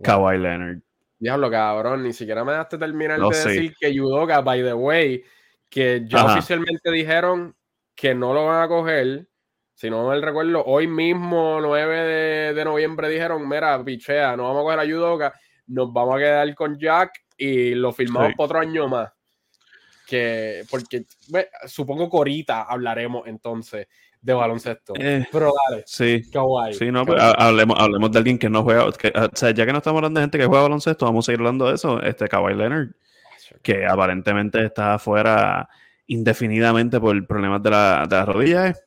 Kawhi 0.02 0.38
Leonard. 0.38 0.80
Diablo, 1.20 1.50
cabrón, 1.50 2.04
ni 2.04 2.14
siquiera 2.14 2.44
me 2.44 2.52
dejaste 2.52 2.78
terminar 2.78 3.20
de 3.20 3.28
decir 3.28 3.74
que 3.80 3.94
Yudoka, 3.94 4.42
by 4.42 4.62
the 4.62 4.74
way, 4.74 5.24
que 5.70 6.04
ya 6.06 6.26
oficialmente 6.26 6.92
dijeron 6.92 7.56
que 7.96 8.14
no 8.14 8.34
lo 8.34 8.46
van 8.46 8.64
a 8.64 8.68
coger. 8.68 9.28
Si 9.74 9.90
no 9.90 10.08
me 10.08 10.20
recuerdo, 10.20 10.64
hoy 10.66 10.88
mismo, 10.88 11.60
9 11.60 12.54
de, 12.54 12.66
noviembre, 12.66 13.10
dijeron: 13.10 13.48
Mira, 13.48 13.84
pichea, 13.84 14.36
no 14.38 14.44
vamos 14.44 14.62
a 14.62 14.64
coger 14.64 14.80
a 14.80 14.86
Yudoka, 14.86 15.34
nos 15.68 15.92
vamos 15.92 16.16
a 16.16 16.20
quedar 16.20 16.56
con 16.56 16.78
Jack 16.78 17.12
y 17.38 17.74
lo 17.76 17.92
firmamos 17.92 18.34
por 18.36 18.46
otro 18.46 18.60
año 18.60 18.88
más. 18.88 19.12
Que, 20.08 20.64
porque 20.70 21.06
supongo 21.68 22.10
que 22.10 22.18
ahorita 22.18 22.64
hablaremos 22.64 23.28
entonces 23.28 23.88
de 24.22 24.34
baloncesto. 24.34 24.94
Eh, 24.98 25.26
pero 25.32 25.54
dale. 25.70 25.84
Sí. 25.86 26.24
Sí, 26.74 26.92
no, 26.92 27.06
pues, 27.06 27.22
hablemos, 27.22 27.78
hablemos 27.80 28.12
de 28.12 28.18
alguien 28.18 28.38
que 28.38 28.50
no 28.50 28.64
juega. 28.64 28.86
o 28.86 28.92
sea, 29.34 29.52
ya 29.52 29.66
que 29.66 29.72
no 29.72 29.78
estamos 29.80 30.00
hablando 30.00 30.20
de 30.20 30.24
gente 30.26 30.38
que 30.38 30.46
juega 30.46 30.64
baloncesto, 30.64 31.06
vamos 31.06 31.26
a 31.26 31.28
seguir 31.28 31.40
hablando 31.40 31.68
de 31.68 31.76
eso. 31.76 32.02
Este 32.02 32.28
Kawhi 32.28 32.56
Leonard, 32.56 32.90
que 33.62 33.86
aparentemente 33.86 34.64
está 34.66 34.96
afuera 34.96 35.68
indefinidamente 36.08 37.00
por 37.00 37.26
problemas 37.28 37.62
de 37.64 37.70
la, 37.70 38.06
de 38.10 38.16
las 38.16 38.28
rodillas. 38.28 38.84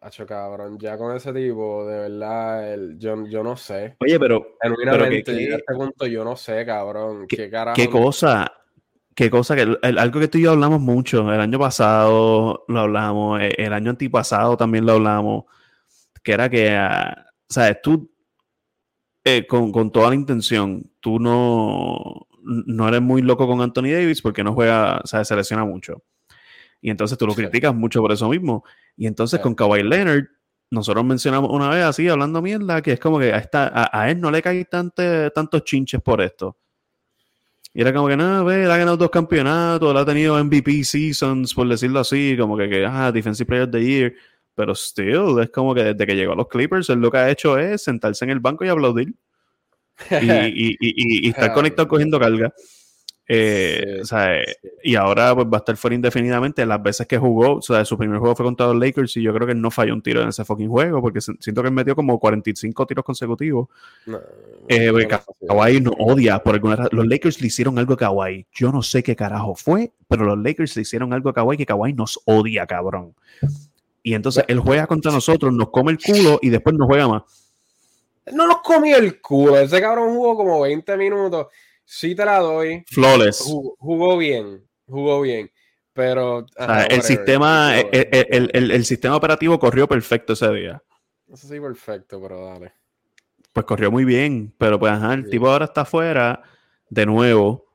Hacho, 0.00 0.24
cabrón, 0.24 0.78
ya 0.78 0.96
con 0.96 1.16
ese 1.16 1.32
tipo, 1.32 1.84
de 1.84 2.08
verdad, 2.08 2.78
yo, 2.96 3.26
yo 3.26 3.42
no 3.42 3.56
sé. 3.56 3.96
Oye, 3.98 4.20
pero. 4.20 4.56
Genuinamente, 4.62 5.32
pero 5.32 5.54
a 5.54 5.58
este 5.58 5.74
punto 5.74 6.06
yo 6.06 6.22
no 6.22 6.36
sé, 6.36 6.64
cabrón. 6.64 7.26
¿Qué, 7.26 7.50
¿Qué 7.74 7.90
cosa? 7.90 8.52
Qué 9.16 9.30
cosa 9.30 9.56
que 9.56 9.62
algo 9.82 10.20
que 10.20 10.28
tú 10.28 10.38
y 10.38 10.42
yo 10.42 10.52
hablamos 10.52 10.80
mucho 10.80 11.32
el 11.32 11.40
año 11.40 11.58
pasado 11.58 12.64
lo 12.68 12.80
hablamos 12.80 13.40
e, 13.40 13.48
el, 13.58 13.72
año 13.72 13.90
antipasado 13.90 14.56
también 14.56 14.86
lo 14.86 14.92
hablamos 14.92 15.44
que 16.22 16.32
era 16.32 16.48
que 16.48 16.76
uh, 16.78 17.22
sabes 17.48 17.82
tú 17.82 18.12
eh, 19.24 19.44
con, 19.46 19.72
con, 19.72 19.90
toda 19.90 20.10
la 20.10 20.14
intención 20.14 20.88
tú 21.00 21.18
no 21.18 22.26
no 22.46 22.88
eres 22.88 23.02
muy 23.02 23.22
loco 23.22 23.46
con 23.46 23.60
Anthony 23.60 23.90
Davis 23.92 24.22
porque 24.22 24.44
no 24.44 24.54
juega 24.54 25.00
sea 25.04 25.24
se 25.24 25.34
lesiona 25.34 25.64
mucho. 25.64 26.04
Y 26.80 26.90
entonces 26.90 27.18
tú 27.18 27.26
lo 27.26 27.34
criticas 27.34 27.74
mucho 27.74 28.00
por 28.00 28.12
eso 28.12 28.28
mismo. 28.28 28.64
Y 28.96 29.06
entonces 29.06 29.40
con 29.40 29.54
Kawhi 29.54 29.82
Leonard 29.82 30.26
nosotros 30.70 31.04
mencionamos 31.04 31.50
una 31.50 31.68
vez 31.70 31.84
así 31.84 32.08
hablando 32.08 32.42
mierda 32.42 32.82
que 32.82 32.92
es 32.92 33.00
como 33.00 33.18
que 33.18 33.32
a, 33.32 33.38
esta, 33.38 33.90
a, 33.92 34.10
él 34.10 34.20
no 34.20 34.30
le 34.30 34.42
caen 34.42 34.66
tantos 35.34 35.64
chinches 35.64 36.00
por 36.02 36.20
esto 36.20 36.56
y 37.76 37.82
era 37.82 37.92
como 37.92 38.08
que, 38.08 38.16
no, 38.16 38.42
ve, 38.42 38.64
él 38.64 38.70
ha 38.70 38.78
ganado 38.78 38.96
dos 38.96 39.10
campeonatos, 39.10 39.90
él 39.90 39.98
ha 39.98 40.04
tenido 40.06 40.42
MVP 40.42 40.82
seasons, 40.82 41.52
por 41.52 41.68
decirlo 41.68 42.00
así, 42.00 42.34
como 42.40 42.56
que, 42.56 42.70
que 42.70 42.86
ah, 42.86 43.12
Defensive 43.12 43.46
Player 43.46 43.64
of 43.64 43.70
the 43.70 43.84
Year. 43.84 44.14
Pero 44.54 44.74
still, 44.74 45.42
es 45.42 45.50
como 45.50 45.74
que 45.74 45.84
desde 45.84 46.06
que 46.06 46.16
llegó 46.16 46.32
a 46.32 46.36
los 46.36 46.48
Clippers, 46.48 46.88
él 46.88 47.00
lo 47.00 47.10
que 47.10 47.18
ha 47.18 47.30
hecho 47.30 47.58
es 47.58 47.82
sentarse 47.82 48.24
en 48.24 48.30
el 48.30 48.40
banco 48.40 48.64
y 48.64 48.68
aplaudir. 48.68 49.12
Y, 50.10 50.26
y, 50.26 50.76
y, 50.80 51.26
y 51.26 51.28
estar 51.28 51.52
conectado 51.52 51.86
cogiendo 51.86 52.18
carga. 52.18 52.52
Eh, 53.28 53.98
o 54.02 54.04
sea, 54.04 54.40
Y 54.84 54.94
ahora 54.94 55.34
pues, 55.34 55.46
va 55.48 55.56
a 55.56 55.58
estar 55.58 55.76
fuera 55.76 55.96
indefinidamente. 55.96 56.64
Las 56.64 56.82
veces 56.82 57.06
que 57.06 57.18
jugó, 57.18 57.56
o 57.56 57.62
sea, 57.62 57.84
su 57.84 57.98
primer 57.98 58.18
juego 58.18 58.36
fue 58.36 58.44
contra 58.44 58.66
los 58.66 58.76
Lakers 58.76 59.16
y 59.16 59.22
yo 59.22 59.34
creo 59.34 59.46
que 59.46 59.54
no 59.54 59.70
falló 59.70 59.94
un 59.94 60.02
tiro 60.02 60.22
en 60.22 60.28
ese 60.28 60.44
fucking 60.44 60.68
juego 60.68 61.02
porque 61.02 61.20
siento 61.20 61.62
que 61.62 61.68
él 61.68 61.74
metió 61.74 61.96
como 61.96 62.18
45 62.18 62.86
tiros 62.86 63.04
consecutivos. 63.04 63.68
No, 64.06 64.20
eh, 64.68 65.08
Kawhi 65.46 65.80
no 65.80 65.90
odia 65.98 66.38
por 66.38 66.54
alguna 66.54 66.76
razón. 66.76 66.96
Los 66.96 67.06
Lakers 67.06 67.40
le 67.40 67.48
hicieron 67.48 67.78
algo 67.78 67.94
a 67.94 67.96
Kawhi. 67.96 68.46
Yo 68.52 68.70
no 68.70 68.82
sé 68.82 69.02
qué 69.02 69.16
carajo 69.16 69.54
fue, 69.54 69.92
pero 70.08 70.24
los 70.24 70.38
Lakers 70.38 70.76
le 70.76 70.82
hicieron 70.82 71.12
algo 71.12 71.30
a 71.30 71.34
Kawhi 71.34 71.56
que 71.56 71.66
Kawhi 71.66 71.92
nos 71.94 72.20
odia, 72.24 72.66
cabrón. 72.66 73.14
Y 74.02 74.14
entonces 74.14 74.44
él 74.46 74.60
juega 74.60 74.86
contra 74.86 75.10
nosotros, 75.10 75.52
nos 75.52 75.70
come 75.70 75.90
el 75.90 75.98
culo 75.98 76.38
y 76.40 76.50
después 76.50 76.76
no 76.76 76.86
juega 76.86 77.08
más. 77.08 77.22
No 78.32 78.46
nos 78.46 78.60
comió 78.60 78.96
el 78.96 79.20
culo. 79.20 79.58
Ese 79.58 79.80
cabrón 79.80 80.14
jugó 80.14 80.36
como 80.36 80.60
20 80.60 80.96
minutos 80.96 81.46
sí 81.86 82.14
te 82.14 82.24
la 82.24 82.40
doy. 82.40 82.84
Flawless. 82.88 83.40
Jugó, 83.40 84.18
bien, 84.18 84.62
jugó 84.86 85.22
bien. 85.22 85.50
Pero 85.94 86.44
el 86.90 87.00
sistema, 87.00 87.78
el, 87.80 88.50
el, 88.52 88.70
el, 88.70 88.84
sistema 88.84 89.16
operativo 89.16 89.58
corrió 89.58 89.88
perfecto 89.88 90.34
ese 90.34 90.52
día. 90.52 90.82
Eso 91.26 91.48
sí, 91.48 91.58
perfecto, 91.58 92.20
pero 92.20 92.44
dale. 92.44 92.72
Pues 93.54 93.64
corrió 93.64 93.90
muy 93.90 94.04
bien, 94.04 94.54
pero 94.58 94.78
pues 94.78 94.92
ajá, 94.92 95.14
el 95.14 95.30
tipo 95.30 95.48
ahora 95.48 95.64
está 95.64 95.82
afuera 95.82 96.42
de 96.90 97.06
nuevo, 97.06 97.72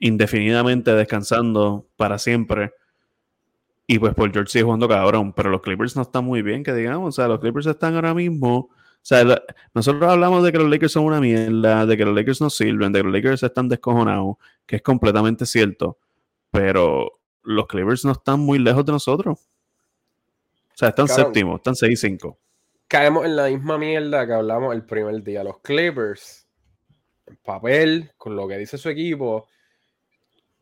indefinidamente 0.00 0.92
descansando 0.92 1.86
para 1.96 2.18
siempre. 2.18 2.72
Y 3.86 4.00
pues 4.00 4.14
por 4.14 4.32
George 4.32 4.50
sigue 4.50 4.64
jugando 4.64 4.88
cabrón, 4.88 5.32
pero 5.32 5.50
los 5.50 5.62
Clippers 5.62 5.94
no 5.94 6.02
están 6.02 6.24
muy 6.24 6.42
bien, 6.42 6.64
que 6.64 6.74
digamos. 6.74 7.10
O 7.10 7.12
sea, 7.12 7.28
los 7.28 7.38
Clippers 7.38 7.66
están 7.66 7.94
ahora 7.94 8.12
mismo 8.12 8.70
o 9.02 9.04
sea, 9.04 9.42
nosotros 9.74 10.08
hablamos 10.08 10.44
de 10.44 10.52
que 10.52 10.58
los 10.58 10.70
Lakers 10.70 10.92
son 10.92 11.04
una 11.04 11.20
mierda, 11.20 11.84
de 11.86 11.96
que 11.96 12.04
los 12.04 12.14
Lakers 12.14 12.40
no 12.40 12.50
sirven, 12.50 12.92
de 12.92 13.00
que 13.00 13.02
los 13.02 13.12
Lakers 13.12 13.42
están 13.42 13.68
descojonados, 13.68 14.36
que 14.64 14.76
es 14.76 14.82
completamente 14.82 15.44
cierto, 15.44 15.98
pero 16.52 17.18
los 17.42 17.66
Clippers 17.66 18.04
no 18.04 18.12
están 18.12 18.38
muy 18.38 18.60
lejos 18.60 18.86
de 18.86 18.92
nosotros. 18.92 19.40
O 19.40 20.76
sea, 20.76 20.90
están 20.90 21.08
séptimos, 21.08 21.56
están 21.56 21.74
6-5. 21.74 22.36
Caemos 22.86 23.24
en 23.24 23.34
la 23.34 23.48
misma 23.48 23.76
mierda 23.76 24.24
que 24.24 24.34
hablamos 24.34 24.72
el 24.72 24.84
primer 24.84 25.20
día. 25.24 25.42
Los 25.42 25.58
Clippers, 25.58 26.46
en 27.26 27.36
papel, 27.38 28.12
con 28.16 28.36
lo 28.36 28.46
que 28.46 28.56
dice 28.56 28.78
su 28.78 28.88
equipo, 28.88 29.48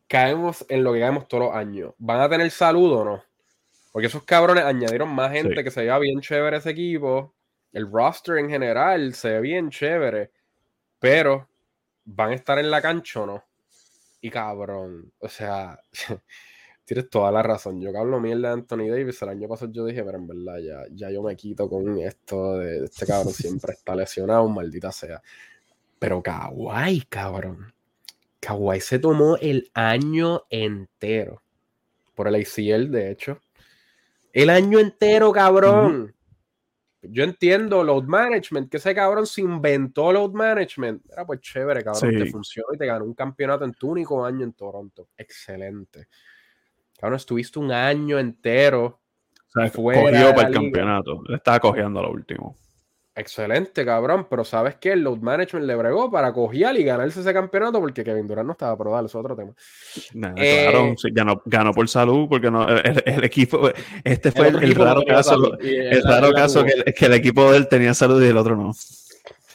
caemos 0.07 0.65
en 0.67 0.83
lo 0.83 0.93
que 0.93 0.99
caemos 0.99 1.27
todos 1.27 1.43
los 1.43 1.55
años. 1.55 1.93
¿Van 1.99 2.19
a 2.19 2.27
tener 2.27 2.49
salud 2.49 2.91
o 2.91 3.05
no? 3.05 3.23
Porque 3.91 4.07
esos 4.07 4.23
cabrones 4.23 4.63
añadieron 4.63 5.13
más 5.13 5.31
gente 5.31 5.63
que 5.63 5.69
se 5.69 5.83
lleva 5.83 5.99
bien 5.99 6.21
chévere 6.21 6.57
ese 6.57 6.71
equipo 6.71 7.35
el 7.73 7.91
roster 7.91 8.37
en 8.37 8.49
general 8.49 9.13
se 9.13 9.31
ve 9.31 9.41
bien 9.41 9.69
chévere, 9.69 10.31
pero 10.99 11.47
van 12.05 12.31
a 12.31 12.35
estar 12.35 12.59
en 12.59 12.69
la 12.69 12.81
cancha 12.81 13.21
o 13.21 13.25
no. 13.25 13.43
Y 14.21 14.29
cabrón, 14.29 15.11
o 15.19 15.27
sea, 15.27 15.79
tienes 16.85 17.09
toda 17.09 17.31
la 17.31 17.41
razón. 17.41 17.81
Yo 17.81 17.91
que 17.91 17.97
hablo 17.97 18.19
mierda 18.19 18.49
de 18.49 18.53
Anthony 18.53 18.89
Davis, 18.89 19.21
el 19.21 19.29
año 19.29 19.47
pasado 19.47 19.71
yo 19.71 19.85
dije, 19.85 20.03
pero 20.03 20.17
en 20.17 20.27
verdad 20.27 20.59
ya, 20.59 20.83
ya 20.91 21.09
yo 21.09 21.23
me 21.23 21.35
quito 21.35 21.69
con 21.69 21.97
esto 21.99 22.59
de 22.59 22.85
este 22.85 23.05
cabrón 23.05 23.33
siempre 23.33 23.73
está 23.73 23.95
lesionado, 23.95 24.47
maldita 24.47 24.91
sea. 24.91 25.21
Pero 25.97 26.21
Kawhi, 26.21 27.01
cabrón. 27.09 27.73
Kawhi 28.39 28.81
se 28.81 28.99
tomó 28.99 29.37
el 29.37 29.69
año 29.73 30.43
entero. 30.49 31.41
Por 32.15 32.27
el 32.27 32.35
ACL, 32.35 32.91
de 32.91 33.11
hecho. 33.11 33.39
El 34.33 34.49
año 34.49 34.79
entero, 34.79 35.31
cabrón. 35.31 36.15
Yo 37.03 37.23
entiendo 37.23 37.83
load 37.83 38.03
management, 38.03 38.69
que 38.69 38.77
ese 38.77 38.93
cabrón 38.93 39.25
se 39.25 39.41
inventó 39.41 40.11
load 40.11 40.31
management. 40.31 41.03
Era 41.11 41.25
pues 41.25 41.39
chévere, 41.41 41.83
cabrón, 41.83 42.11
te 42.11 42.25
funcionó 42.27 42.67
y 42.73 42.77
te 42.77 42.85
ganó 42.85 43.05
un 43.05 43.15
campeonato 43.15 43.65
en 43.65 43.73
tu 43.73 43.89
único 43.89 44.23
año 44.23 44.43
en 44.43 44.53
Toronto. 44.53 45.09
Excelente. 45.17 46.07
Cabrón, 46.99 47.17
estuviste 47.17 47.57
un 47.57 47.71
año 47.71 48.19
entero. 48.19 49.01
O 49.47 49.51
sea, 49.51 49.71
para 50.35 50.47
el 50.47 50.53
campeonato. 50.53 51.23
Le 51.27 51.37
estaba 51.37 51.59
cogiendo 51.59 51.99
a 51.99 52.03
lo 52.03 52.11
último. 52.11 52.55
Excelente, 53.13 53.83
cabrón, 53.83 54.25
pero 54.29 54.45
¿sabes 54.45 54.75
qué? 54.75 54.93
El 54.93 55.01
load 55.01 55.17
management 55.17 55.65
le 55.65 55.75
bregó 55.75 56.09
para 56.09 56.31
cogiar 56.31 56.77
y 56.77 56.83
ganarse 56.83 57.19
ese 57.19 57.33
campeonato 57.33 57.81
porque 57.81 58.05
Kevin 58.05 58.25
Durant 58.25 58.47
no 58.47 58.53
estaba 58.53 58.77
probado, 58.77 59.05
eso 59.05 59.19
es 59.19 59.25
otro 59.25 59.35
tema. 59.35 59.53
claro, 60.13 60.35
eh, 60.37 60.95
ganó, 61.45 61.73
por 61.73 61.89
salud 61.89 62.29
porque 62.29 62.49
no, 62.49 62.65
el, 62.69 63.23
equipo, 63.25 63.69
este 64.05 64.31
fue 64.31 64.47
el, 64.47 64.75
raro 64.75 65.01
caso, 65.05 65.59
el, 65.59 66.03
raro 66.03 66.31
caso 66.31 66.63
que, 66.63 67.05
el 67.05 67.13
equipo 67.13 67.51
de 67.51 67.57
él 67.57 67.67
tenía 67.67 67.93
salud 67.93 68.23
y 68.23 68.27
el 68.27 68.37
otro 68.37 68.55
no. 68.55 68.71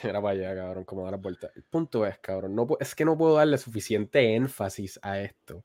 Era 0.02 0.20
para 0.20 0.34
allá, 0.34 0.54
cabrón, 0.54 0.84
como 0.84 1.04
dar 1.04 1.12
la 1.12 1.16
vuelta. 1.16 1.50
El 1.56 1.62
punto 1.62 2.04
es, 2.04 2.18
cabrón, 2.18 2.54
no, 2.54 2.66
es 2.78 2.94
que 2.94 3.06
no 3.06 3.16
puedo 3.16 3.36
darle 3.36 3.56
suficiente 3.56 4.34
énfasis 4.34 5.00
a 5.00 5.18
esto. 5.20 5.64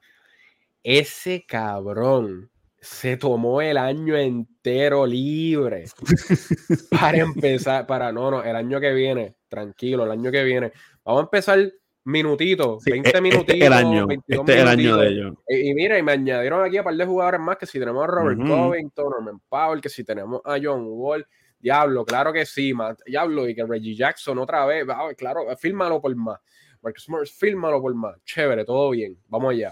Ese 0.81 1.45
cabrón 1.45 2.50
se 2.81 3.15
tomó 3.15 3.61
el 3.61 3.77
año 3.77 4.17
entero 4.17 5.05
libre 5.05 5.85
para 6.89 7.19
empezar, 7.19 7.85
para 7.85 8.11
no, 8.11 8.31
no, 8.31 8.43
el 8.43 8.55
año 8.55 8.79
que 8.79 8.91
viene, 8.91 9.35
tranquilo, 9.47 10.05
el 10.05 10.11
año 10.11 10.31
que 10.31 10.43
viene. 10.43 10.71
Vamos 11.05 11.21
a 11.21 11.23
empezar 11.25 11.71
minutitos, 12.05 12.83
20 12.83 13.07
e, 13.07 13.09
este 13.09 13.21
minutitos. 13.21 13.55
el 13.55 13.73
año, 13.73 14.07
este 14.09 14.61
el 14.61 14.67
año 14.67 14.97
de 14.97 15.07
ellos. 15.09 15.35
Y, 15.47 15.75
mira, 15.75 15.99
y 15.99 16.01
me 16.01 16.13
añadieron 16.13 16.65
aquí 16.65 16.77
a 16.77 16.83
par 16.83 16.95
de 16.95 17.05
jugadores 17.05 17.39
más 17.39 17.57
que 17.57 17.67
si 17.67 17.77
tenemos 17.77 18.03
a 18.03 18.07
Robert 18.07 18.39
Covington, 18.39 19.09
Norman 19.11 19.39
Powell, 19.47 19.79
que 19.79 19.89
si 19.89 20.03
tenemos 20.03 20.41
a 20.43 20.57
John 20.61 20.85
Wall. 20.87 21.25
Diablo, 21.59 22.03
claro 22.03 22.33
que 22.33 22.47
sí, 22.47 22.73
man. 22.73 22.97
Diablo, 23.05 23.47
y 23.47 23.53
que 23.53 23.63
Reggie 23.63 23.95
Jackson 23.95 24.39
otra 24.39 24.65
vez, 24.65 24.83
claro, 25.15 25.45
fírmalo 25.55 26.01
por 26.01 26.15
más. 26.15 26.39
Marcus 26.81 27.07
Morris, 27.09 27.31
fírmalo 27.31 27.79
por 27.79 27.93
más. 27.93 28.15
Chévere, 28.23 28.65
todo 28.65 28.89
bien, 28.89 29.15
vamos 29.27 29.51
allá. 29.51 29.71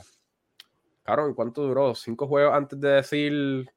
¿En 1.17 1.33
cuánto 1.33 1.63
duró? 1.63 1.95
Cinco 1.95 2.27
juegos 2.27 2.53
antes 2.53 2.79
de 2.79 2.89
decir 2.89 3.69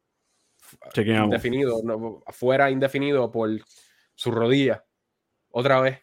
indefinido, 1.05 2.23
afuera 2.27 2.71
indefinido 2.71 3.31
por 3.31 3.51
su 4.15 4.31
rodilla. 4.31 4.85
Otra 5.51 5.81
vez. 5.81 6.01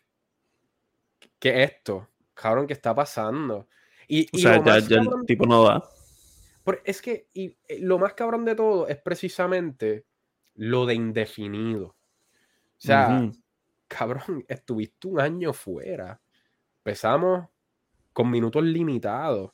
¿Qué 1.40 1.64
es 1.64 1.72
esto? 1.72 2.10
Cabrón, 2.34 2.68
¿qué 2.68 2.74
está 2.74 2.94
pasando? 2.94 3.68
Y, 4.08 4.28
o 4.34 4.38
sea, 4.38 4.64
ya, 4.64 4.78
el 4.78 5.08
tipo 5.26 5.46
no 5.46 5.64
da. 5.64 5.84
es 6.84 7.02
que 7.02 7.28
y, 7.34 7.56
eh, 7.68 7.80
lo 7.80 7.98
más 8.00 8.14
cabrón 8.14 8.44
de 8.44 8.56
todo 8.56 8.88
es 8.88 8.98
precisamente 8.98 10.06
lo 10.56 10.86
de 10.86 10.96
indefinido. 10.96 11.88
O 11.88 12.82
sea, 12.82 13.30
cabrón, 13.88 14.46
estuviste 14.48 15.08
un 15.08 15.20
año 15.20 15.54
fuera. 15.54 16.20
Empezamos 16.78 17.48
con 18.14 18.30
minutos 18.30 18.64
limitados. 18.64 19.52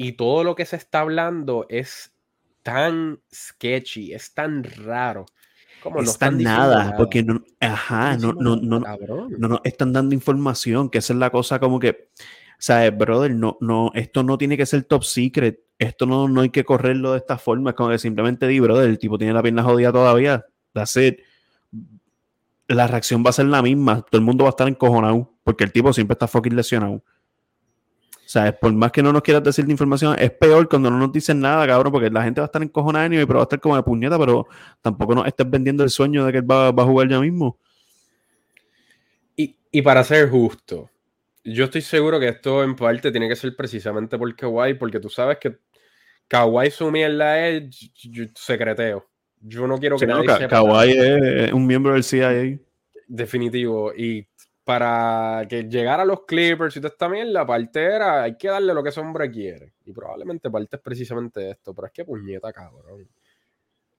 Y 0.00 0.12
todo 0.12 0.44
lo 0.44 0.54
que 0.54 0.64
se 0.64 0.76
está 0.76 1.00
hablando 1.00 1.66
es 1.68 2.14
tan 2.62 3.18
sketchy, 3.34 4.14
es 4.14 4.32
tan 4.32 4.62
raro. 4.62 5.26
Como 5.82 6.00
no 6.00 6.08
están 6.08 6.40
nada, 6.40 6.94
porque 6.96 7.24
no, 7.24 7.42
ajá, 7.58 8.16
no, 8.16 8.32
no, 8.32 8.54
no, 8.54 8.78
no, 8.78 9.48
no, 9.48 9.60
están 9.64 9.92
dando 9.92 10.14
información, 10.14 10.88
que 10.88 10.98
esa 10.98 11.14
es 11.14 11.18
la 11.18 11.30
cosa 11.30 11.58
como 11.58 11.80
que, 11.80 12.10
¿sabes, 12.58 12.96
brother? 12.96 13.34
No, 13.34 13.58
no, 13.60 13.90
esto 13.92 14.22
no 14.22 14.38
tiene 14.38 14.56
que 14.56 14.66
ser 14.66 14.84
top 14.84 15.02
secret, 15.02 15.58
esto 15.80 16.06
no, 16.06 16.28
no 16.28 16.42
hay 16.42 16.50
que 16.50 16.64
correrlo 16.64 17.12
de 17.12 17.18
esta 17.18 17.36
forma, 17.36 17.70
es 17.70 17.76
como 17.76 17.90
que 17.90 17.98
simplemente 17.98 18.46
di, 18.46 18.60
brother, 18.60 18.88
el 18.88 19.00
tipo 19.00 19.18
tiene 19.18 19.32
la 19.32 19.42
pierna 19.42 19.64
jodida 19.64 19.90
todavía, 19.90 20.46
that's 20.72 20.96
it. 20.96 21.18
La 22.68 22.86
reacción 22.86 23.24
va 23.26 23.30
a 23.30 23.32
ser 23.32 23.46
la 23.46 23.62
misma, 23.62 24.02
todo 24.02 24.20
el 24.20 24.24
mundo 24.24 24.44
va 24.44 24.50
a 24.50 24.54
estar 24.54 24.68
encojonado, 24.68 25.32
porque 25.42 25.64
el 25.64 25.72
tipo 25.72 25.92
siempre 25.92 26.12
está 26.12 26.28
fucking 26.28 26.54
lesionado. 26.54 27.02
O 28.28 28.30
sea, 28.30 28.52
por 28.52 28.70
más 28.74 28.92
que 28.92 29.02
no 29.02 29.10
nos 29.10 29.22
quieras 29.22 29.42
decir 29.42 29.64
de 29.64 29.72
información, 29.72 30.14
es 30.18 30.30
peor 30.30 30.68
cuando 30.68 30.90
no 30.90 30.98
nos 30.98 31.10
dicen 31.10 31.40
nada, 31.40 31.66
cabrón, 31.66 31.90
porque 31.90 32.10
la 32.10 32.22
gente 32.22 32.42
va 32.42 32.44
a 32.44 32.48
estar 32.48 32.62
encojonada 32.62 33.06
y 33.06 33.24
pero 33.24 33.36
va 33.36 33.40
a 33.40 33.42
estar 33.44 33.58
como 33.58 33.74
de 33.74 33.82
puñeta, 33.82 34.18
pero 34.18 34.46
tampoco 34.82 35.14
nos 35.14 35.26
estés 35.26 35.48
vendiendo 35.48 35.82
el 35.82 35.88
sueño 35.88 36.26
de 36.26 36.32
que 36.32 36.38
él 36.38 36.50
va, 36.50 36.68
a 36.68 36.84
jugar 36.84 37.08
ya 37.08 37.18
mismo. 37.20 37.58
Y, 39.34 39.80
para 39.80 40.04
ser 40.04 40.28
justo, 40.28 40.90
yo 41.42 41.64
estoy 41.64 41.80
seguro 41.80 42.20
que 42.20 42.28
esto 42.28 42.62
en 42.62 42.76
parte 42.76 43.10
tiene 43.10 43.30
que 43.30 43.36
ser 43.36 43.56
precisamente 43.56 44.18
por 44.18 44.36
Kawhi, 44.36 44.74
porque 44.74 45.00
tú 45.00 45.08
sabes 45.08 45.38
que 45.38 45.56
Kawhi 46.28 46.70
su 46.70 46.90
mierda 46.90 47.48
es 47.48 47.90
secreteo. 48.34 49.08
Yo 49.40 49.66
no 49.66 49.78
quiero 49.78 49.96
que 49.96 50.06
nadie 50.06 50.26
no, 50.26 50.36
sepa. 50.36 50.48
Kawhi 50.48 50.92
es 50.98 51.52
un 51.54 51.66
miembro 51.66 51.94
del 51.94 52.04
CIA. 52.04 52.58
Definitivo. 53.06 53.94
Y 53.94 54.26
para 54.68 55.46
que 55.48 55.62
llegara 55.62 56.02
a 56.02 56.04
los 56.04 56.26
Clippers 56.26 56.76
y 56.76 56.80
toda 56.80 56.90
esta 56.90 57.08
mierda, 57.08 57.46
parte 57.46 57.82
era, 57.82 58.24
hay 58.24 58.36
que 58.36 58.48
darle 58.48 58.74
lo 58.74 58.82
que 58.82 58.90
ese 58.90 59.00
hombre 59.00 59.30
quiere. 59.30 59.72
Y 59.86 59.94
probablemente 59.94 60.50
parte 60.50 60.76
es 60.76 60.82
precisamente 60.82 61.52
esto, 61.52 61.74
pero 61.74 61.86
es 61.86 61.92
que 61.94 62.04
puñeta, 62.04 62.52
cabrón. 62.52 63.08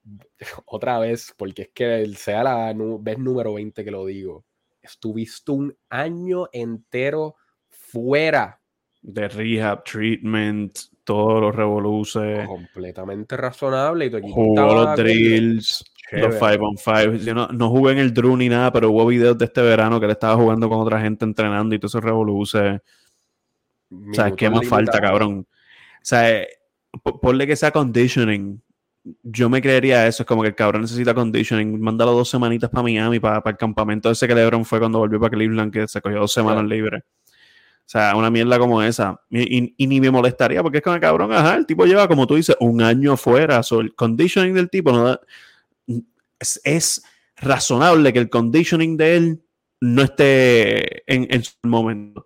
Otra 0.68 1.00
vez, 1.00 1.34
porque 1.36 1.64
es 1.64 1.70
que 1.74 2.06
sea 2.16 2.44
la 2.44 2.76
vez 3.00 3.18
número 3.18 3.56
20 3.56 3.84
que 3.84 3.90
lo 3.90 4.06
digo. 4.06 4.46
Estuviste 4.80 5.52
un 5.54 5.76
año 5.90 6.50
entero 6.52 7.36
fuera. 7.70 8.62
De 9.02 9.28
rehab, 9.28 9.84
treatment, 9.84 10.78
todos 11.04 11.42
los 11.42 11.56
revoluces. 11.56 12.48
Completamente 12.48 13.36
razonable. 13.38 14.06
Y 14.06 14.12
tu 14.12 14.22
Jugó 14.22 14.86
los 14.86 14.96
drills. 14.98 15.84
Los 16.12 16.36
5 16.36 16.66
on 16.66 16.78
5. 16.78 17.24
Yo 17.24 17.34
no, 17.34 17.48
no, 17.48 17.70
jugué 17.70 17.94
en 17.94 18.00
el 18.00 18.14
Drew 18.14 18.36
ni 18.38 18.50
nada, 18.50 18.72
pero 18.72 18.90
hubo 18.92 19.06
videos 19.06 19.38
de 19.38 19.46
este 19.46 19.62
verano 19.62 20.00
que 20.00 20.06
él 20.06 20.12
estaba 20.12 20.36
jugando 20.36 20.70
con 20.70 20.80
otra 20.80 21.02
gente 21.02 21.26
entrenando 21.26 21.76
y 21.76 21.80
todo 21.80 21.88
eso 21.88 22.02
revoluce. 22.02 22.82
O 23.92 24.14
sea, 24.14 24.32
¿qué 24.32 24.50
más 24.50 24.68
falta, 24.68 25.00
cabrón? 25.00 25.46
O 25.50 26.02
sea, 26.02 26.32
eh, 26.32 26.48
ponle 27.22 27.48
que 27.48 27.56
sea 27.56 27.72
conditioning. 27.72 28.62
Yo 29.24 29.50
me 29.50 29.62
creería 29.62 30.08
eso. 30.08 30.24
Es 30.24 30.28
como 30.28 30.42
que 30.42 30.50
el 30.50 30.56
cabrón 30.56 30.82
necesita 30.84 31.14
conditioning. 31.14 31.80
Mándalo 31.80 32.14
dos 32.14 32.30
semanitas 32.30 32.70
para 32.70 32.84
Miami, 32.84 33.20
para, 33.20 33.42
para, 33.42 33.52
el 33.54 33.58
campamento 33.58 34.10
ese 34.10 34.28
que 34.28 34.36
LeBron 34.36 34.66
fue 34.66 34.80
cuando 34.80 35.00
volvió 35.00 35.20
para 35.20 35.32
Cleveland, 35.32 35.72
que 35.72 35.88
se 35.88 36.02
cogió 36.02 36.20
dos 36.20 36.34
semanas 36.34 36.66
libres. 36.66 37.04
O 37.90 37.92
sea, 37.92 38.16
una 38.16 38.30
mierda 38.30 38.60
como 38.60 38.84
esa. 38.84 39.20
Y, 39.32 39.74
ni 39.88 40.00
me 40.00 40.12
molestaría 40.12 40.62
porque 40.62 40.78
es 40.78 40.84
como 40.84 40.94
el 40.94 41.02
cabrón, 41.02 41.34
ajá, 41.34 41.56
el 41.56 41.66
tipo 41.66 41.86
lleva, 41.86 42.08
como 42.08 42.28
tú 42.28 42.36
dices, 42.36 42.56
un 42.60 42.84
año 42.84 43.18
fuera. 43.18 43.64
So, 43.64 43.82
el 43.82 43.96
conditioning 43.96 44.54
del 44.54 44.70
tipo 44.70 44.92
no 44.92 45.06
da, 45.06 45.20
es, 46.40 47.04
razonable 47.42 48.12
que 48.12 48.20
el 48.20 48.30
conditioning 48.30 48.98
de 48.98 49.16
él 49.16 49.44
no 49.80 50.04
esté 50.04 51.04
en, 51.12 51.44
su 51.44 51.54
momento. 51.64 52.26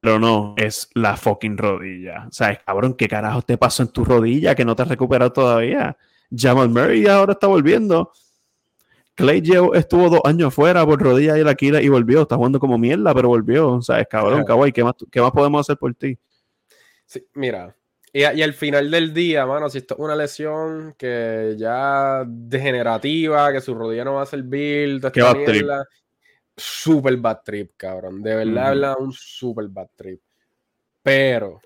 Pero 0.00 0.18
no, 0.18 0.54
es 0.56 0.90
la 0.94 1.16
fucking 1.16 1.56
rodilla. 1.56 2.26
O 2.28 2.32
sea, 2.32 2.50
es 2.50 2.58
cabrón, 2.64 2.94
¿qué 2.94 3.08
carajo 3.08 3.42
te 3.42 3.56
pasó 3.56 3.82
en 3.82 3.90
tu 3.90 4.04
rodilla 4.04 4.54
que 4.54 4.64
no 4.64 4.74
te 4.74 4.82
has 4.82 4.88
recuperado 4.88 5.32
todavía? 5.32 5.96
Jamal 6.36 6.68
Murray 6.68 7.06
ahora 7.06 7.32
está 7.32 7.46
volviendo. 7.46 8.12
Clay 9.14 9.42
estuvo 9.74 10.10
dos 10.10 10.20
años 10.24 10.52
fuera 10.52 10.84
por 10.84 11.00
rodilla 11.00 11.38
y 11.38 11.42
la 11.42 11.52
Aquila 11.52 11.80
y 11.80 11.88
volvió. 11.88 12.22
Está 12.22 12.36
jugando 12.36 12.60
como 12.60 12.76
mierda, 12.76 13.14
pero 13.14 13.28
volvió. 13.28 13.70
O 13.70 13.82
sea, 13.82 14.00
es 14.00 14.08
cabrón. 14.08 14.44
¿Qué 14.72 14.84
más, 14.84 14.94
¿Qué 15.10 15.20
más 15.20 15.30
podemos 15.30 15.60
hacer 15.62 15.78
por 15.78 15.94
ti? 15.94 16.18
Sí, 17.06 17.24
mira, 17.34 17.74
y, 18.16 18.42
al 18.42 18.54
final 18.54 18.90
del 18.90 19.12
día, 19.12 19.44
mano, 19.44 19.68
si 19.68 19.76
esto 19.78 19.92
es 19.94 20.00
una 20.00 20.16
lesión 20.16 20.94
que 20.96 21.54
ya 21.58 22.24
degenerativa, 22.26 23.52
que 23.52 23.60
su 23.60 23.74
rodilla 23.74 24.04
no 24.04 24.14
va 24.14 24.22
a 24.22 24.26
servir, 24.26 25.02
Qué 25.12 25.20
bad 25.20 25.44
trip. 25.44 25.66
Super 26.56 27.18
bad 27.18 27.40
trip, 27.44 27.72
cabrón. 27.76 28.22
De 28.22 28.34
verdad, 28.34 28.96
un 28.98 29.12
super 29.12 29.66
bad 29.68 29.88
trip. 29.94 30.18
Pero. 31.02 31.60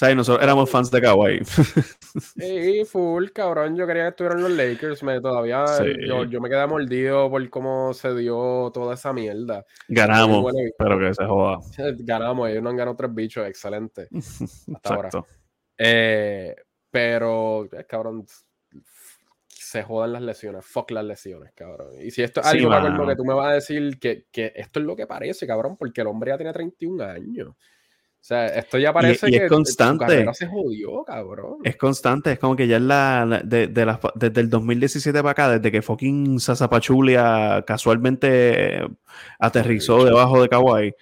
O 0.00 0.14
nosotros 0.14 0.44
éramos 0.44 0.70
fans 0.70 0.92
de 0.92 1.00
Kawhi. 1.00 1.40
sí, 2.36 2.84
full, 2.84 3.30
cabrón. 3.30 3.74
Yo 3.74 3.84
quería 3.84 4.04
que 4.04 4.08
estuvieran 4.10 4.42
los 4.42 4.52
Lakers. 4.52 5.02
Me, 5.02 5.20
todavía 5.20 5.64
yo, 6.06 6.40
me 6.40 6.48
quedé 6.48 6.66
mordido 6.68 7.28
por 7.28 7.50
cómo 7.50 7.94
se 7.94 8.14
dio 8.14 8.70
toda 8.72 8.94
esa 8.94 9.12
mierda. 9.12 9.64
Ganamos, 9.88 10.52
pero 10.78 11.00
que 11.00 11.14
se 11.14 11.24
joda. 11.24 11.58
Ganamos, 11.98 12.48
ellos 12.48 12.62
no 12.62 12.70
han 12.70 12.76
ganado 12.76 12.96
tres 12.96 13.12
bichos. 13.12 13.44
Excelente. 13.48 14.08
Hasta 14.12 14.94
ahora. 14.94 15.10
Eh, 15.78 16.54
pero, 16.90 17.64
eh, 17.72 17.84
cabrón, 17.88 18.26
se 19.48 19.82
jodan 19.82 20.12
las 20.12 20.22
lesiones. 20.22 20.64
Fuck 20.64 20.90
las 20.92 21.04
lesiones, 21.04 21.52
cabrón. 21.54 21.88
Y 22.00 22.10
si 22.10 22.22
esto 22.22 22.40
es 22.40 22.46
algo 22.46 22.72
sí, 22.72 23.06
que 23.08 23.16
tú 23.16 23.24
me 23.24 23.34
vas 23.34 23.48
a 23.48 23.52
decir 23.54 23.98
que, 23.98 24.26
que, 24.30 24.52
esto 24.54 24.80
es 24.80 24.86
lo 24.86 24.96
que 24.96 25.06
parece, 25.06 25.46
cabrón, 25.46 25.76
porque 25.76 26.00
el 26.00 26.06
hombre 26.06 26.30
ya 26.30 26.36
tiene 26.36 26.52
31 26.52 27.04
años. 27.04 27.54
O 28.26 28.28
sea, 28.28 28.46
esto 28.46 28.76
ya 28.76 28.92
parece 28.92 29.30
que 29.30 29.36
es 29.36 29.48
constante. 29.48 30.26
se 30.34 30.48
jodió, 30.48 31.04
cabrón. 31.04 31.58
Es 31.62 31.76
constante, 31.76 32.32
es 32.32 32.40
como 32.40 32.56
que 32.56 32.66
ya 32.66 32.78
es 32.78 32.82
la, 32.82 33.40
de, 33.44 33.68
de 33.68 33.86
la, 33.86 34.00
desde 34.16 34.40
el 34.40 34.50
2017 34.50 35.16
para 35.20 35.30
acá, 35.30 35.48
desde 35.50 35.70
que 35.70 35.80
fucking 35.80 36.40
Sasa 36.40 36.68
Pachulia 36.68 37.62
casualmente 37.64 38.80
aterrizó 39.38 40.04
debajo 40.04 40.42
de 40.42 40.48
Kawhi, 40.48 40.94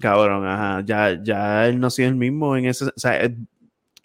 cabrón, 0.00 0.48
ajá, 0.48 0.82
ya, 0.84 1.22
ya 1.22 1.68
él 1.68 1.78
no 1.78 1.90
sigue 1.90 2.08
el 2.08 2.16
mismo 2.16 2.56
en 2.56 2.64
ese, 2.64 2.86
o 2.86 2.92
sea, 2.96 3.22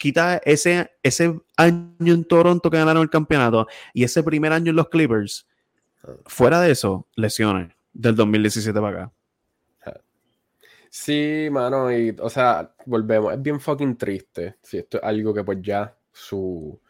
quita 0.00 0.40
ese, 0.44 0.90
ese 1.02 1.38
año 1.56 2.14
en 2.14 2.24
Toronto 2.24 2.70
que 2.70 2.78
ganaron 2.78 3.02
el 3.02 3.10
campeonato 3.10 3.68
y 3.92 4.02
ese 4.02 4.22
primer 4.22 4.52
año 4.52 4.70
en 4.70 4.76
los 4.76 4.88
Clippers, 4.88 5.46
fuera 6.24 6.60
de 6.60 6.70
eso, 6.72 7.06
lesiones 7.14 7.72
del 7.92 8.16
2017 8.16 8.80
para 8.80 9.02
acá. 9.02 9.12
Sí, 10.88 11.48
mano, 11.52 11.92
y 11.92 12.16
o 12.18 12.28
sea, 12.28 12.74
volvemos, 12.86 13.32
es 13.34 13.40
bien 13.40 13.60
fucking 13.60 13.96
triste. 13.96 14.56
Si 14.60 14.78
esto 14.78 14.96
es 14.96 15.04
algo 15.04 15.32
que 15.32 15.44
pues 15.44 15.58
ya 15.62 15.94
su. 16.10 16.80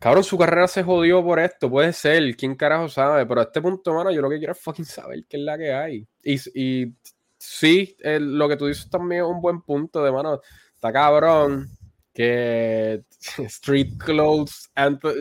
Cabrón, 0.00 0.24
su 0.24 0.38
carrera 0.38 0.66
se 0.66 0.82
jodió 0.82 1.22
por 1.22 1.38
esto, 1.38 1.68
puede 1.68 1.92
ser, 1.92 2.36
quién 2.36 2.54
carajo 2.54 2.88
sabe, 2.88 3.26
pero 3.26 3.40
a 3.40 3.44
este 3.44 3.60
punto, 3.60 3.94
mano, 3.94 4.10
yo 4.10 4.20
lo 4.20 4.30
que 4.30 4.38
quiero 4.38 4.52
es 4.52 4.60
fucking 4.60 4.84
saber 4.84 5.24
qué 5.28 5.36
es 5.36 5.42
la 5.42 5.58
que 5.58 5.72
hay. 5.72 6.08
Y, 6.24 6.36
y 6.54 6.94
sí, 7.38 7.96
lo 8.02 8.48
que 8.48 8.56
tú 8.56 8.66
dices 8.66 8.88
también 8.90 9.22
es 9.22 9.28
un 9.28 9.40
buen 9.40 9.60
punto 9.62 10.02
de, 10.02 10.10
mano, 10.10 10.40
está 10.74 10.92
cabrón, 10.92 11.68
que 12.16 13.04
Street 13.46 13.98
Clothes 13.98 14.70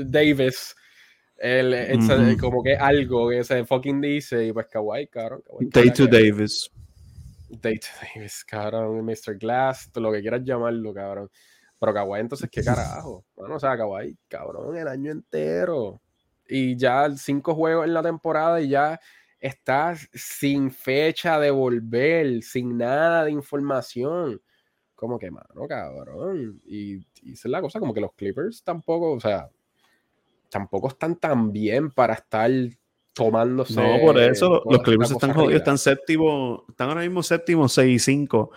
Davis, 0.05 0.73
el, 1.35 1.99
como 2.39 2.63
que 2.63 2.77
algo 2.77 3.29
que 3.29 3.43
se 3.43 3.65
fucking 3.65 3.99
dice, 3.99 4.45
y 4.45 4.53
pues 4.53 4.67
kawaii, 4.67 5.07
cabrón. 5.07 5.43
Day 5.59 5.91
to 5.91 6.07
Davis. 6.07 6.71
Day 7.49 7.77
to 7.79 7.87
Davis, 8.01 8.45
cabrón, 8.45 9.05
Mr. 9.05 9.37
Glass, 9.37 9.91
lo 9.95 10.11
que 10.13 10.21
quieras 10.21 10.41
llamarlo, 10.45 10.93
cabrón. 10.93 11.29
Pero 11.77 11.93
kawaii, 11.93 12.21
entonces, 12.21 12.49
¿qué 12.49 12.63
carajo? 12.63 13.25
Bueno, 13.35 13.55
o 13.55 13.59
sea, 13.59 13.75
kawaii, 13.75 14.17
cabrón, 14.29 14.77
el 14.77 14.87
año 14.87 15.11
entero. 15.11 16.01
Y 16.47 16.77
ya 16.77 17.09
cinco 17.17 17.55
juegos 17.55 17.85
en 17.85 17.93
la 17.93 18.03
temporada 18.03 18.61
y 18.61 18.69
ya 18.69 19.01
estás 19.37 20.07
sin 20.13 20.71
fecha 20.71 21.39
de 21.39 21.51
volver, 21.51 22.41
sin 22.41 22.77
nada 22.77 23.25
de 23.25 23.31
información 23.31 24.41
como 25.05 25.19
que, 25.19 25.31
mano, 25.31 25.67
cabrón. 25.67 26.61
Y, 26.65 26.95
y 27.21 27.33
esa 27.33 27.47
es 27.47 27.51
la 27.51 27.61
cosa, 27.61 27.79
como 27.79 27.93
que 27.93 28.01
los 28.01 28.13
Clippers 28.13 28.63
tampoco, 28.63 29.13
o 29.13 29.19
sea, 29.19 29.49
tampoco 30.49 30.87
están 30.89 31.15
tan 31.17 31.51
bien 31.51 31.91
para 31.91 32.13
estar 32.13 32.49
tomándose. 33.13 33.75
No, 33.75 33.99
por 34.01 34.19
eso 34.19 34.61
los 34.69 34.81
Clippers 34.81 35.11
están 35.11 35.33
jodidos, 35.33 35.55
están 35.55 35.77
séptimo, 35.77 36.65
están 36.69 36.89
ahora 36.89 37.01
mismo 37.01 37.23
séptimo, 37.23 37.67
6 37.67 37.95
y 37.95 37.99
5. 37.99 38.51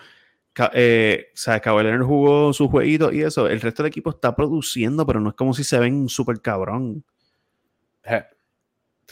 Eh, 0.73 1.27
o 1.33 1.37
sea, 1.37 1.61
Leonard 1.63 2.03
jugó 2.03 2.51
su 2.51 2.67
jueguito 2.67 3.11
y 3.13 3.21
eso. 3.21 3.47
El 3.47 3.61
resto 3.61 3.83
del 3.83 3.89
equipo 3.89 4.09
está 4.09 4.35
produciendo, 4.35 5.05
pero 5.05 5.19
no 5.19 5.29
es 5.29 5.35
como 5.35 5.53
si 5.53 5.63
se 5.63 5.79
ven 5.79 6.09
súper 6.09 6.41
cabrón. 6.41 7.05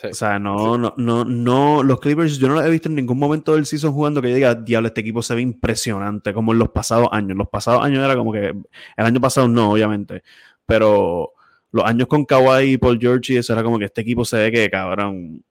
O 0.04 0.14
sea, 0.14 0.40
no, 0.40 0.78
no, 0.78 0.94
no, 0.98 1.26
no, 1.26 1.84
los 1.84 2.00
Clippers 2.00 2.38
yo 2.38 2.48
no 2.48 2.56
los 2.56 2.66
he 2.66 2.70
visto 2.70 2.90
en 2.90 2.96
ningún 2.96 3.18
momento 3.18 3.56
del 3.56 3.66
season 3.66 3.94
jugando 3.94 4.22
que 4.22 4.34
diga, 4.34 4.56
diablo, 4.56 4.88
este 4.90 5.02
equipo 5.02 5.22
se 5.22 5.36
ve 5.36 5.42
impresionante, 5.42 6.34
como 6.34 6.54
en 6.54 6.60
los 6.60 6.70
pasados 6.70 7.10
años. 7.12 7.38
Los 7.38 7.50
pasados 7.50 7.84
años 7.84 8.04
era 8.04 8.16
como 8.16 8.32
que, 8.32 8.48
el 8.48 9.06
año 9.06 9.20
pasado 9.20 9.48
no, 9.48 9.72
obviamente, 9.72 10.24
pero 10.66 11.34
los 11.72 11.86
años 11.86 12.08
con 12.08 12.26
Kawhi 12.26 12.74
y 12.74 12.78
Paul 12.78 13.00
George 13.00 13.34
y 13.34 13.38
eso 13.38 13.54
era 13.54 13.64
como 13.64 13.80
que 13.80 13.86
este 13.86 14.02
equipo 14.02 14.24
se 14.26 14.38
ve 14.38 14.52
que, 14.52 14.70
cabrón, 14.70 15.44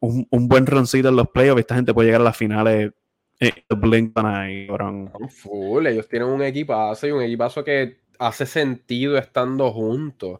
un, 0.00 0.26
un 0.30 0.48
buen 0.48 0.66
roncito 0.66 1.08
en 1.08 1.16
los 1.16 1.28
playoffs, 1.28 1.60
esta 1.60 1.74
gente 1.74 1.94
puede 1.94 2.08
llegar 2.08 2.20
a 2.20 2.24
las 2.24 2.36
finales 2.36 2.92
eh, 3.42 3.64
Blink 3.70 4.16
ahí, 4.18 4.68
cabrón. 4.68 5.10
Full, 5.28 5.86
ellos 5.88 6.08
tienen 6.08 6.28
un 6.28 6.42
equipazo 6.42 7.08
y 7.08 7.10
un 7.10 7.22
equipazo 7.22 7.64
que 7.64 7.98
hace 8.20 8.46
sentido 8.46 9.18
estando 9.18 9.72
juntos. 9.72 10.38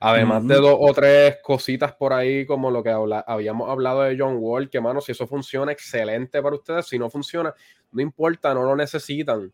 Además 0.00 0.46
de 0.46 0.54
dos 0.54 0.76
o 0.80 0.92
tres 0.94 1.38
cositas 1.42 1.92
por 1.92 2.14
ahí, 2.14 2.46
como 2.46 2.70
lo 2.70 2.82
que 2.82 2.90
habíamos 3.26 3.68
hablado 3.68 4.02
de 4.02 4.16
John 4.18 4.36
Wall, 4.38 4.70
que 4.70 4.80
mano, 4.80 5.00
si 5.02 5.12
eso 5.12 5.26
funciona, 5.26 5.72
excelente 5.72 6.42
para 6.42 6.56
ustedes. 6.56 6.86
Si 6.86 6.98
no 6.98 7.10
funciona, 7.10 7.54
no 7.92 8.00
importa, 8.00 8.54
no 8.54 8.62
lo 8.62 8.74
necesitan. 8.74 9.52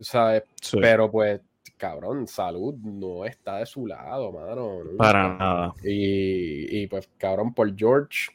¿Sabes? 0.00 0.44
Pero 0.80 1.10
pues, 1.10 1.40
cabrón, 1.76 2.26
salud 2.26 2.74
no 2.76 3.26
está 3.26 3.58
de 3.58 3.66
su 3.66 3.86
lado, 3.86 4.32
mano. 4.32 4.80
Para 4.96 5.36
nada. 5.36 5.74
Y, 5.84 6.82
y 6.82 6.86
pues, 6.86 7.08
cabrón, 7.18 7.52
por 7.52 7.76
George 7.76 8.30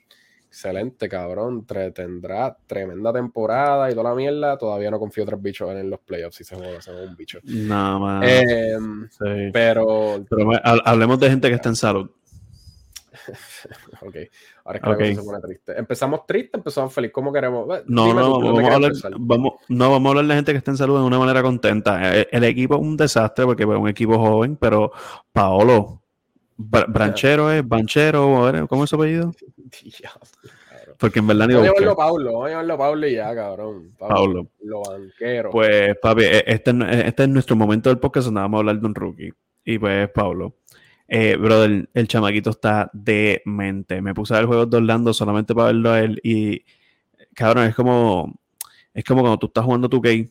excelente, 0.50 1.08
cabrón. 1.08 1.66
tendrá 1.94 2.58
tremenda 2.66 3.14
temporada 3.14 3.90
y 3.90 3.94
toda 3.94 4.10
la 4.10 4.16
mierda. 4.16 4.58
Todavía 4.58 4.92
no 4.92 5.00
confío 5.00 5.26
tres 5.26 5.42
bichos 5.42 5.70
en 5.72 5.90
los 5.90 6.00
playoffs 6.00 6.38
si 6.38 6.44
se 6.44 6.56
juega, 6.56 6.82
se 6.82 6.92
un 6.92 7.16
bicho. 7.16 7.40
Nada 7.44 8.00
más. 8.00 8.26
Em, 8.28 9.10
pero. 9.54 10.26
Pero 10.30 10.52
hablemos 10.64 11.20
de 11.20 11.30
gente 11.30 11.48
que 11.50 11.56
está 11.56 11.70
en 11.70 11.76
salud. 11.76 12.10
ok, 14.02 14.16
ahora 14.66 14.80
es 14.80 14.98
que 14.98 15.16
se 15.16 15.24
pone 15.24 15.40
triste. 15.40 15.78
Empezamos 15.78 16.26
triste, 16.26 16.58
empezamos 16.58 16.94
feliz. 16.94 17.12
¿Cómo 17.12 17.32
queremos? 17.32 17.68
No, 17.86 18.14
no, 18.14 18.40
vamos 18.40 18.64
a 18.64 18.76
hablar, 18.76 18.92
vamos, 19.20 19.54
no, 19.68 19.92
vamos 19.92 20.06
a 20.06 20.10
hablar 20.10 20.26
de 20.26 20.36
gente 20.36 20.52
que 20.52 20.58
está 20.58 20.72
en 20.72 20.78
salud 20.78 21.00
de 21.00 21.06
una 21.06 21.20
manera 21.20 21.44
contenta. 21.44 22.16
El, 22.16 22.28
el 22.32 22.44
equipo 22.46 22.76
es 22.76 22.82
un 22.82 22.98
desastre 22.98 23.46
porque 23.46 23.64
es 23.64 23.70
un 23.70 23.88
equipo 23.88 24.18
joven, 24.18 24.56
pero 24.56 24.92
Paolo, 25.32 26.02
Branchero 26.62 27.50
es, 27.52 27.66
Banchero, 27.66 28.68
¿cómo 28.68 28.84
es 28.84 28.90
su 28.90 28.98
apellido? 28.98 29.32
Porque 31.00 31.20
en 31.20 31.28
verdad 31.28 31.48
ni 31.48 31.54
Voy 31.54 31.64
a 31.64 31.68
llamarlo 31.68 31.96
Pablo, 31.96 32.32
voy 32.34 32.48
a 32.48 32.52
llamarlo 32.52 32.78
Pablo 32.78 33.08
y 33.08 33.14
ya, 33.14 33.34
cabrón. 33.34 33.96
Pablo. 33.98 34.50
Lo 34.62 34.82
banquero. 34.82 35.50
Pues, 35.50 35.96
papi, 36.02 36.24
e, 36.24 36.44
este, 36.46 36.74
este, 37.08 37.24
es 37.24 37.30
nuestro 37.30 37.56
momento 37.56 37.90
del 37.90 38.00
podcast 38.00 38.26
donde 38.26 38.42
vamos 38.42 38.58
a 38.58 38.60
hablar 38.60 38.82
de 38.82 38.86
un 38.86 38.94
rookie. 38.94 39.34
Y 39.64 39.80
pues, 39.80 40.10
Pablo. 40.10 40.58
Eh, 41.08 41.38
brother, 41.38 41.90
el 41.94 42.08
chamaquito 42.10 42.50
está 42.50 42.92
demente. 42.92 44.02
Me 44.02 44.14
puse 44.14 44.34
a 44.34 44.40
ver 44.40 44.48
juegos 44.48 44.70
de 44.70 44.76
Orlando 44.76 45.14
solamente 45.14 45.56
para 45.56 45.68
verlo 45.68 45.92
a 45.92 46.02
él. 46.02 46.20
Y, 46.22 46.66
cabrón, 47.34 47.68
es 47.68 47.76
como, 47.76 48.38
es 48.94 49.06
como 49.06 49.22
cuando 49.22 49.40
tú 49.40 49.48
estás 49.48 49.64
jugando 49.64 49.88
tu 49.88 50.02
game 50.02 50.30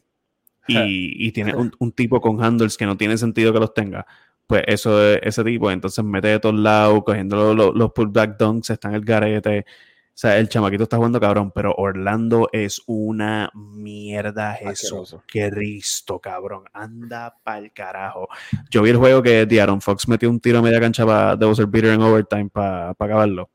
y, 0.67 0.75
y 1.29 1.33
tienes 1.33 1.55
un, 1.55 1.73
un, 1.79 1.93
tipo 1.93 2.21
con 2.21 2.45
handles 2.45 2.77
que 2.77 2.85
no 2.85 2.99
tiene 2.99 3.17
sentido 3.17 3.55
que 3.55 3.61
los 3.61 3.73
tenga 3.73 4.07
pues 4.49 4.65
eso 4.67 5.01
es 5.13 5.21
ese 5.23 5.45
tipo, 5.45 5.71
entonces 5.71 6.03
mete 6.03 6.29
de 6.29 6.41
todos 6.41 6.55
lados, 6.55 7.05
cogiendo 7.05 7.55
los, 7.55 7.75
los, 7.75 7.93
pullback 7.93 8.39
dunks, 8.39 8.71
está 8.71 8.89
en 8.89 8.95
el 8.95 9.05
garete. 9.05 9.67
O 9.69 10.21
sea, 10.21 10.39
el 10.39 10.49
chamaquito 10.49 10.85
está 10.85 10.97
jugando 10.97 11.21
cabrón, 11.21 11.53
pero 11.55 11.75
Orlando 11.77 12.49
es 12.51 12.83
una 12.87 13.51
mierda, 13.55 14.55
Jesús. 14.55 15.17
Cristo, 15.27 16.19
cabrón. 16.19 16.65
Anda 16.73 17.37
pa'l 17.45 17.71
carajo. 17.73 18.27
Yo 18.71 18.83
vi 18.83 18.91
el 18.91 18.97
juego 18.97 19.23
que 19.23 19.47
Aaron 19.61 19.83
Fox 19.83 20.09
metió 20.09 20.31
un 20.31 20.41
tiro 20.41 20.59
a 20.59 20.63
media 20.63 20.81
cancha 20.81 21.05
para 21.05 21.37
de 21.37 21.55
ser 21.55 21.67
beater 21.67 21.93
en 21.93 22.01
overtime 22.01 22.49
para 22.49 22.91
acabarlo. 22.91 23.51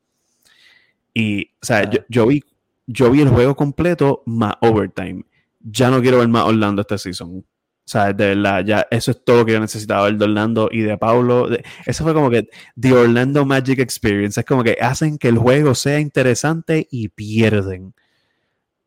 Y, 1.12 1.50
o 1.60 1.66
sea, 1.66 1.90
yo, 1.90 1.98
yo, 2.08 2.26
vi, 2.28 2.42
yo 2.86 3.10
vi 3.10 3.20
el 3.20 3.28
juego 3.28 3.56
completo 3.56 4.22
más 4.24 4.54
overtime. 4.60 5.24
Ya 5.60 5.90
no 5.90 6.00
quiero 6.00 6.18
ver 6.18 6.28
más 6.28 6.44
Orlando 6.44 6.82
este 6.82 6.98
season. 6.98 7.44
O 7.86 7.88
sea, 7.88 8.14
de 8.14 8.34
verdad, 8.34 8.64
ya 8.64 8.86
eso 8.90 9.10
es 9.10 9.22
todo 9.22 9.38
lo 9.38 9.44
que 9.44 9.52
yo 9.52 9.60
necesitaba 9.60 10.04
ver 10.04 10.16
de 10.16 10.24
Orlando 10.24 10.70
y 10.72 10.80
de 10.80 10.96
Paulo. 10.96 11.48
eso 11.84 12.04
fue 12.04 12.14
como 12.14 12.30
que 12.30 12.48
The 12.80 12.92
Orlando 12.94 13.44
Magic 13.44 13.78
Experience. 13.78 14.40
Es 14.40 14.46
como 14.46 14.64
que 14.64 14.78
hacen 14.80 15.18
que 15.18 15.28
el 15.28 15.36
juego 15.36 15.74
sea 15.74 16.00
interesante 16.00 16.88
y 16.90 17.08
pierden. 17.08 17.92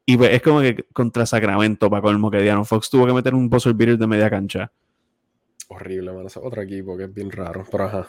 Y 0.04 0.18
pues 0.18 0.32
es 0.34 0.42
como 0.42 0.62
que 0.62 0.86
contra 0.94 1.26
Sacramento, 1.28 1.90
para 1.90 2.02
colmo 2.02 2.32
que 2.32 2.42
Diano 2.42 2.66
Fox 2.66 2.90
tuvo 2.90 3.06
que 3.06 3.14
meter 3.14 3.36
un 3.36 3.50
buzzer 3.50 3.74
beater 3.74 3.98
de 4.00 4.08
media 4.08 4.30
cancha. 4.30 4.72
Horrible, 5.68 6.14
mano. 6.14 6.30
otro 6.42 6.62
equipo 6.62 6.98
que 6.98 7.04
es 7.04 7.14
bien 7.14 7.30
raro, 7.30 7.66
pero 7.70 7.84
ajá. 7.84 8.08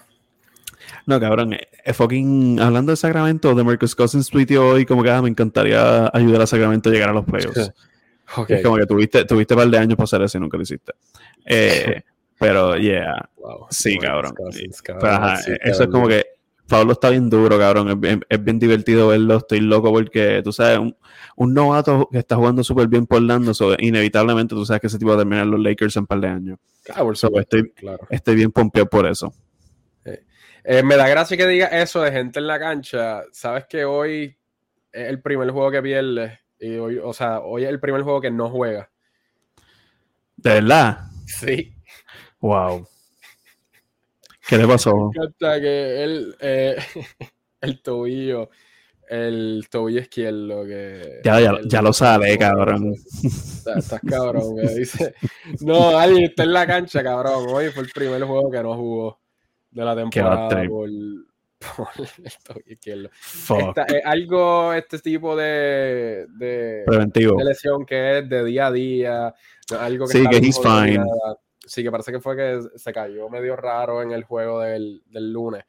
No, 1.07 1.21
cabrón, 1.21 1.55
eh, 1.55 1.93
fucking, 1.93 2.61
hablando 2.61 2.93
de 2.93 2.97
Sacramento, 2.97 3.55
de 3.55 3.65
Marcus 3.65 3.95
Cousins 3.95 4.29
tuiteó 4.31 4.69
hoy 4.69 4.87
como 4.87 5.03
que 5.03 5.11
ah, 5.11 5.21
me 5.21 5.29
encantaría 5.29 6.09
ayudar 6.15 6.43
a 6.43 6.47
Sacramento 6.47 6.89
a 6.89 6.93
llegar 6.93 7.11
a 7.11 7.13
los 7.13 7.25
playoffs. 7.25 7.73
Es 8.49 8.63
como 8.63 8.77
que 8.77 8.87
tuviste, 8.87 9.25
tuviste 9.25 9.55
un 9.55 9.61
par 9.61 9.69
de 9.69 9.79
años 9.79 9.97
para 9.97 10.05
hacer 10.05 10.23
eso 10.23 10.39
y 10.39 10.41
nunca 10.41 10.57
lo 10.57 10.63
hiciste. 10.63 10.93
Eh, 11.45 12.03
pero, 12.39 12.77
yeah. 12.77 13.29
Sí, 13.71 13.99
cabrón. 13.99 14.35
eso 15.63 15.83
es 15.83 15.89
como 15.89 16.09
que 16.09 16.27
Pablo 16.69 16.93
está 16.93 17.11
bien 17.11 17.31
duro, 17.31 17.59
cabrón. 17.59 18.01
Es, 18.29 18.45
bien 18.45 18.59
divertido 18.59 19.09
verlo. 19.09 19.39
Estoy 19.39 19.61
loco 19.61 19.91
porque, 19.91 20.43
tú 20.45 20.53
sabes, 20.53 20.79
un, 21.37 21.55
novato 21.55 22.09
que 22.13 22.19
está 22.19 22.37
jugando 22.37 22.63
súper 22.63 22.89
bien 22.89 23.07
por 23.07 23.23
Lando, 23.23 23.53
inevitablemente 23.79 24.55
tú 24.55 24.67
sabes 24.67 24.83
que 24.83 24.87
ese 24.89 24.99
tipo 24.99 25.11
va 25.11 25.17
a 25.17 25.21
terminar 25.21 25.47
los 25.47 25.61
Lakers 25.61 25.97
en 25.97 26.03
un 26.03 26.07
par 26.07 26.21
de 26.21 26.29
años. 26.29 26.59
Claro, 26.85 27.13
estoy, 27.13 27.71
claro. 27.73 28.07
estoy 28.11 28.35
bien 28.37 28.53
pompeado 28.53 28.89
por 28.89 29.07
eso. 29.07 29.33
Eh, 30.65 30.83
me 30.83 30.97
da 30.97 31.09
gracia 31.09 31.37
que 31.37 31.47
diga 31.47 31.67
eso 31.69 32.03
de 32.03 32.13
gente 32.13 32.41
en 32.41 32.47
la 32.47 32.59
cancha. 32.59 33.23
Sabes 33.33 33.65
que 33.67 33.87
hoy 33.87 34.37
es 34.93 35.09
el 35.09 35.23
primer 35.23 35.51
juego 35.51 35.71
que 35.71 35.81
pierde 35.81 36.41
y 36.61 36.77
hoy, 36.77 36.99
o 36.99 37.13
sea, 37.13 37.41
hoy 37.41 37.65
es 37.65 37.71
el 37.71 37.81
primer 37.81 38.03
juego 38.03 38.21
que 38.21 38.31
no 38.31 38.51
juega. 38.51 38.91
¿De 40.37 40.55
verdad? 40.55 41.07
Sí. 41.27 41.73
Wow. 42.41 42.87
¿Qué 44.47 44.57
le 44.57 44.67
pasó? 44.67 45.11
que 45.39 46.05
él, 46.05 46.35
eh, 46.41 46.77
el 47.61 47.83
tobillo, 47.83 48.49
el 49.09 49.67
tobillo 49.71 50.01
izquierdo 50.01 50.65
que... 50.65 51.21
Ya, 51.25 51.41
ya, 51.41 51.59
ya 51.67 51.83
lo 51.83 51.93
sabe, 51.93 52.39
cabrón. 52.39 52.95
Estás 53.23 54.01
cabrón, 54.09 54.55
me 54.55 54.75
dice. 54.75 55.15
No, 55.61 55.99
alguien 55.99 56.25
está 56.25 56.45
en 56.45 56.53
la 56.53 56.67
cancha, 56.67 57.03
cabrón. 57.03 57.47
Hoy 57.49 57.69
fue 57.71 57.83
el 57.83 57.91
primer 57.91 58.23
juego 58.23 58.51
que 58.51 58.63
no 58.63 58.75
jugó 58.75 59.21
de 59.71 59.85
la 59.85 59.95
temporada 59.95 60.65
por, 60.67 60.89
algo, 64.05 64.73
este 64.73 64.99
tipo 65.01 65.35
de, 65.37 66.27
de, 66.39 66.85
lesión 67.45 67.85
que 67.85 68.19
es 68.19 68.29
de 68.29 68.45
día 68.45 68.67
a 68.69 68.73
día, 68.73 69.35
algo 69.79 70.07
que 70.07 70.13
sí, 70.13 70.27
que 70.29 70.37
he's 70.37 70.61
fine. 70.61 71.05
Sí, 71.67 71.83
que 71.83 71.91
parece 71.91 72.13
que 72.13 72.21
fue 72.21 72.37
que 72.37 72.61
se 72.77 72.93
cayó 72.93 73.29
medio 73.29 73.55
raro 73.57 74.01
en 74.03 74.13
el 74.13 74.25
juego 74.25 74.61
del, 74.61 75.03
del 75.07 75.33
lunes, 75.33 75.65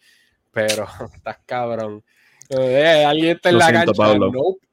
pero 0.52 0.86
estás 1.14 1.40
cabrón. 1.46 2.04
Eh, 2.50 3.06
alguien 3.06 3.36
está 3.36 3.50
en 3.50 3.58
la 3.58 3.72
cancha. 3.72 4.14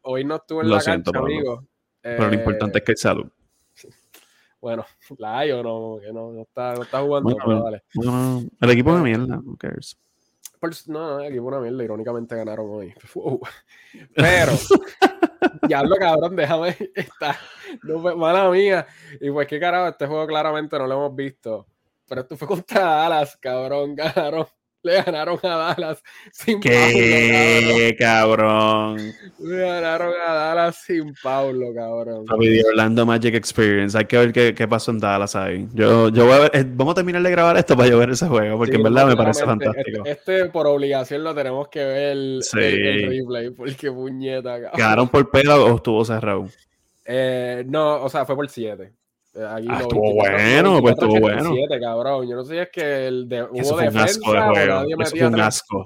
hoy 0.02 0.24
no 0.24 0.36
estuvo 0.36 0.62
en 0.62 0.70
la 0.70 0.82
cancha, 0.82 1.10
amigo. 1.14 1.66
pero 2.00 2.28
lo 2.28 2.34
importante 2.34 2.78
es 2.78 2.84
que 2.84 2.92
hay 2.92 2.96
salud. 2.96 3.30
Bueno, 4.58 4.84
la 5.18 5.38
hay 5.38 5.52
o 5.52 5.62
no, 5.62 6.00
que 6.00 6.12
no, 6.12 6.32
no, 6.32 6.42
está, 6.42 6.74
no 6.74 6.82
está 6.82 7.00
jugando. 7.00 7.36
vale. 7.36 7.84
el 8.60 8.70
equipo 8.70 8.96
de 8.96 9.02
mierda, 9.02 9.38
who 9.38 9.56
cares? 9.56 9.96
No, 10.86 11.18
aquí 11.18 11.38
fue 11.38 11.46
una 11.46 11.60
mierda, 11.60 11.84
irónicamente 11.84 12.36
ganaron 12.36 12.66
hoy. 12.70 12.94
Pero, 14.14 14.52
ya 15.68 15.82
lo 15.82 15.96
cabrón, 15.96 16.36
déjame 16.36 16.76
estar. 16.94 17.36
No, 17.82 17.98
mala 18.16 18.50
mía. 18.50 18.86
Y 19.20 19.30
pues 19.30 19.46
qué 19.46 19.58
carajo, 19.60 19.88
este 19.88 20.06
juego 20.06 20.26
claramente 20.26 20.78
no 20.78 20.86
lo 20.86 20.94
hemos 20.94 21.16
visto. 21.16 21.66
Pero 22.08 22.20
esto 22.20 22.36
fue 22.36 22.48
contra 22.48 22.82
Dallas, 22.82 23.36
cabrón, 23.36 23.94
ganaron 23.96 24.46
le 24.86 25.02
ganaron 25.02 25.38
a 25.42 25.48
Dallas 25.48 26.02
sin 26.32 26.60
¿Qué, 26.60 27.96
cabrón? 27.98 29.12
Le 29.38 29.58
ganaron 29.58 30.14
a 30.26 30.32
Dallas 30.32 30.76
sin 30.76 31.12
Paulo, 31.22 31.74
cabrón. 31.74 32.24
Orlando 32.68 33.04
Magic 33.04 33.34
Experience. 33.34 33.98
Hay 33.98 34.04
que 34.04 34.16
ver 34.16 34.32
qué, 34.32 34.54
qué, 34.54 34.68
pasó 34.68 34.92
en 34.92 35.00
Dallas 35.00 35.34
ahí. 35.34 35.66
Yo, 35.74 36.08
yo 36.10 36.26
voy 36.26 36.34
a 36.34 36.38
ver, 36.38 36.50
eh, 36.54 36.64
vamos 36.66 36.92
a 36.92 36.94
terminar 36.96 37.22
de 37.22 37.30
grabar 37.30 37.56
esto 37.56 37.76
para 37.76 37.88
yo 37.88 37.98
ver 37.98 38.10
ese 38.10 38.28
juego, 38.28 38.56
porque 38.58 38.76
en 38.76 38.84
verdad 38.84 39.06
me 39.08 39.16
parece 39.16 39.44
fantástico. 39.44 40.04
Este, 40.04 40.40
este, 40.40 40.50
por 40.50 40.66
obligación 40.66 41.24
lo 41.24 41.34
tenemos 41.34 41.68
que 41.68 41.84
ver 41.84 42.12
el, 42.12 42.40
el, 42.54 43.08
replay, 43.08 43.50
porque 43.50 43.90
puñeta, 43.90 44.60
cabrón. 44.60 44.78
¿Ganaron 44.78 45.08
por 45.08 45.30
pelo 45.30 45.66
o 45.66 45.76
estuvo 45.76 46.04
cerrado? 46.04 46.48
Eh, 47.04 47.64
no, 47.66 48.02
o 48.02 48.08
sea, 48.08 48.24
fue 48.24 48.36
por 48.36 48.48
7. 48.48 48.92
Aquí 49.36 49.66
ah, 49.70 49.78
estuvo 49.82 50.14
bueno, 50.14 50.80
pues 50.80 50.94
estuvo 50.94 51.20
bueno. 51.20 51.54
Cabrón. 51.80 52.26
Yo 52.26 52.36
no 52.36 52.44
sé 52.44 52.54
si 52.54 52.58
es 52.58 52.70
que 52.70 53.06
el 53.06 53.28
de, 53.28 53.42
hubo 53.42 53.54
Eso 53.54 53.74
fue 53.74 53.88
un 53.88 53.96
asco 53.98 54.32
de 54.32 54.40
juego. 54.40 54.82
Eso 55.02 55.16
fue 55.16 55.26
un 55.26 55.40
asco. 55.40 55.84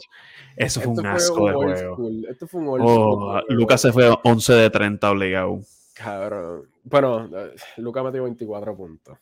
Eso 0.57 0.81
fue 0.81 0.93
un 0.93 1.07
asco 1.07 1.47
de 1.47 1.53
juego. 1.55 2.11
Esto 2.31 2.47
fue 2.47 2.61
un 2.61 2.69
old 2.69 2.83
oh, 2.87 3.43
Lucas 3.49 3.81
se 3.81 3.93
fue 3.93 4.17
11 4.23 4.53
de 4.53 4.71
30 4.71 5.11
obligado. 5.11 5.61
Cabrón. 5.95 6.70
Bueno, 6.83 7.29
eh, 7.37 7.55
Lucas 7.77 8.05
metió 8.05 8.25
24 8.25 8.75
puntos. 8.75 9.19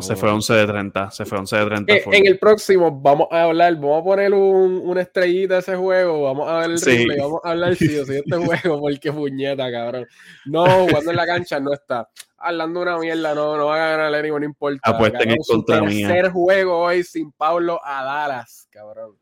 se 0.00 0.16
fue 0.16 0.30
11 0.30 0.54
de 0.54 0.66
30. 0.66 1.10
Se 1.10 1.24
fue 1.24 1.38
11 1.38 1.56
de 1.56 1.66
30. 1.66 1.92
Eh, 1.92 2.02
en 2.12 2.26
el 2.26 2.38
próximo 2.38 2.90
vamos 3.00 3.28
a 3.32 3.44
hablar, 3.44 3.74
vamos 3.74 4.00
a 4.00 4.04
poner 4.04 4.32
un, 4.32 4.80
una 4.84 5.02
estrellita 5.02 5.56
a 5.56 5.58
ese 5.58 5.76
juego. 5.76 6.22
Vamos 6.22 6.48
a 6.48 6.58
ver 6.58 6.70
el 6.70 6.78
sí. 6.78 6.98
replay, 6.98 7.18
vamos 7.18 7.40
a 7.42 7.50
hablar 7.50 7.74
sí 7.74 7.98
o 7.98 8.04
sí 8.04 8.12
de 8.12 8.18
este 8.20 8.36
juego, 8.62 8.80
porque 8.80 9.12
puñeta, 9.12 9.70
cabrón. 9.72 10.06
No, 10.46 10.64
jugando 10.86 11.10
en 11.10 11.16
la 11.16 11.26
cancha 11.26 11.58
no 11.58 11.72
está. 11.72 12.08
Hablando 12.38 12.80
una 12.80 12.96
mierda, 12.98 13.34
no, 13.34 13.56
no 13.56 13.66
va 13.66 13.74
a 13.74 13.96
ganar 13.96 14.24
ni 14.24 14.30
no 14.30 14.44
importa. 14.44 14.90
Apuesten 14.90 15.30
en 15.30 15.38
contra 15.46 15.82
mía. 15.82 16.06
tercer 16.06 16.30
juego 16.30 16.78
hoy 16.78 17.02
sin 17.02 17.32
Pablo 17.32 17.80
a 17.84 18.04
Dallas, 18.04 18.68
cabrón. 18.70 19.16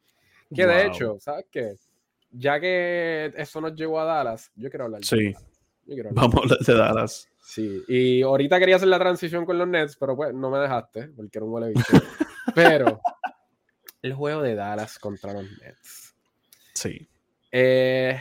Que 0.55 0.67
de 0.67 0.87
hecho, 0.87 1.17
¿sabes 1.21 1.47
qué? 1.51 1.77
Ya 2.31 2.61
que 2.61 3.33
eso 3.37 3.61
nos 3.61 3.75
llevó 3.75 4.01
a 4.01 4.05
Dallas, 4.05 4.53
yo 4.55 4.69
quiero 4.69 4.85
hablar. 4.85 5.05
Sí. 5.05 5.35
Vamos 6.13 6.35
a 6.35 6.39
hablar 6.39 6.59
de 6.59 6.75
Dallas. 6.75 7.29
Sí, 7.49 7.83
y 7.89 8.21
ahorita 8.21 8.59
quería 8.59 8.77
hacer 8.77 8.89
la 8.89 8.99
transición 8.99 9.47
con 9.47 9.57
los 9.57 9.67
Nets, 9.67 9.97
pero 9.97 10.15
pues 10.15 10.35
no 10.35 10.51
me 10.51 10.59
dejaste, 10.59 11.09
porque 11.17 11.39
era 11.39 11.47
un 11.47 11.53
huele 11.55 11.69
bicho. 11.69 11.83
pero 12.55 13.01
el 14.03 14.13
juego 14.13 14.43
de 14.43 14.55
Dallas 14.55 14.99
contra 14.99 15.33
los 15.33 15.45
Nets. 15.59 16.15
Sí. 16.75 17.09
Eh, 17.51 18.21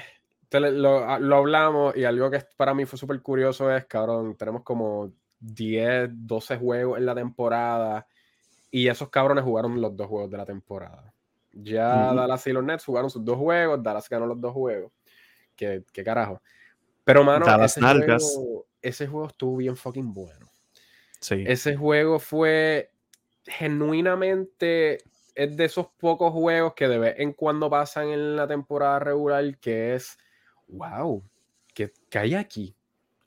lo, 0.49 1.19
lo, 1.19 1.35
hablamos 1.35 1.97
y 1.97 2.05
algo 2.05 2.31
que 2.31 2.41
para 2.55 2.73
mí 2.73 2.85
fue 2.85 2.97
súper 2.97 3.21
curioso 3.21 3.69
es, 3.69 3.85
cabrón, 3.85 4.37
tenemos 4.37 4.63
como 4.63 5.11
10, 5.41 6.09
12 6.13 6.55
juegos 6.55 6.97
en 6.97 7.05
la 7.05 7.13
temporada 7.13 8.07
y 8.71 8.87
esos 8.87 9.09
cabrones 9.09 9.43
jugaron 9.43 9.81
los 9.81 9.93
dos 9.93 10.07
juegos 10.07 10.31
de 10.31 10.37
la 10.37 10.45
temporada. 10.45 11.13
Ya 11.51 12.13
Dallas 12.13 12.47
y 12.47 12.53
los 12.53 12.63
Nets 12.63 12.85
jugaron 12.85 13.09
sus 13.09 13.25
dos 13.25 13.35
juegos, 13.35 13.83
Dallas 13.83 14.07
ganó 14.07 14.25
los 14.25 14.39
dos 14.39 14.53
juegos. 14.53 14.93
¿Qué, 15.53 15.83
qué 15.91 16.01
carajo? 16.01 16.41
Pero, 17.03 17.25
mano, 17.25 17.45
ese 17.63 17.81
juego, 17.81 18.67
ese 18.87 19.07
juego, 19.07 19.27
estuvo 19.27 19.57
bien 19.57 19.75
fucking 19.75 20.13
bueno. 20.13 20.47
Sí. 21.19 21.43
Ese 21.45 21.75
juego 21.75 22.19
fue 22.19 22.91
genuinamente. 23.45 24.99
Es 25.35 25.55
de 25.55 25.65
esos 25.65 25.87
pocos 25.99 26.33
juegos 26.33 26.73
que 26.73 26.87
de 26.87 26.97
vez 26.97 27.15
en 27.19 27.33
cuando 27.33 27.69
pasan 27.69 28.09
en 28.09 28.35
la 28.35 28.47
temporada 28.47 28.99
regular 28.99 29.57
que 29.59 29.95
es. 29.95 30.17
¡Wow! 30.67 31.23
¿Qué, 31.73 31.91
hay 32.13 32.33
aquí? 32.33 32.75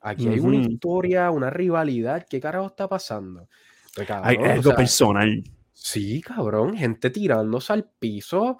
Aquí 0.01 0.27
hay 0.27 0.39
una 0.39 0.57
historia, 0.57 1.31
una 1.31 1.49
rivalidad. 1.49 2.25
¿Qué 2.29 2.41
carajo 2.41 2.67
está 2.67 2.87
pasando? 2.89 3.47
Pues, 3.95 4.09
hay 4.09 4.35
algo 4.37 4.75
personal. 4.75 5.43
Sí, 5.73 6.21
cabrón. 6.21 6.75
Gente 6.75 7.09
tirándose 7.09 7.73
al 7.73 7.85
piso. 7.85 8.59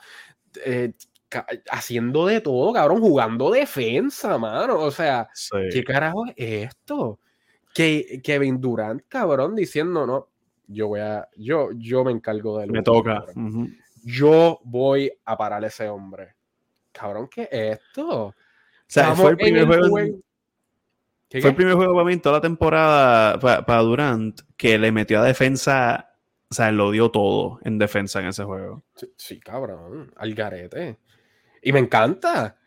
Eh, 0.66 0.94
haciendo 1.70 2.26
de 2.26 2.42
todo, 2.42 2.74
cabrón, 2.74 3.00
jugando 3.00 3.52
defensa, 3.52 4.38
mano. 4.38 4.80
O 4.80 4.92
sea, 4.92 5.30
¿qué 5.72 5.84
carajo 5.84 6.26
es 6.36 6.68
esto? 6.68 7.20
Que 7.74 8.22
Kevin 8.24 8.60
Durant, 8.60 9.04
cabrón, 9.08 9.56
diciendo, 9.56 10.06
no, 10.06 10.28
yo 10.68 10.90
voy 10.90 11.00
a, 11.00 11.28
yo, 11.38 11.70
yo 11.74 12.04
me 12.04 12.12
encargo 12.12 12.60
de 12.60 12.68
Me 12.68 12.84
toca. 12.84 13.26
Yo 14.04 14.60
voy 14.64 15.12
a 15.26 15.38
parar 15.38 15.64
a 15.64 15.68
ese 15.68 15.88
hombre. 15.88 16.36
Cabrón, 16.92 17.30
¿qué 17.30 17.44
es 17.52 17.80
esto? 17.80 18.26
O 18.28 18.36
sea, 18.88 19.16
fue 19.16 19.32
el 19.32 19.38
primer 19.38 19.66
juego. 19.68 20.20
fue 21.30 21.50
el 21.50 21.56
primer 21.56 21.76
juego 21.76 21.94
para 21.94 22.06
mí 22.06 22.14
en 22.14 22.22
toda 22.22 22.38
la 22.38 22.42
temporada 22.42 23.40
para, 23.40 23.82
Durant 23.82 24.42
que 24.58 24.78
le 24.78 24.92
metió 24.92 25.20
a 25.22 25.24
defensa 25.24 26.12
o 26.52 26.54
sea, 26.54 26.70
lo 26.74 26.92
dio 26.92 27.10
todo 27.10 27.60
en 27.64 27.78
defensa 27.80 28.20
en 28.20 28.28
ese 28.28 28.44
juego. 28.44 28.84
Sí, 28.96 29.14
sí 29.16 29.40
cabrón. 29.40 30.12
Al 30.18 30.34
garete. 30.34 31.00
Y 31.62 31.72
me 31.72 31.80
encanta. 31.80 32.58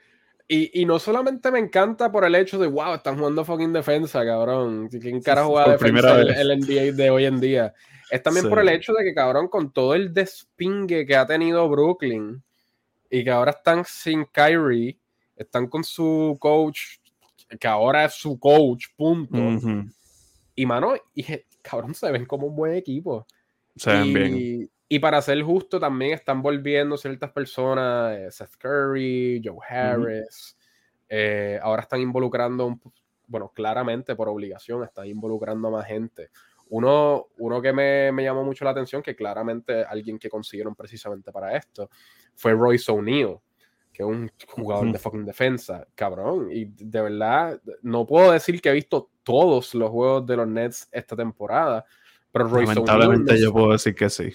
Y, 0.47 0.83
y, 0.83 0.85
no 0.85 0.99
solamente 0.99 1.51
me 1.51 1.59
encanta 1.59 2.13
por 2.13 2.25
el 2.25 2.35
hecho 2.35 2.59
de, 2.59 2.67
wow, 2.67 2.95
están 2.95 3.17
jugando 3.17 3.45
fucking 3.45 3.73
defensa, 3.73 4.25
cabrón. 4.25 4.89
¿Quién 4.89 5.23
cara 5.23 5.45
juega 5.45 5.73
defensa 5.73 6.21
el, 6.21 6.31
el, 6.31 6.61
NBA 6.61 6.93
de 6.93 7.11
hoy 7.11 7.25
en 7.25 7.41
día? 7.41 7.75
Es 8.11 8.23
también 8.23 8.49
por 8.49 8.59
el 8.59 8.69
hecho 8.69 8.93
de 8.93 9.05
que, 9.05 9.15
cabrón, 9.15 9.49
con 9.49 9.73
todo 9.73 9.95
el 9.95 10.13
despingue 10.13 11.07
que 11.07 11.17
ha 11.17 11.27
tenido 11.27 11.69
Brooklyn 11.69 12.43
y 13.11 13.25
que 13.25 13.31
ahora 13.31 13.53
están 13.53 13.85
sin 13.87 14.27
Kyrie, 14.27 14.99
están 15.35 15.67
con 15.69 15.83
su 15.83 16.37
coach, 16.39 16.99
que 17.59 17.67
ahora 17.67 18.05
es 18.05 18.15
su 18.15 18.39
coach, 18.39 18.87
punto. 18.97 19.39
Y, 20.55 20.67
mano, 20.67 20.95
y, 21.15 21.25
cabrón, 21.63 21.95
se 21.95 22.11
ven 22.13 22.27
como 22.27 22.49
un 22.49 22.57
buen 22.57 22.75
equipo. 22.75 23.27
Se 23.77 23.93
ven 23.93 24.15
bien. 24.15 24.71
Y 24.89 24.99
para 24.99 25.21
ser 25.23 25.43
justo, 25.43 25.81
también 25.81 26.13
están 26.13 26.43
volviendo 26.43 26.97
ciertas 26.97 27.33
personas, 27.33 28.17
eh, 28.17 28.31
Seth 28.31 28.57
Curry, 28.59 29.43
Joe 29.43 29.59
Harris, 29.69 30.57
eh, 31.09 31.59
ahora 31.63 31.83
están 31.83 32.01
involucrando, 32.01 32.79
bueno, 33.27 33.51
claramente 33.55 34.15
por 34.15 34.29
obligación, 34.29 34.85
están 34.85 35.07
involucrando 35.07 35.69
a 35.69 35.71
más 35.71 35.87
gente. 35.87 36.31
Uno, 36.69 37.29
uno 37.39 37.63
que 37.63 37.73
me, 37.73 38.13
me, 38.13 38.23
llamó 38.23 38.45
mucho 38.45 38.65
la 38.65 38.71
atención, 38.71 39.03
que 39.03 39.17
claramente 39.17 39.85
alguien 39.85 40.19
que 40.19 40.29
consiguieron 40.29 40.75
precisamente 40.75 41.33
para 41.33 41.57
esto, 41.57 41.91
fue 42.35 42.53
Royce 42.53 42.93
O'Neal, 42.93 43.39
que 43.93 44.03
es 44.03 44.09
un 44.09 44.31
jugador 44.49 44.93
de 44.93 44.99
fucking 44.99 45.25
defensa, 45.25 45.87
cabrón. 45.95 46.49
Y 46.51 46.67
de 46.67 47.01
verdad, 47.01 47.61
no 47.83 48.07
puedo 48.07 48.33
decir 48.33 48.61
que 48.61 48.69
he 48.69 48.73
visto 48.73 49.11
todos 49.23 49.75
los 49.75 49.91
juegos 49.91 50.27
de 50.27 50.37
los 50.37 50.49
Nets 50.49 50.89
esta 50.91 51.17
temporada, 51.17 51.85
pero 52.35 52.49
Royce 52.49 52.75
Lamentablemente 52.75 53.41
yo 53.41 53.53
puedo 53.53 53.71
decir 53.71 53.95
que 53.95 54.11
sí. 54.11 54.33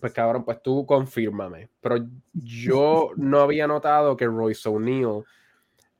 Pues 0.00 0.12
cabrón, 0.12 0.44
pues 0.44 0.60
tú 0.60 0.84
confírmame. 0.84 1.68
Pero 1.80 2.04
yo 2.32 3.10
no 3.16 3.38
había 3.38 3.68
notado 3.68 4.16
que 4.16 4.26
Royce 4.26 4.68
O'Neill 4.68 5.22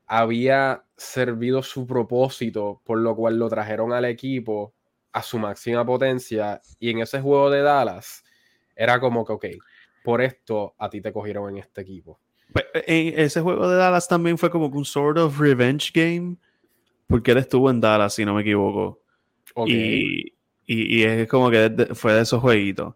había 0.05 0.83
servido 0.97 1.63
su 1.63 1.87
propósito, 1.87 2.81
por 2.83 2.97
lo 2.97 3.15
cual 3.15 3.39
lo 3.39 3.47
trajeron 3.47 3.93
al 3.93 4.03
equipo 4.03 4.73
a 5.13 5.23
su 5.23 5.39
máxima 5.39 5.85
potencia. 5.85 6.61
Y 6.77 6.89
en 6.89 6.99
ese 6.99 7.21
juego 7.21 7.49
de 7.49 7.61
Dallas 7.61 8.21
era 8.75 8.99
como 8.99 9.23
que, 9.23 9.31
ok, 9.31 9.45
por 10.03 10.21
esto 10.21 10.75
a 10.77 10.89
ti 10.89 10.99
te 10.99 11.13
cogieron 11.13 11.51
en 11.51 11.59
este 11.59 11.79
equipo. 11.79 12.19
Pues, 12.51 12.65
en 12.73 13.17
ese 13.17 13.39
juego 13.39 13.69
de 13.69 13.77
Dallas 13.77 14.09
también 14.09 14.37
fue 14.37 14.49
como 14.49 14.67
un 14.67 14.83
sort 14.83 15.17
of 15.17 15.39
revenge 15.39 15.93
game, 15.93 16.35
porque 17.07 17.31
él 17.31 17.37
estuvo 17.37 17.69
en 17.69 17.79
Dallas, 17.79 18.15
si 18.15 18.25
no 18.25 18.33
me 18.33 18.41
equivoco. 18.41 18.99
Y, 19.65 20.33
y, 20.71 21.03
es 21.03 21.27
como 21.27 21.49
que 21.49 21.89
fue 21.95 22.13
de 22.13 22.21
esos 22.21 22.41
jueguitos. 22.41 22.93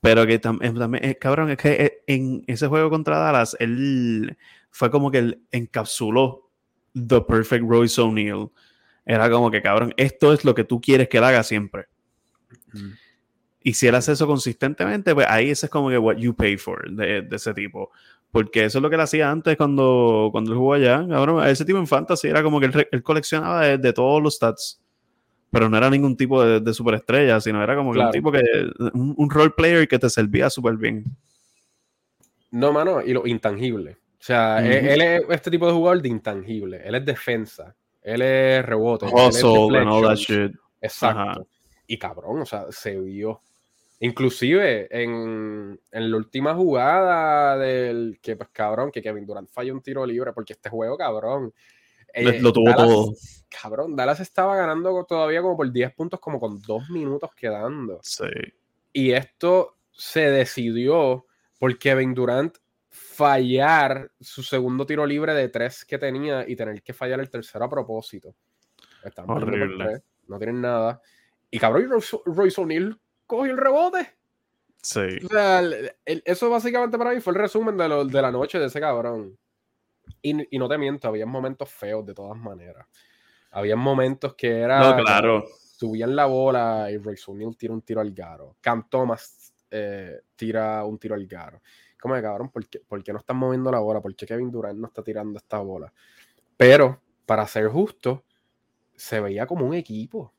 Pero 0.00 0.26
que 0.26 0.40
también, 0.40 1.16
cabrón, 1.20 1.50
es 1.50 1.56
que 1.56 1.72
eh, 1.72 2.02
en 2.08 2.42
ese 2.48 2.66
juego 2.66 2.90
contra 2.90 3.18
Dallas, 3.18 3.56
él 3.60 4.36
fue 4.70 4.90
como 4.90 5.10
que 5.12 5.18
él 5.18 5.42
encapsuló 5.52 6.50
The 6.94 7.20
Perfect 7.20 7.64
Royce 7.64 8.00
O'Neill. 8.00 8.48
Era 9.04 9.30
como 9.30 9.52
que, 9.52 9.62
cabrón, 9.62 9.94
esto 9.96 10.32
es 10.32 10.44
lo 10.44 10.54
que 10.54 10.64
tú 10.64 10.80
quieres 10.80 11.08
que 11.08 11.18
él 11.18 11.24
haga 11.24 11.44
siempre. 11.44 11.86
Y 13.62 13.74
si 13.74 13.86
él 13.86 13.94
hace 13.94 14.12
eso 14.12 14.26
consistentemente, 14.26 15.14
pues 15.14 15.28
ahí 15.30 15.50
ese 15.50 15.66
es 15.66 15.70
como 15.70 15.90
que 15.90 15.98
what 15.98 16.16
you 16.16 16.34
pay 16.34 16.56
for 16.56 16.90
de, 16.90 17.26
ese 17.30 17.54
tipo. 17.54 17.92
Porque 18.32 18.64
eso 18.64 18.78
es 18.78 18.82
lo 18.82 18.88
que 18.88 18.96
él 18.96 19.00
hacía 19.00 19.30
antes 19.30 19.56
cuando, 19.56 20.30
cuando 20.32 20.50
él 20.50 20.58
jugó 20.58 20.74
allá. 20.74 21.06
Cabrón, 21.08 21.46
ese 21.46 21.64
tipo 21.64 21.78
en 21.78 21.86
Fantasy 21.86 22.26
era 22.26 22.42
como 22.42 22.58
que 22.58 22.66
él, 22.90 23.02
coleccionaba 23.04 23.64
de, 23.64 23.78
de, 23.78 23.92
todos 23.92 24.20
los 24.20 24.34
stats 24.34 24.80
pero 25.50 25.68
no 25.68 25.76
era 25.76 25.88
ningún 25.90 26.16
tipo 26.16 26.44
de, 26.44 26.74
superestrella, 26.74 27.40
sino 27.40 27.62
era 27.62 27.76
como 27.76 27.92
que 27.92 28.00
un 28.00 28.10
tipo 28.10 28.32
que, 28.32 28.42
un, 28.92 29.30
role 29.30 29.50
player 29.50 29.88
que 29.88 29.98
te 29.98 30.10
servía 30.10 30.50
súper 30.50 30.76
bien. 30.76 31.04
No, 32.50 32.72
mano, 32.72 33.02
y 33.02 33.12
lo 33.12 33.26
intangible. 33.26 33.92
O 33.92 34.22
sea, 34.26 34.58
él, 34.58 35.00
es 35.00 35.22
este 35.30 35.50
tipo 35.50 35.66
de 35.66 35.72
jugador 35.72 36.02
de 36.02 36.08
intangible. 36.08 36.80
Él 36.84 36.94
es 36.94 37.04
defensa, 37.04 37.74
él 38.02 38.22
es 38.22 38.64
rebote. 38.64 39.06
Hustle 39.06 39.78
and 39.78 39.88
all 39.88 40.02
that 40.02 40.16
shit. 40.16 40.52
Exacto. 40.80 41.46
Y 41.86 41.98
cabrón, 41.98 42.42
o 42.42 42.46
sea, 42.46 42.66
se 42.70 42.98
vio. 42.98 43.40
Inclusive 44.00 44.88
en, 44.90 45.80
en, 45.90 46.10
la 46.10 46.16
última 46.16 46.54
jugada 46.54 47.56
del 47.56 48.18
que, 48.20 48.36
pues 48.36 48.50
cabrón, 48.52 48.90
que 48.90 49.00
Kevin 49.00 49.24
Durant 49.24 49.48
falló 49.48 49.72
un 49.72 49.80
tiro 49.80 50.04
libre, 50.04 50.32
porque 50.34 50.52
este 50.52 50.68
juego, 50.68 50.98
cabrón, 50.98 51.54
eh, 52.16 52.40
lo 52.40 52.52
tuvo 52.52 52.74
todo. 52.74 53.14
Cabrón, 53.48 53.94
Dallas 53.94 54.20
estaba 54.20 54.56
ganando 54.56 55.04
todavía 55.04 55.40
como 55.42 55.56
por 55.56 55.70
10 55.70 55.94
puntos, 55.94 56.20
como 56.20 56.40
con 56.40 56.60
dos 56.62 56.88
minutos 56.90 57.30
quedando. 57.34 58.00
Sí. 58.02 58.24
Y 58.92 59.12
esto 59.12 59.76
se 59.92 60.30
decidió 60.30 61.26
porque 61.58 61.90
Kevin 61.90 62.14
Durant 62.14 62.56
fallar 62.88 64.10
su 64.20 64.42
segundo 64.42 64.86
tiro 64.86 65.06
libre 65.06 65.34
de 65.34 65.48
tres 65.48 65.84
que 65.84 65.98
tenía 65.98 66.48
y 66.48 66.56
tener 66.56 66.82
que 66.82 66.92
fallar 66.92 67.20
el 67.20 67.30
tercero 67.30 67.64
a 67.64 67.70
propósito. 67.70 68.34
Horrible. 69.26 70.02
no 70.26 70.38
tienen 70.38 70.60
nada. 70.60 71.00
Y 71.50 71.58
cabrón, 71.58 71.88
Royce 72.24 72.60
O'Neill 72.60 72.98
cogió 73.26 73.52
el 73.52 73.58
rebote. 73.58 74.16
Sí. 74.82 75.18
O 75.24 75.28
sea, 75.28 75.62
eso 76.04 76.50
básicamente 76.50 76.98
para 76.98 77.12
mí 77.12 77.20
fue 77.20 77.32
el 77.32 77.38
resumen 77.38 77.76
de, 77.76 77.88
lo, 77.88 78.04
de 78.04 78.22
la 78.22 78.30
noche 78.30 78.58
de 78.58 78.66
ese 78.66 78.80
cabrón. 78.80 79.36
Y, 80.22 80.56
y, 80.56 80.58
no 80.58 80.68
te 80.68 80.78
miento, 80.78 81.08
había 81.08 81.26
momentos 81.26 81.70
feos 81.70 82.04
de 82.04 82.14
todas 82.14 82.36
maneras. 82.38 82.86
Había 83.50 83.76
momentos 83.76 84.34
que 84.34 84.60
era. 84.60 84.96
No, 84.96 85.02
claro. 85.02 85.44
subían 85.56 86.14
la 86.14 86.26
bola 86.26 86.88
y 86.90 86.98
Royce 86.98 87.30
O'Neal 87.30 87.56
tira 87.56 87.72
un 87.72 87.82
tiro 87.82 88.00
al 88.00 88.12
garo. 88.12 88.56
Cam 88.60 88.88
Thomas 88.88 89.54
eh, 89.70 90.20
tira 90.34 90.84
un 90.84 90.98
tiro 90.98 91.14
al 91.14 91.26
garo. 91.26 91.60
Como 92.00 92.14
de 92.14 92.22
cabrón, 92.22 92.50
¿por 92.50 92.68
qué, 92.68 92.80
¿por 92.80 93.02
qué, 93.02 93.12
no 93.12 93.18
están 93.18 93.36
moviendo 93.36 93.70
la 93.70 93.78
bola? 93.78 94.00
¿Por 94.00 94.14
qué 94.14 94.26
Kevin 94.26 94.50
Durant 94.50 94.78
no 94.78 94.86
está 94.86 95.02
tirando 95.02 95.38
esta 95.38 95.58
bola? 95.58 95.92
Pero, 96.56 97.00
para 97.24 97.46
ser 97.46 97.68
justo, 97.68 98.24
se 98.94 99.20
veía 99.20 99.46
como 99.46 99.66
un 99.66 99.74
equipo. 99.74 100.32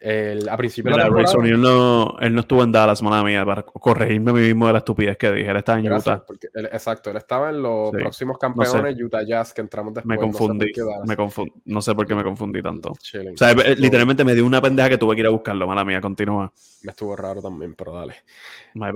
El, 0.00 0.48
a 0.48 0.56
principio 0.56 0.92
de 0.92 0.98
la 0.98 1.04
temporada. 1.04 1.48
Él 1.48 1.60
no, 1.60 2.16
él 2.20 2.32
no 2.32 2.40
estuvo 2.40 2.62
en 2.62 2.70
Dallas, 2.70 3.02
mala 3.02 3.24
mía, 3.24 3.44
para 3.44 3.62
corregirme 3.62 4.30
a 4.30 4.34
mí 4.34 4.40
mismo 4.42 4.66
de 4.68 4.72
la 4.72 4.78
estupidez 4.78 5.16
que 5.16 5.32
dije. 5.32 5.50
Él 5.50 5.56
estaba 5.56 5.80
en 5.80 5.92
Utah. 5.92 6.24
exacto, 6.72 7.10
él 7.10 7.16
estaba 7.16 7.50
en 7.50 7.62
los 7.62 7.90
próximos 7.90 8.38
campeones 8.38 9.00
Utah 9.00 9.22
Jazz 9.22 9.52
que 9.52 9.60
entramos 9.60 9.94
después. 9.94 10.16
Me 10.16 10.22
confundí. 10.22 10.72
No 10.76 10.84
sé, 10.84 11.08
me 11.08 11.16
confundí, 11.16 11.52
no 11.64 11.82
sé 11.82 11.94
por 11.94 12.06
qué 12.06 12.14
me 12.14 12.22
confundí 12.22 12.62
tanto. 12.62 12.90
O 12.90 13.36
sea, 13.36 13.54
literalmente 13.54 14.24
me 14.24 14.34
dio 14.34 14.46
una 14.46 14.62
pendeja 14.62 14.88
que 14.88 14.98
tuve 14.98 15.16
que 15.16 15.22
ir 15.22 15.26
a 15.26 15.30
buscarlo, 15.30 15.66
mala 15.66 15.84
mía, 15.84 16.00
continúa. 16.00 16.52
Me 16.82 16.90
estuvo 16.92 17.16
raro 17.16 17.42
también, 17.42 17.74
pero 17.74 17.92
dale. 17.92 18.14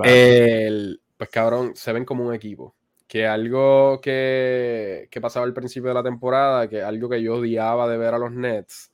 El, 0.05 1.00
pues 1.16 1.30
cabrón, 1.30 1.72
se 1.74 1.92
ven 1.92 2.05
como 2.05 2.26
un 2.26 2.34
equipo. 2.34 2.74
Que 3.09 3.26
algo 3.26 4.00
que, 4.00 5.09
que 5.11 5.20
pasaba 5.20 5.44
al 5.44 5.53
principio 5.53 5.88
de 5.88 5.94
la 5.94 6.03
temporada, 6.03 6.66
que 6.68 6.80
algo 6.80 7.11
que 7.11 7.22
yo 7.22 7.34
odiaba 7.34 7.86
de 7.86 7.98
ver 7.98 8.14
a 8.14 8.18
los 8.18 8.32
Nets 8.32 8.91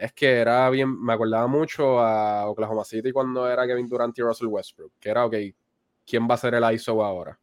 es 0.00 0.14
que 0.14 0.38
era 0.38 0.70
bien, 0.70 0.98
me 0.98 1.12
acordaba 1.12 1.46
mucho 1.46 2.00
a 2.00 2.48
Oklahoma 2.48 2.84
City 2.84 3.12
cuando 3.12 3.46
era 3.48 3.66
Kevin 3.66 3.86
Durant 3.86 4.18
y 4.18 4.22
Russell 4.22 4.46
Westbrook, 4.46 4.92
que 4.98 5.10
era, 5.10 5.26
ok, 5.26 5.34
¿quién 6.06 6.26
va 6.28 6.34
a 6.34 6.38
ser 6.38 6.54
el 6.54 6.72
ISO 6.72 7.04
ahora? 7.04 7.38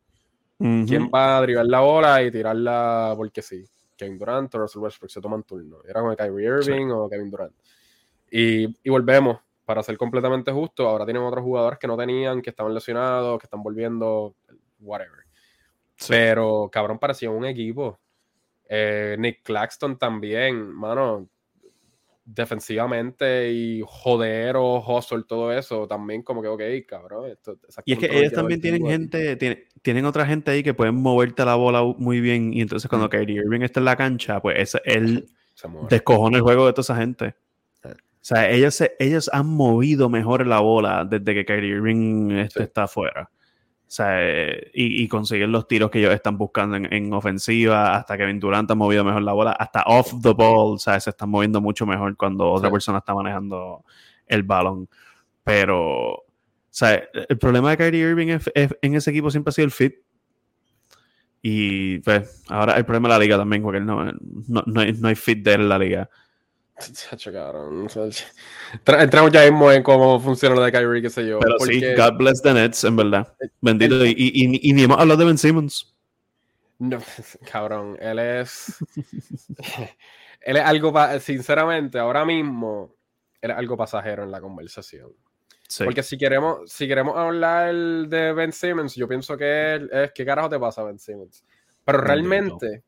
¿Quién 0.57 1.11
va 1.13 1.37
a 1.37 1.41
drivar 1.41 1.67
la 1.67 1.81
bola 1.81 2.23
y 2.23 2.31
tirarla 2.31 3.13
porque 3.15 3.43
sí? 3.43 3.63
Kevin 3.95 4.17
Durant 4.17 4.55
o 4.55 4.59
Russell 4.59 4.81
Westbrook 4.81 5.11
se 5.11 5.21
toman 5.21 5.43
turno. 5.43 5.77
Era 5.87 6.01
como 6.01 6.15
Kyrie 6.15 6.47
Irving 6.47 6.87
o 6.89 7.07
Kevin 7.07 7.29
Durant. 7.29 7.53
Y, 8.31 8.65
y, 8.65 8.89
volvemos, 8.89 9.37
para 9.63 9.83
ser 9.83 9.95
completamente 9.95 10.51
justo, 10.51 10.89
ahora 10.89 11.05
tienen 11.05 11.21
otros 11.21 11.43
jugadores 11.43 11.77
que 11.77 11.85
no 11.85 11.95
tenían, 11.95 12.41
que 12.41 12.49
estaban 12.49 12.73
lesionados, 12.73 13.37
que 13.39 13.45
están 13.45 13.61
volviendo, 13.61 14.35
whatever. 14.79 15.25
Pero, 16.07 16.69
cabrón, 16.71 16.97
parecía 16.97 17.29
un 17.29 17.45
equipo. 17.45 17.99
Eh, 18.67 19.15
Nick 19.19 19.43
Claxton 19.43 19.97
también, 19.97 20.71
mano, 20.73 21.29
defensivamente 22.27 23.49
y 23.51 23.81
joder 23.85 24.57
o 24.57 24.83
hustle, 24.85 25.23
todo 25.25 25.53
eso, 25.53 25.87
también 25.87 26.23
como 26.23 26.41
que, 26.41 26.49
ok, 26.49 26.61
cabrón. 26.85 27.31
Esto, 27.31 27.57
y 27.85 27.93
es 27.93 27.99
que 27.99 28.19
ellos 28.19 28.33
también 28.33 28.59
tienen 28.59 28.85
gente, 28.85 29.37
tienen, 29.81 30.05
otra 30.05 30.25
gente 30.25 30.51
ahí 30.51 30.61
que 30.61 30.73
pueden 30.73 30.95
moverte 30.95 31.45
la 31.45 31.55
bola 31.55 31.81
muy 31.97 32.19
bien 32.19 32.53
y 32.53 32.61
entonces 32.61 32.89
cuando 32.89 33.09
Kyrie 33.09 33.37
Irving 33.37 33.61
está 33.61 33.79
en 33.79 33.85
la 33.85 33.95
cancha, 33.95 34.41
pues 34.41 34.77
él 34.83 35.29
descojona 35.89 36.37
el 36.37 36.43
juego 36.43 36.67
de 36.67 36.73
toda 36.73 36.81
esa 36.81 36.97
gente. 36.97 37.35
O 37.85 38.27
sea, 38.27 38.49
ellos, 38.49 38.83
ellos 38.99 39.29
han 39.31 39.47
movido 39.47 40.09
mejor 40.09 40.45
la 40.45 40.59
bola 40.59 41.05
desde 41.09 41.33
que 41.33 41.45
Kyrie 41.45 41.75
Irving 41.75 42.31
este 42.31 42.63
está 42.63 42.83
afuera. 42.83 43.29
O 43.87 43.89
sea, 43.89 44.17
eh, 44.21 44.69
y, 44.73 45.07
conseguir 45.07 45.47
los 45.47 45.65
tiros 45.65 45.89
que 45.89 45.99
ellos 45.99 46.13
están 46.13 46.37
buscando 46.37 46.75
en, 46.75 47.13
ofensiva, 47.13 47.95
hasta 47.95 48.17
que 48.17 48.25
Durant 48.33 48.69
ha 48.69 48.75
movido 48.75 49.05
mejor 49.05 49.21
la 49.21 49.31
bola, 49.31 49.51
hasta 49.53 49.83
off 49.87 50.13
the 50.21 50.33
ball, 50.33 50.75
o 50.75 50.77
sea, 50.77 50.99
se 50.99 51.11
están 51.11 51.29
moviendo 51.29 51.61
mucho 51.61 51.85
mejor 51.85 52.17
cuando 52.17 52.51
otra 52.51 52.69
persona 52.69 52.97
está 52.97 53.15
manejando 53.15 53.85
el 54.25 54.43
balón. 54.43 54.89
Pero, 55.41 56.15
o 56.15 56.25
sea, 56.69 57.01
el 57.29 57.37
problema 57.37 57.69
de 57.69 57.77
Kyrie 57.77 58.09
Irving 58.09 58.37
en 58.53 58.93
ese 58.93 59.09
equipo 59.09 59.31
siempre 59.31 59.51
ha 59.51 59.53
sido 59.53 59.65
el 59.65 59.71
fit. 59.71 59.95
Y 61.41 61.99
pues, 61.99 62.43
ahora 62.49 62.73
el 62.73 62.83
problema 62.83 63.07
de 63.07 63.13
la 63.13 63.19
liga 63.19 63.37
también, 63.37 63.63
porque 63.63 63.79
no, 63.79 64.03
no, 64.03 64.63
no, 64.65 64.81
hay, 64.81 64.91
no 64.91 65.07
hay 65.07 65.15
fit 65.15 65.41
de 65.45 65.53
él 65.53 65.61
en 65.61 65.69
la 65.69 65.79
liga. 65.79 66.09
Entramos 68.85 69.31
ya 69.31 69.43
mismo 69.43 69.71
en 69.71 69.81
cómo 69.81 70.19
funciona 70.19 70.55
lo 70.55 70.61
de 70.61 70.71
Kyrie, 70.71 71.01
qué 71.01 71.09
sé 71.09 71.27
yo. 71.27 71.39
Pero 71.39 71.57
sí, 71.59 71.81
God 71.95 72.17
bless 72.17 72.41
the 72.41 72.53
Nets, 72.53 72.83
en 72.83 72.95
verdad. 72.95 73.33
Bendito. 73.61 74.05
y, 74.05 74.11
y, 74.11 74.69
y, 74.69 74.73
ni 74.73 74.83
hemos 74.83 74.99
hablado 74.99 75.19
de 75.19 75.25
Ben 75.25 75.37
Simmons. 75.37 75.95
No, 76.79 76.99
cabrón, 77.51 77.97
él 77.99 78.19
es. 78.19 78.75
él 80.41 80.57
es 80.57 80.63
algo. 80.63 80.93
Sinceramente, 81.19 81.97
ahora 81.97 82.25
mismo, 82.25 82.93
él 83.41 83.51
es 83.51 83.57
algo 83.57 83.75
pasajero 83.75 84.23
en 84.23 84.31
la 84.31 84.39
conversación. 84.39 85.11
Porque 85.83 86.03
si 86.03 86.17
queremos, 86.17 86.71
si 86.71 86.87
queremos 86.87 87.17
hablar 87.17 87.73
de 87.73 88.31
Ben 88.33 88.53
Simmons, 88.53 88.95
yo 88.95 89.07
pienso 89.07 89.35
que 89.35 89.87
es. 89.91 90.11
¿Qué 90.11 90.25
carajo 90.25 90.49
te 90.49 90.59
pasa, 90.59 90.83
Ben 90.83 90.99
Simmons? 90.99 91.43
Pero 91.83 91.99
realmente 91.99 92.83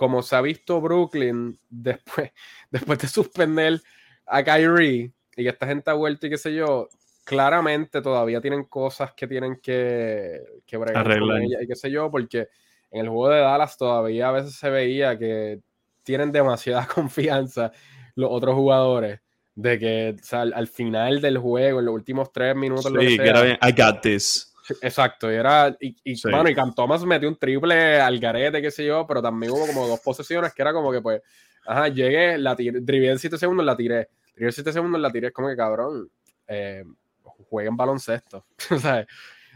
como 0.00 0.22
se 0.22 0.34
ha 0.34 0.40
visto 0.40 0.80
Brooklyn 0.80 1.58
después, 1.68 2.32
después 2.70 2.98
de 3.00 3.06
suspender 3.06 3.82
a 4.24 4.42
Kyrie 4.42 5.12
y 5.36 5.42
que 5.42 5.48
esta 5.50 5.66
gente 5.66 5.90
ha 5.90 5.94
vuelto 5.94 6.26
y 6.26 6.30
qué 6.30 6.38
sé 6.38 6.54
yo, 6.54 6.88
claramente 7.22 8.00
todavía 8.00 8.40
tienen 8.40 8.64
cosas 8.64 9.12
que 9.12 9.26
tienen 9.26 9.60
que, 9.62 10.40
que 10.64 10.78
bregar 10.78 11.06
ella 11.12 11.58
y 11.62 11.66
qué 11.66 11.76
sé 11.76 11.90
yo, 11.90 12.10
porque 12.10 12.48
en 12.90 13.02
el 13.02 13.08
juego 13.10 13.28
de 13.28 13.40
Dallas 13.40 13.76
todavía 13.76 14.30
a 14.30 14.32
veces 14.32 14.54
se 14.54 14.70
veía 14.70 15.18
que 15.18 15.60
tienen 16.02 16.32
demasiada 16.32 16.86
confianza 16.94 17.70
los 18.14 18.30
otros 18.32 18.54
jugadores 18.54 19.20
de 19.54 19.78
que 19.78 20.16
al, 20.32 20.66
final 20.66 21.20
del 21.20 21.36
juego, 21.36 21.80
en 21.80 21.84
los 21.84 21.94
últimos 21.94 22.32
tres 22.32 22.56
minutos, 22.56 22.86
sí, 22.86 22.92
lo 22.92 23.00
que, 23.00 23.58
I 23.60 23.72
got 23.76 24.00
this. 24.00 24.49
Exacto, 24.80 25.30
y 25.30 25.34
era, 25.34 25.76
y, 25.80 25.96
y 26.04 26.20
bueno, 26.30 26.48
y 26.48 26.74
Thomas 26.74 27.04
metió 27.04 27.28
un 27.28 27.36
triple 27.36 28.00
al 28.00 28.18
garete, 28.18 28.62
qué 28.62 28.70
sé 28.70 28.84
yo, 28.84 29.06
pero 29.06 29.22
también 29.22 29.52
hubo 29.52 29.66
como 29.66 29.86
dos 29.86 30.00
posesiones 30.00 30.52
que 30.54 30.62
era 30.62 30.72
como 30.72 30.92
que 30.92 31.00
pues, 31.00 31.22
ajá, 31.66 31.88
llegué, 31.88 32.38
la 32.38 32.56
tiré, 32.56 32.80
driblé 32.80 33.10
en 33.10 33.18
7 33.18 33.38
segundos, 33.38 33.64
la 33.64 33.76
tiré, 33.76 34.08
driblé 34.34 34.52
7 34.52 34.72
segundos, 34.72 35.00
la 35.00 35.10
tiré, 35.10 35.28
es 35.28 35.32
como 35.32 35.48
que 35.48 35.56
cabrón, 35.56 36.10
eh, 36.46 36.84
jueguen 37.22 37.76
baloncesto, 37.76 38.46
o 38.70 38.78
sea, 38.78 39.06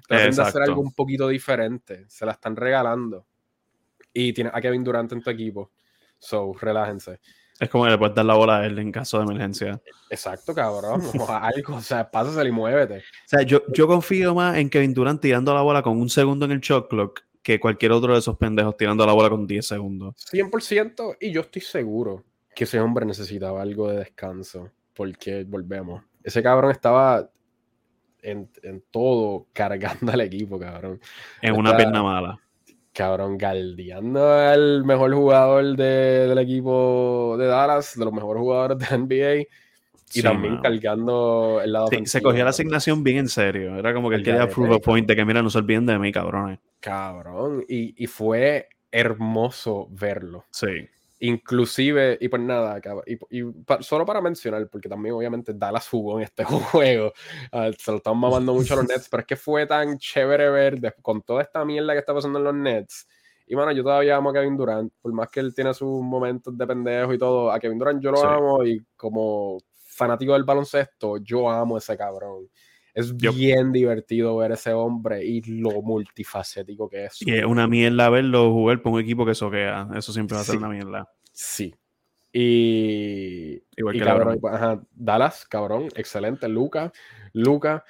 traten 0.07 0.35
de 0.35 0.43
hacer 0.43 0.63
algo 0.63 0.81
un 0.81 0.93
poquito 0.93 1.29
diferente, 1.29 2.05
se 2.09 2.27
la 2.27 2.33
están 2.33 2.57
regalando, 2.57 3.27
y 4.13 4.33
tiene 4.33 4.51
a 4.53 4.61
Kevin 4.61 4.85
Durant 4.85 5.13
en 5.13 5.23
tu 5.23 5.31
equipo, 5.31 5.73
so, 6.19 6.53
relájense. 6.55 7.21
Es 7.61 7.69
como 7.69 7.85
que 7.85 7.91
le 7.91 7.99
puedes 7.99 8.15
dar 8.15 8.25
la 8.25 8.35
bola 8.35 8.59
a 8.59 8.67
él 8.67 8.79
en 8.79 8.91
caso 8.91 9.19
de 9.19 9.25
emergencia. 9.25 9.81
Exacto, 10.11 10.55
cabrón. 10.55 11.03
O 11.21 11.33
algo, 11.33 11.77
o 11.77 11.81
sea, 11.81 12.11
pásaselo 12.11 12.49
y 12.49 12.53
muévete. 12.53 12.99
O 12.99 13.29
sea, 13.29 13.43
yo, 13.43 13.63
yo 13.73 13.87
confío 13.87 14.35
más 14.35 14.57
en 14.57 14.69
Kevin 14.69 14.93
Durant 14.93 15.21
tirando 15.21 15.55
la 15.55 15.63
bola 15.63 15.83
con 15.83 16.01
un 16.01 16.09
segundo 16.09 16.45
en 16.45 16.53
el 16.53 16.61
shot 16.61 16.89
clock 16.89 17.23
que 17.43 17.61
cualquier 17.61 17.93
otro 17.93 18.15
de 18.15 18.19
esos 18.19 18.37
pendejos 18.37 18.77
tirando 18.77 19.07
la 19.07 19.13
bola 19.13 19.29
con 19.29 19.47
10 19.47 19.67
segundos. 19.67 20.15
100% 20.33 21.19
y 21.21 21.31
yo 21.31 21.43
estoy 21.43 21.63
seguro 21.63 22.25
que 22.55 22.65
ese 22.65 22.81
hombre 22.81 23.05
necesitaba 23.05 23.63
algo 23.63 23.91
de 23.91 23.99
descanso. 23.99 24.71
Porque 24.95 25.45
volvemos. 25.45 26.03
Ese 26.23 26.43
cabrón 26.43 26.71
estaba 26.71 27.29
en, 28.23 28.49
todo 28.91 29.49
cargando 29.53 30.13
al 30.13 30.21
equipo, 30.23 30.59
cabrón. 30.59 31.01
En 31.43 31.55
una 31.57 31.77
pierna 31.77 32.03
mala 32.03 32.41
cabrón, 32.95 33.37
galdeando 33.37 34.33
al 34.33 34.85
mejor 34.85 35.13
jugador 35.13 35.77
del 35.77 36.39
equipo 36.39 37.37
de 37.39 37.47
Dallas, 37.47 37.99
de 37.99 38.05
los 38.05 38.15
mejores 38.15 38.41
jugadores 38.41 38.79
de 38.79 38.99
NBA. 38.99 39.49
Y 40.17 40.23
también 40.23 40.59
cargando 40.59 41.61
el 41.63 41.73
lado 41.73 41.89
sí, 41.91 42.07
Se 42.07 42.23
cogía 42.23 42.45
la 42.45 42.51
asignación 42.51 43.03
bien 43.03 43.19
en 43.19 43.29
serio. 43.29 43.77
Era 43.77 43.93
como 43.93 44.09
que 44.09 44.17
él 44.17 44.23
quería 44.23 44.49
prove 44.49 44.77
a 44.77 44.79
point 44.79 45.09
de 45.09 45.17
que, 45.17 45.25
mira, 45.25 45.43
no 45.43 45.51
se 45.51 45.59
olviden 45.59 45.87
de 45.87 45.99
mí, 45.99 46.13
cabrones. 46.13 46.61
Cabrón. 46.79 47.65
Y, 47.69 48.01
y 48.03 48.07
fue 48.07 48.69
hermoso 48.93 49.89
verlo. 49.91 50.45
Sí. 50.51 50.89
Inclusive, 51.27 52.19
y 52.21 52.29
pues 52.29 52.43
nada, 52.43 52.83
y, 53.07 53.41
y 53.41 53.51
solo 53.81 54.05
para 54.05 54.21
mencionar, 54.21 54.69
porque 54.69 54.91
también 54.91 55.15
obviamente 55.15 55.55
Dallas 55.55 55.89
jugó 55.89 56.19
en 56.19 56.25
este 56.25 56.45
juego, 56.93 57.15
ah, 57.51 57.71
se 57.79 57.91
lo 57.93 57.97
están 57.97 58.19
mamando 58.19 58.53
mucho 58.53 58.75
a 58.75 58.77
los 58.77 58.87
Nets, 58.87 59.09
pero 59.09 59.23
es 59.23 59.27
que 59.27 59.37
fue 59.37 59.65
tan 59.65 59.97
chévere 59.97 60.51
ver 60.51 60.95
con 61.01 61.23
toda 61.23 61.41
esta 61.41 61.65
mierda 61.65 61.95
que 61.95 62.01
está 62.01 62.13
pasando 62.13 62.39
en 62.39 62.45
los 62.45 62.55
Nets. 62.55 63.09
Y 63.47 63.55
bueno, 63.55 63.73
yo 63.73 63.83
todavía 63.83 64.17
amo 64.17 64.29
a 64.29 64.33
Kevin 64.35 64.55
Durant, 64.55 64.93
por 65.01 65.15
más 65.15 65.31
que 65.31 65.41
él 65.41 65.55
tiene 65.55 65.73
sus 65.73 66.03
momentos 66.03 66.59
de 66.59 66.67
pendejo 66.67 67.15
y 67.15 67.19
todo, 67.19 67.51
a 67.51 67.59
Kevin 67.59 67.79
Durant 67.79 68.03
yo 68.03 68.11
lo 68.11 68.23
amo 68.23 68.63
y 68.63 68.85
como 68.95 69.57
fanático 69.73 70.35
del 70.35 70.45
baloncesto, 70.45 71.17
yo 71.19 71.49
amo 71.49 71.77
a 71.77 71.79
ese 71.79 71.97
cabrón. 71.97 72.51
Es 72.95 73.17
bien 73.17 73.73
divertido 73.73 74.37
ver 74.37 74.53
ese 74.53 74.73
hombre 74.73 75.25
y 75.25 75.43
lo 75.43 75.83
multifacético 75.83 76.89
que 76.89 77.07
es. 77.07 77.21
Y 77.23 77.35
es 77.35 77.45
una 77.45 77.67
mierda 77.67 78.09
verlo 78.09 78.53
jugar 78.53 78.83
por 78.83 78.93
un 78.93 79.01
equipo 79.01 79.27
que 79.27 79.35
soquea. 79.35 79.89
Eso 79.97 80.13
siempre 80.13 80.37
va 80.37 80.43
a 80.43 80.45
ser 80.45 80.59
una 80.59 80.69
mierda. 80.69 81.11
Sí. 81.33 81.75
Y. 82.33 83.61
Igual 83.77 83.95
que 83.95 84.05
cabrón, 84.05 84.41
Dallas, 84.93 85.45
cabrón, 85.47 85.89
excelente. 85.97 86.49
Luca, 86.49 86.93
Luca. 87.33 87.85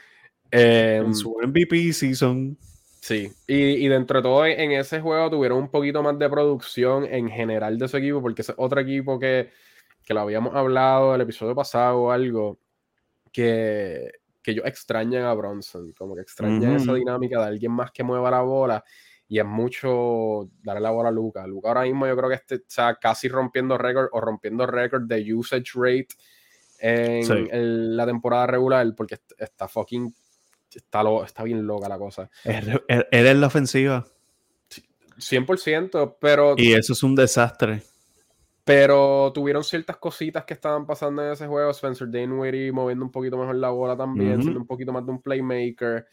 en 0.50 1.06
em, 1.06 1.14
su 1.14 1.36
MVP 1.42 1.92
season. 1.92 2.56
Sí, 3.00 3.30
y, 3.46 3.54
y, 3.54 3.88
dentro 3.88 4.20
de 4.20 4.22
todo 4.22 4.46
en 4.46 4.72
ese 4.72 4.98
juego 5.02 5.28
tuvieron 5.28 5.58
un 5.58 5.70
poquito 5.70 6.02
más 6.02 6.18
de 6.18 6.30
producción 6.30 7.04
en 7.04 7.28
general 7.28 7.76
de 7.76 7.86
su 7.88 7.98
equipo, 7.98 8.22
porque 8.22 8.40
es 8.40 8.50
otro 8.56 8.80
equipo 8.80 9.18
que, 9.18 9.50
que 10.02 10.14
lo 10.14 10.20
habíamos 10.20 10.54
hablado 10.54 11.14
el 11.14 11.20
episodio 11.20 11.54
pasado 11.54 11.98
o 11.98 12.10
algo, 12.10 12.58
que 13.30 14.10
que 14.44 14.52
ellos 14.52 14.66
extrañan 14.66 15.24
a 15.24 15.32
Bronson, 15.32 15.92
como 15.92 16.14
que 16.14 16.20
extrañan 16.20 16.76
esa 16.76 16.92
dinámica 16.92 17.40
de 17.40 17.46
alguien 17.46 17.72
más 17.72 17.90
que 17.90 18.04
mueva 18.04 18.30
la 18.30 18.42
bola 18.42 18.84
y 19.26 19.38
es 19.38 19.44
mucho 19.44 20.50
darle 20.62 20.82
la 20.82 20.90
bola 20.90 21.08
a 21.08 21.12
Luca. 21.12 21.46
Luca 21.46 21.68
ahora 21.68 21.82
mismo 21.82 22.06
yo 22.06 22.16
creo 22.16 22.28
que 22.28 22.54
está 22.54 22.96
casi 22.96 23.28
rompiendo 23.28 23.78
récord 23.78 24.08
o 24.12 24.20
rompiendo 24.20 24.66
récord 24.66 25.04
de 25.04 25.34
usage 25.34 25.72
rate 25.74 26.08
en 26.78 27.96
la 27.96 28.04
temporada 28.04 28.46
regular 28.46 28.86
porque 28.94 29.16
está 29.38 29.66
fucking. 29.66 30.14
Está, 30.70 31.02
está 31.24 31.44
bien 31.44 31.66
loca 31.66 31.88
la 31.88 31.98
cosa. 31.98 32.28
Eres 32.44 33.36
la 33.36 33.46
ofensiva. 33.46 34.04
100%, 35.16 36.16
pero. 36.20 36.54
Y 36.58 36.72
eso 36.72 36.92
es 36.92 37.02
un 37.02 37.14
desastre. 37.14 37.82
Pero 38.64 39.30
tuvieron 39.34 39.62
ciertas 39.62 39.98
cositas 39.98 40.44
que 40.44 40.54
estaban 40.54 40.86
pasando 40.86 41.24
en 41.24 41.32
ese 41.32 41.46
juego. 41.46 41.70
Spencer 41.70 42.08
Dinwiddie 42.08 42.72
moviendo 42.72 43.04
un 43.04 43.10
poquito 43.10 43.36
mejor 43.36 43.56
la 43.56 43.70
bola 43.70 43.96
también, 43.96 44.40
siendo 44.40 44.60
un 44.60 44.66
poquito 44.66 44.92
más 44.92 45.04
de 45.04 45.12
un 45.12 45.20
playmaker. 45.20 46.06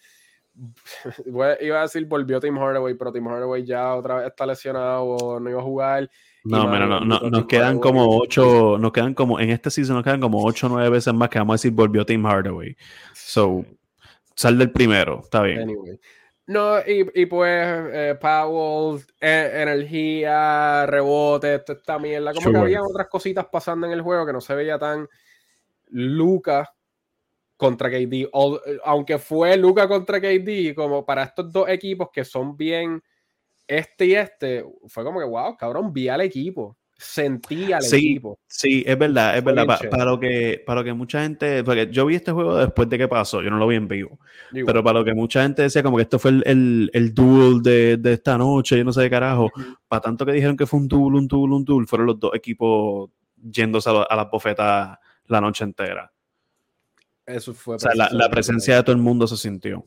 Iba 1.25 1.79
a 1.79 1.81
decir 1.83 2.05
volvió 2.05 2.39
Tim 2.39 2.57
Hardaway, 2.57 2.95
pero 2.95 3.11
Tim 3.11 3.25
Hardaway 3.25 3.65
ya 3.65 3.95
otra 3.95 4.15
vez 4.15 4.27
está 4.27 4.45
lesionado, 4.45 5.39
no 5.39 5.49
iba 5.49 5.59
a 5.59 5.63
jugar. 5.63 6.09
No, 6.43 6.67
mira, 6.67 6.87
no, 6.87 6.99
no, 7.01 7.19
nos 7.19 7.45
quedan 7.45 7.79
como 7.79 8.17
ocho, 8.17 8.77
nos 8.77 8.91
quedan 8.91 9.13
como, 9.13 9.39
en 9.39 9.51
este 9.51 9.69
season 9.69 9.95
nos 9.95 10.03
quedan 10.03 10.19
como 10.19 10.43
ocho 10.43 10.65
o 10.65 10.69
nueve 10.69 10.89
veces 10.89 11.13
más 11.13 11.29
que 11.29 11.39
vamos 11.39 11.53
a 11.53 11.55
decir 11.55 11.71
volvió 11.71 12.05
Tim 12.05 12.25
Hardaway. 12.25 12.75
So, 13.13 13.63
sal 14.35 14.57
del 14.57 14.71
primero, 14.71 15.21
está 15.23 15.43
bien. 15.43 15.69
No, 16.47 16.79
y, 16.79 17.07
y 17.13 17.25
pues 17.27 17.65
eh, 17.93 18.17
Powell, 18.19 19.01
e, 19.19 19.51
energía, 19.61 20.85
rebote, 20.85 21.55
esta 21.55 21.99
mierda. 21.99 22.33
Como 22.33 22.51
que 22.51 22.57
había 22.57 22.81
otras 22.83 23.07
cositas 23.07 23.45
pasando 23.45 23.87
en 23.87 23.93
el 23.93 24.01
juego 24.01 24.25
que 24.25 24.33
no 24.33 24.41
se 24.41 24.55
veía 24.55 24.77
tan 24.77 25.07
Luca 25.89 26.73
contra 27.55 27.89
KD. 27.89 28.29
aunque 28.85 29.19
fue 29.19 29.55
Luca 29.55 29.87
contra 29.87 30.19
KD, 30.19 30.73
como 30.75 31.05
para 31.05 31.23
estos 31.23 31.51
dos 31.51 31.69
equipos 31.69 32.09
que 32.11 32.25
son 32.25 32.57
bien 32.57 33.01
este 33.67 34.05
y 34.07 34.15
este, 34.15 34.65
fue 34.87 35.03
como 35.03 35.19
que, 35.19 35.25
wow, 35.25 35.55
cabrón, 35.55 35.93
vi 35.93 36.09
al 36.09 36.21
equipo 36.21 36.77
sentía 37.01 37.77
al 37.77 37.85
equipo. 37.85 38.39
Sí, 38.47 38.83
es 38.85 38.97
verdad, 38.97 39.35
es 39.37 39.43
verdad. 39.43 39.65
para, 39.89 40.05
lo 40.05 40.19
que, 40.19 40.63
para 40.65 40.81
lo 40.81 40.83
que 40.85 40.93
mucha 40.93 41.23
gente. 41.23 41.63
Porque 41.63 41.89
yo 41.91 42.05
vi 42.05 42.15
este 42.15 42.31
juego 42.31 42.57
después 42.57 42.87
de 42.89 42.97
que 42.97 43.07
pasó, 43.07 43.41
yo 43.41 43.49
no 43.49 43.57
lo 43.57 43.67
vi 43.67 43.75
en 43.75 43.87
vivo. 43.87 44.19
Pero 44.51 44.83
para 44.83 44.99
lo 44.99 45.05
que 45.05 45.13
mucha 45.13 45.41
gente 45.41 45.63
decía, 45.63 45.81
como 45.81 45.97
que 45.97 46.03
esto 46.03 46.19
fue 46.19 46.31
el, 46.31 46.43
el, 46.45 46.91
el 46.93 47.13
duel 47.13 47.61
de, 47.63 47.97
de, 47.97 48.13
esta 48.13 48.37
noche, 48.37 48.77
yo 48.77 48.83
no 48.83 48.93
sé 48.93 49.01
de 49.01 49.09
carajo. 49.09 49.49
Para 49.87 50.01
tanto 50.01 50.25
que 50.25 50.31
dijeron 50.31 50.55
que 50.55 50.67
fue 50.67 50.79
un 50.79 50.87
duel, 50.87 51.15
un 51.15 51.27
duel, 51.27 51.51
un 51.51 51.65
duel, 51.65 51.87
fueron 51.87 52.05
los 52.05 52.19
dos 52.19 52.35
equipos 52.35 53.09
yéndose 53.35 53.89
a, 53.89 53.93
la 53.93 54.07
las 54.09 54.29
bofetas 54.29 54.97
la 55.25 55.41
noche 55.41 55.63
entera. 55.63 56.11
Eso 57.25 57.53
fue. 57.53 57.75
O 57.75 57.79
sea, 57.79 57.91
la, 57.95 58.09
la, 58.11 58.29
presencia 58.29 58.75
de 58.75 58.83
todo 58.83 58.95
el 58.95 59.01
mundo 59.01 59.25
se 59.25 59.37
sintió. 59.37 59.85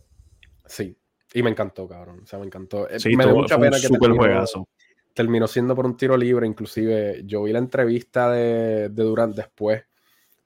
Sí. 0.67 0.97
Y 1.33 1.43
me 1.43 1.51
encantó, 1.51 1.87
cabrón. 1.87 2.21
O 2.23 2.27
sea, 2.27 2.39
me 2.39 2.47
encantó. 2.47 2.89
Eh, 2.89 2.99
me 3.17 3.25
dio 3.25 3.35
mucha 3.35 3.59
pena 3.59 3.77
que 3.77 3.87
super 3.87 4.11
juegazo 4.13 4.69
terminó 5.15 5.47
siendo 5.47 5.75
por 5.75 5.87
un 5.87 5.97
tiro 5.97 6.17
libre. 6.17 6.47
Inclusive 6.47 7.23
yo 7.25 7.45
vi 7.45 7.53
la 7.53 7.59
entrevista 7.61 8.31
de, 8.31 8.89
de 8.91 9.03
Durant 9.03 9.35
después 9.35 9.85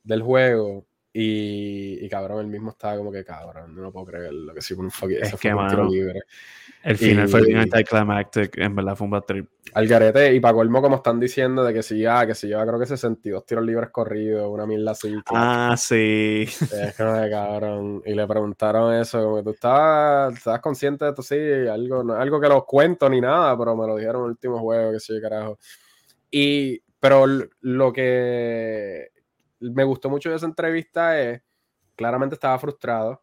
del 0.03 0.23
juego 0.23 0.88
y, 1.21 1.99
y, 2.05 2.09
cabrón, 2.09 2.39
él 2.39 2.47
mismo 2.47 2.71
estaba 2.71 2.97
como 2.97 3.11
que 3.11 3.25
cabrón, 3.25 3.75
no 3.75 3.91
puedo 3.91 4.07
creer 4.07 4.33
lo 4.33 4.55
que 4.55 4.63
sí 4.63 4.77
fue 4.77 4.85
un, 4.85 4.93
es 5.21 5.35
que, 5.35 5.53
un 5.53 5.67
tiro 5.67 5.89
libre. 5.89 6.21
El 6.85 6.97
final 6.97 7.29
fue 7.29 7.45
bien 7.45 7.59
anticlimactic, 7.59 8.57
en 8.59 8.77
verdad 8.77 8.95
fue 8.95 9.07
un 9.07 9.11
bad 9.11 9.23
trip. 9.23 9.49
Al 9.75 9.89
garete, 9.89 10.33
y 10.33 10.39
para 10.39 10.55
colmo, 10.55 10.81
como 10.81 10.95
están 10.95 11.19
diciendo, 11.19 11.65
de 11.65 11.75
que 11.75 11.83
si 11.83 11.99
ya, 11.99 12.25
que 12.25 12.37
si 12.37 12.47
lleva 12.47 12.65
creo 12.65 12.79
que 12.79 12.87
62 12.87 13.45
tiros 13.45 13.65
libres 13.65 13.91
corridos, 13.91 14.49
una 14.49 14.65
mierda 14.65 14.93
así. 14.93 15.13
ah, 15.35 15.75
sí. 15.77 16.47
Es 16.47 16.95
que 16.97 17.03
no 17.03 17.15
cabrón. 17.29 18.01
Y 18.07 18.15
le 18.15 18.25
preguntaron 18.29 18.95
eso, 18.95 19.21
como 19.21 19.37
que 19.39 19.43
tú 19.43 19.51
estabas, 19.51 20.37
estabas 20.37 20.61
consciente 20.61 21.05
de 21.05 21.11
esto, 21.11 21.23
sí, 21.23 21.37
algo, 21.69 22.05
no, 22.05 22.15
algo 22.15 22.41
que 22.41 22.49
los 22.49 22.65
cuento 22.65 23.11
ni 23.11 23.21
nada, 23.21 23.59
pero 23.59 23.75
me 23.75 23.89
lo 23.89 23.97
dijeron 23.97 24.21
en 24.21 24.27
el 24.27 24.31
último 24.31 24.61
juego, 24.61 24.93
que 24.93 25.01
sí, 25.01 25.21
carajo. 25.21 25.59
Y, 26.31 26.81
pero 27.01 27.27
lo 27.61 27.93
que 27.93 29.18
me 29.61 29.85
gustó 29.85 30.09
mucho 30.11 30.31
de 30.31 30.37
esa 30.37 30.47
entrevista 30.47 31.21
es, 31.21 31.43
claramente 31.97 32.35
estaba 32.35 32.59
frustrado, 32.59 33.23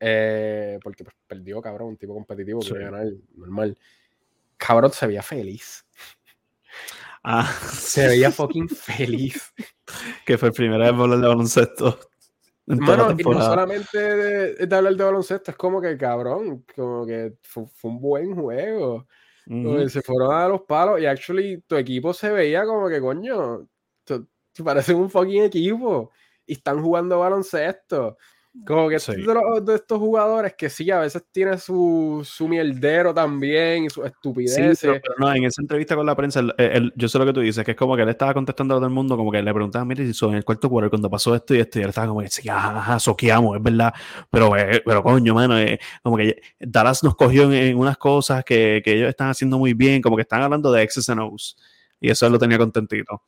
eh, 0.00 0.78
porque 0.82 1.04
pues, 1.04 1.16
perdió, 1.26 1.62
cabrón, 1.62 1.88
un 1.88 1.96
tipo 1.96 2.14
competitivo, 2.14 2.60
que 2.60 2.78
ganar 2.78 3.06
normal. 3.36 3.78
Cabrón, 4.56 4.92
se 4.92 5.06
veía 5.06 5.22
feliz. 5.22 5.84
Ah, 7.26 7.50
se 7.72 8.06
veía 8.06 8.30
fucking 8.30 8.68
feliz. 8.68 9.54
que 10.26 10.36
fue 10.36 10.48
el 10.48 10.54
primer 10.54 10.78
vez 10.78 10.90
hablar 10.90 11.18
de 11.18 11.26
baloncesto. 11.26 11.98
Bueno, 12.66 13.14
y 13.16 13.22
no 13.22 13.40
solamente 13.40 13.98
de, 13.98 14.76
hablar 14.76 14.94
de 14.94 15.04
baloncesto, 15.04 15.50
es 15.50 15.56
como 15.56 15.80
que 15.80 15.96
cabrón, 15.96 16.66
como 16.76 17.06
que 17.06 17.32
fue, 17.40 17.64
un 17.84 17.98
buen 17.98 18.34
juego. 18.34 19.06
Se 19.46 20.02
fueron 20.02 20.34
a 20.34 20.48
los 20.48 20.62
palos 20.62 21.00
y 21.00 21.06
actually 21.06 21.62
tu 21.66 21.76
equipo 21.76 22.12
se 22.12 22.30
veía 22.30 22.66
como 22.66 22.90
que 22.90 23.00
coño, 23.00 23.68
parecen 24.64 24.96
un 24.96 25.10
fucking 25.10 25.42
equipo 25.42 26.10
y 26.46 26.52
están 26.52 26.82
jugando 26.82 27.20
baloncesto. 27.20 28.16
Como 28.64 28.88
que 28.88 28.98
de, 28.98 29.74
estos 29.74 29.98
jugadores 29.98 30.54
que 30.56 30.70
sí, 30.70 30.88
a 30.88 31.00
veces 31.00 31.24
tiene 31.32 31.58
su, 31.58 32.22
su 32.24 32.46
mierdero 32.46 33.12
también 33.12 33.86
y 33.86 33.90
su 33.90 34.04
estupidez. 34.04 34.78
pero, 34.80 35.00
no, 35.18 35.34
en 35.34 35.44
esa 35.44 35.60
entrevista 35.60 35.96
con 35.96 36.06
la 36.06 36.14
prensa, 36.14 36.40
yo 36.94 37.08
sé 37.08 37.18
lo 37.18 37.26
que 37.26 37.32
tú 37.32 37.40
dices, 37.40 37.64
que 37.64 37.72
es 37.72 37.76
como 37.76 37.96
que 37.96 38.02
él 38.02 38.08
estaba 38.10 38.32
contestando 38.32 38.74
a 38.74 38.76
todo 38.78 38.86
el 38.86 38.92
mundo, 38.92 39.16
como 39.16 39.32
que 39.32 39.42
le 39.42 39.52
preguntaban, 39.52 39.88
mire, 39.88 40.10
si 40.12 40.24
en 40.24 40.34
el 40.34 40.44
cuarto 40.44 40.70
quarter 40.70 40.88
cuando 40.88 41.10
pasó 41.10 41.34
esto 41.34 41.52
y 41.52 41.58
esto, 41.58 41.80
y 41.80 41.82
él 41.82 41.88
estaba 41.88 42.06
como 42.06 42.20
que, 42.20 42.28
sí, 42.28 42.48
ajá, 42.48 43.00
soqueamos, 43.00 43.56
es 43.56 43.62
verdad, 43.62 43.92
pero, 44.30 44.56
eh, 44.56 44.80
pero 44.86 45.02
coño, 45.02 45.34
mano, 45.34 45.58
eh, 45.58 45.80
como 46.04 46.16
que 46.16 46.40
Dallas 46.60 47.02
nos 47.02 47.16
cogió 47.16 47.52
en, 47.52 47.76
unas 47.76 47.98
cosas 47.98 48.44
que, 48.44 48.80
que, 48.84 48.92
ellos 48.92 49.08
están 49.08 49.30
haciendo 49.30 49.58
muy 49.58 49.74
bien, 49.74 50.00
como 50.00 50.14
que 50.14 50.22
están 50.22 50.42
hablando 50.42 50.70
de 50.70 50.88
X's 50.88 51.08
and 51.08 51.22
O's, 51.22 51.56
y 52.00 52.08
eso 52.08 52.24
él 52.24 52.32
lo 52.32 52.38
tenía 52.38 52.56
contentito. 52.56 53.20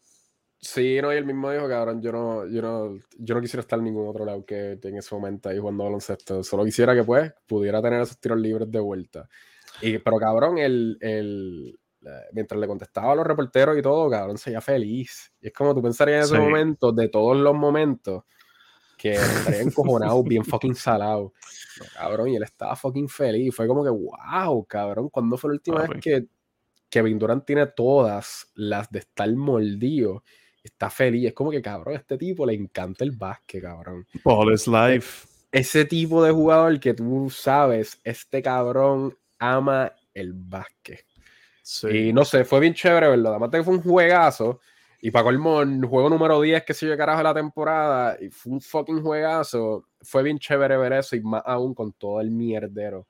Sí, 0.59 0.99
no, 1.01 1.13
y 1.13 1.17
él 1.17 1.27
mismo 1.27 1.51
dijo, 1.51 1.69
cabrón, 1.69 2.01
yo 2.03 2.13
no, 2.13 2.47
yo 2.47 2.63
no, 2.63 2.99
yo 3.19 3.35
no 3.35 3.41
quisiera 3.41 3.61
estar 3.61 3.79
en 3.79 3.85
ningún 3.85 4.09
otro 4.09 4.25
lado 4.25 4.45
que 4.45 4.79
en 4.83 4.97
ese 4.97 5.15
momento 5.15 5.49
ahí 5.49 5.59
jugando 5.59 5.85
baloncesto. 5.85 6.43
Solo 6.43 6.65
quisiera 6.65 6.95
que 6.95 7.05
pues 7.05 7.33
pudiera 7.47 7.83
tener 7.83 8.01
esos 8.01 8.19
tiros 8.19 8.39
libres 8.39 8.71
de 8.71 8.81
vuelta. 8.81 9.29
Y, 9.83 9.99
pero 9.99 10.17
cabrón, 10.17 10.59
el, 10.59 10.97
el, 11.01 11.79
mientras 12.33 12.61
le 12.61 12.67
contestaba 12.67 13.13
a 13.13 13.17
los 13.17 13.27
reporteros 13.27 13.77
y 13.79 13.83
todo, 13.83 14.11
cabrón, 14.11 14.39
se 14.39 14.51
veía 14.51 14.61
feliz. 14.61 15.33
Y 15.41 15.49
es 15.49 15.53
como 15.53 15.75
tú 15.75 15.83
pensarías 15.83 16.31
en 16.31 16.37
ese 16.37 16.45
momento, 16.45 16.93
de 16.93 17.09
todos 17.09 17.37
los 17.37 17.55
momentos, 17.55 18.25
que 18.97 19.13
estaría 19.13 19.61
encojonado, 19.61 20.23
bien 20.23 20.45
fucking 20.45 20.75
salado. 20.75 21.33
cabrón, 21.95 22.29
y 22.29 22.37
él 22.37 22.43
estaba 22.43 22.75
fucking 22.77 23.09
feliz. 23.09 23.55
Fue 23.55 23.67
como 23.67 23.85
que, 23.85 23.91
wow, 23.91 24.65
cabrón, 24.65 25.11
¿cuándo 25.11 25.37
fue 25.37 25.51
la 25.51 25.55
última 25.55 25.83
vez 25.83 26.01
que 26.01 26.27
Kevin 26.89 27.19
Durant 27.19 27.45
tiene 27.45 27.67
todas 27.67 28.51
las 28.55 28.91
de 28.91 29.01
estar 29.01 29.31
mordido? 29.35 30.23
Está 30.67 30.91
feliz. 30.91 31.29
Es 31.29 31.33
como 31.33 31.51
que, 31.51 31.63
cabrón, 31.63 31.95
a 31.95 31.99
este 31.99 32.19
tipo 32.19 32.45
le 32.47 32.55
encanta 32.55 33.05
el 33.05 33.13
básquet, 33.13 33.63
cabrón. 33.63 34.07
All 34.25 34.53
is 34.53 34.67
life. 34.67 35.27
Ese 35.53 35.85
tipo 35.85 36.23
de 36.23 36.33
jugador 36.33 36.79
que 36.81 36.95
tú 36.95 37.31
sabes, 37.31 38.01
este 38.05 38.43
cabrón 38.43 39.17
ama 39.39 39.93
el 40.13 40.33
básquet. 40.35 41.05
Y 41.91 42.13
no 42.13 42.25
sé, 42.25 42.45
fue 42.45 42.61
bien 42.61 42.75
chévere 42.75 43.09
verlo. 43.09 43.31
Además 43.31 43.51
de 43.51 43.59
que 43.59 43.65
fue 43.65 43.75
un 43.75 43.83
juegazo. 43.83 44.61
Y 45.01 45.11
para 45.11 45.25
colmo, 45.25 45.63
el 45.63 45.85
juego 45.85 46.09
número 46.09 46.41
10 46.41 46.65
que 46.65 46.75
se 46.75 46.87
yo 46.87 46.97
carajo 46.97 47.19
de 47.19 47.25
la 47.25 47.35
temporada, 47.35 48.17
y 48.21 48.29
fue 48.31 48.55
un 48.55 48.61
fucking 48.61 49.03
juegazo. 49.03 49.85
Fue 50.01 50.23
bien 50.23 50.39
chévere 50.39 50.77
ver 50.77 50.95
eso, 50.95 51.17
y 51.17 51.21
más 51.21 51.43
aún 51.45 51.75
con 51.75 51.93
todo 51.93 52.21
el 52.21 52.31
mierdero 52.31 53.07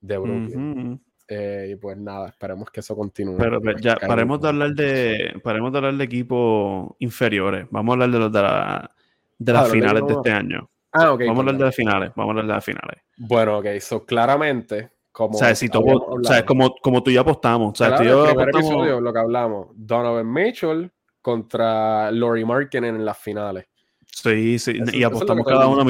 de 0.00 0.18
Brooklyn. 0.18 1.00
Eh, 1.30 1.72
y 1.72 1.76
pues 1.76 1.98
nada, 1.98 2.28
esperemos 2.28 2.70
que 2.70 2.80
eso 2.80 2.96
continúe. 2.96 3.36
Pero 3.36 3.60
pues, 3.60 3.76
ya, 3.82 3.96
paremos 3.96 4.40
de 4.40 4.48
hablar 4.48 4.70
de, 4.72 5.38
paremos 5.44 5.70
de 5.72 5.78
hablar 5.78 5.94
de 5.94 6.04
equipos 6.04 6.90
inferiores. 7.00 7.66
Vamos 7.70 7.92
a 7.92 7.94
hablar 7.94 8.10
de 8.10 8.18
los 8.18 8.32
de, 8.32 8.42
la, 8.42 8.90
de 9.38 9.52
las 9.52 9.68
ah, 9.68 9.70
finales 9.70 10.06
de 10.06 10.12
este 10.14 10.30
año. 10.32 10.70
Ah, 10.92 11.12
ok. 11.12 11.20
Vamos 11.20 11.36
a 11.36 11.40
hablar 11.40 11.56
de 11.58 11.64
las 11.66 11.76
finales. 11.76 12.12
Vamos 12.16 12.28
a 12.28 12.32
hablar 12.32 12.46
de 12.46 12.52
las 12.54 12.64
finales. 12.64 13.02
Bueno, 13.18 13.58
ok. 13.58 13.66
So, 13.78 14.06
claramente, 14.06 14.90
como. 15.12 15.36
O 15.36 15.38
sea, 15.38 15.54
si 15.54 15.68
o 15.70 16.22
sea, 16.22 16.46
como, 16.46 16.74
como 16.76 17.02
tú 17.02 17.10
ya 17.10 17.20
apostamos. 17.20 17.72
O 17.72 17.84
sea, 17.84 17.96
tú 17.98 18.04
yo 18.04 18.26
apostamos... 18.26 19.02
lo 19.02 19.12
que 19.12 19.18
hablamos. 19.18 19.68
Donovan 19.74 20.32
Mitchell 20.32 20.90
contra 21.20 22.10
Lori 22.10 22.46
Markin 22.46 22.84
en 22.84 23.04
las 23.04 23.18
finales. 23.18 23.66
Sí, 24.06 24.58
sí. 24.58 24.80
y 24.94 25.02
apostamos 25.02 25.46
cada 25.46 25.66
uno 25.66 25.84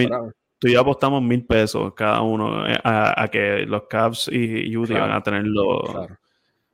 tú 0.58 0.68
y 0.68 0.72
yo 0.72 0.80
apostamos 0.80 1.22
mil 1.22 1.44
pesos 1.46 1.94
cada 1.94 2.22
uno 2.22 2.66
eh, 2.66 2.78
a, 2.82 3.28
que 3.30 3.64
los 3.66 3.84
Cavs 3.88 4.28
y 4.32 4.76
Utah 4.76 5.00
van 5.00 5.12
a 5.12 5.22
tener 5.22 5.44
los, 5.44 6.08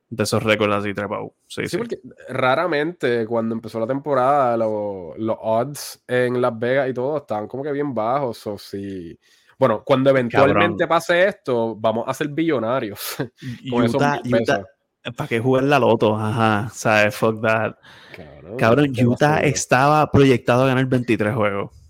de 0.09 0.23
esos 0.23 0.43
récords 0.43 0.73
así 0.73 0.93
trepados. 0.93 1.31
Sí, 1.47 1.67
sí, 1.67 1.77
porque 1.77 1.99
raramente 2.29 3.25
cuando 3.25 3.55
empezó 3.55 3.79
la 3.79 3.87
temporada 3.87 4.57
los 4.57 5.37
odds 5.41 6.03
en 6.07 6.41
Las 6.41 6.57
Vegas 6.57 6.89
y 6.89 6.93
todo 6.93 7.17
estaban 7.17 7.47
como 7.47 7.63
que 7.63 7.71
bien 7.71 7.93
bajos. 7.93 8.45
O 8.47 8.57
si... 8.57 9.17
Bueno, 9.57 9.83
cuando 9.85 10.09
eventualmente 10.09 10.87
pase 10.87 11.27
esto, 11.27 11.75
vamos 11.75 12.05
a 12.07 12.13
ser 12.13 12.27
billonarios. 12.29 13.15
con 13.69 13.83
Utah, 13.83 14.21
¿Para 15.15 15.27
qué 15.27 15.39
jugar 15.39 15.65
la 15.65 15.77
loto? 15.77 16.17
Ajá, 16.17 16.69
¿sabes? 16.73 17.15
Fuck 17.15 17.41
that. 17.41 17.75
Cabrón, 18.57 18.91
Utah 18.99 19.39
estaba 19.39 20.09
proyectado 20.11 20.63
a 20.63 20.67
ganar 20.67 20.85
23 20.87 21.35
juegos. 21.35 21.84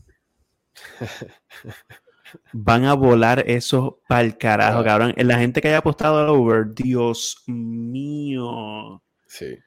Van 2.52 2.86
a 2.86 2.94
volar 2.94 3.44
eso 3.48 4.02
para 4.08 4.22
el 4.22 4.38
carajo, 4.38 4.84
cabrón. 4.84 5.14
La 5.18 5.38
gente 5.38 5.62
que 5.62 5.70
haya 5.70 5.78
apostado 5.78 6.20
al 6.20 6.30
over, 6.30 6.74
Dios 6.74 7.44
mío. 7.48 9.02
Sí. 9.28 9.58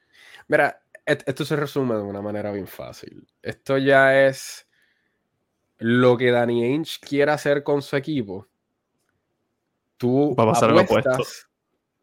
Mira, 0.47 0.81
esto 1.05 1.45
se 1.45 1.55
resume 1.55 1.95
de 1.95 2.01
una 2.01 2.21
manera 2.21 2.51
bien 2.51 2.67
fácil. 2.67 3.27
Esto 3.41 3.77
ya 3.77 4.27
es 4.27 4.67
lo 5.79 6.17
que 6.17 6.31
Danny 6.31 6.63
Ainge 6.63 6.99
quiere 7.01 7.31
hacer 7.31 7.63
con 7.63 7.81
su 7.81 7.95
equipo, 7.95 8.47
tú 9.97 10.35
Va 10.37 10.43
a 10.43 10.47
pasar 10.47 10.77
apuestas 10.77 11.47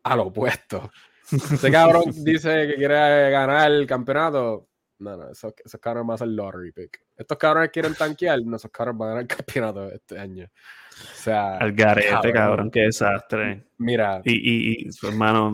al 0.02 0.20
opuesto. 0.20 0.90
Este 1.30 1.70
cabrón 1.70 2.04
dice 2.24 2.68
que 2.68 2.76
quiere 2.76 3.30
ganar 3.30 3.70
el 3.70 3.86
campeonato. 3.86 4.68
No, 4.98 5.16
no, 5.16 5.30
esos, 5.30 5.52
esos 5.62 5.80
cabrones 5.80 6.06
van 6.06 6.14
a 6.14 6.18
ser 6.18 6.28
lottery 6.28 6.72
pick. 6.72 7.00
Estos 7.16 7.36
cabrones 7.36 7.70
quieren 7.70 7.94
tanquear, 7.94 8.40
no, 8.42 8.56
esos 8.56 8.70
cabrones 8.70 8.98
van 8.98 9.08
a 9.08 9.10
ganar 9.10 9.22
el 9.22 9.36
campeonato 9.36 9.92
este 9.92 10.18
año. 10.18 10.46
O 10.46 11.14
sea. 11.14 11.58
Al 11.58 11.72
garete, 11.72 12.32
cabrón, 12.32 12.70
qué 12.70 12.80
desastre. 12.80 13.64
Mira. 13.78 14.22
Y, 14.24 14.86
y, 14.86 14.88
hermano, 15.02 15.52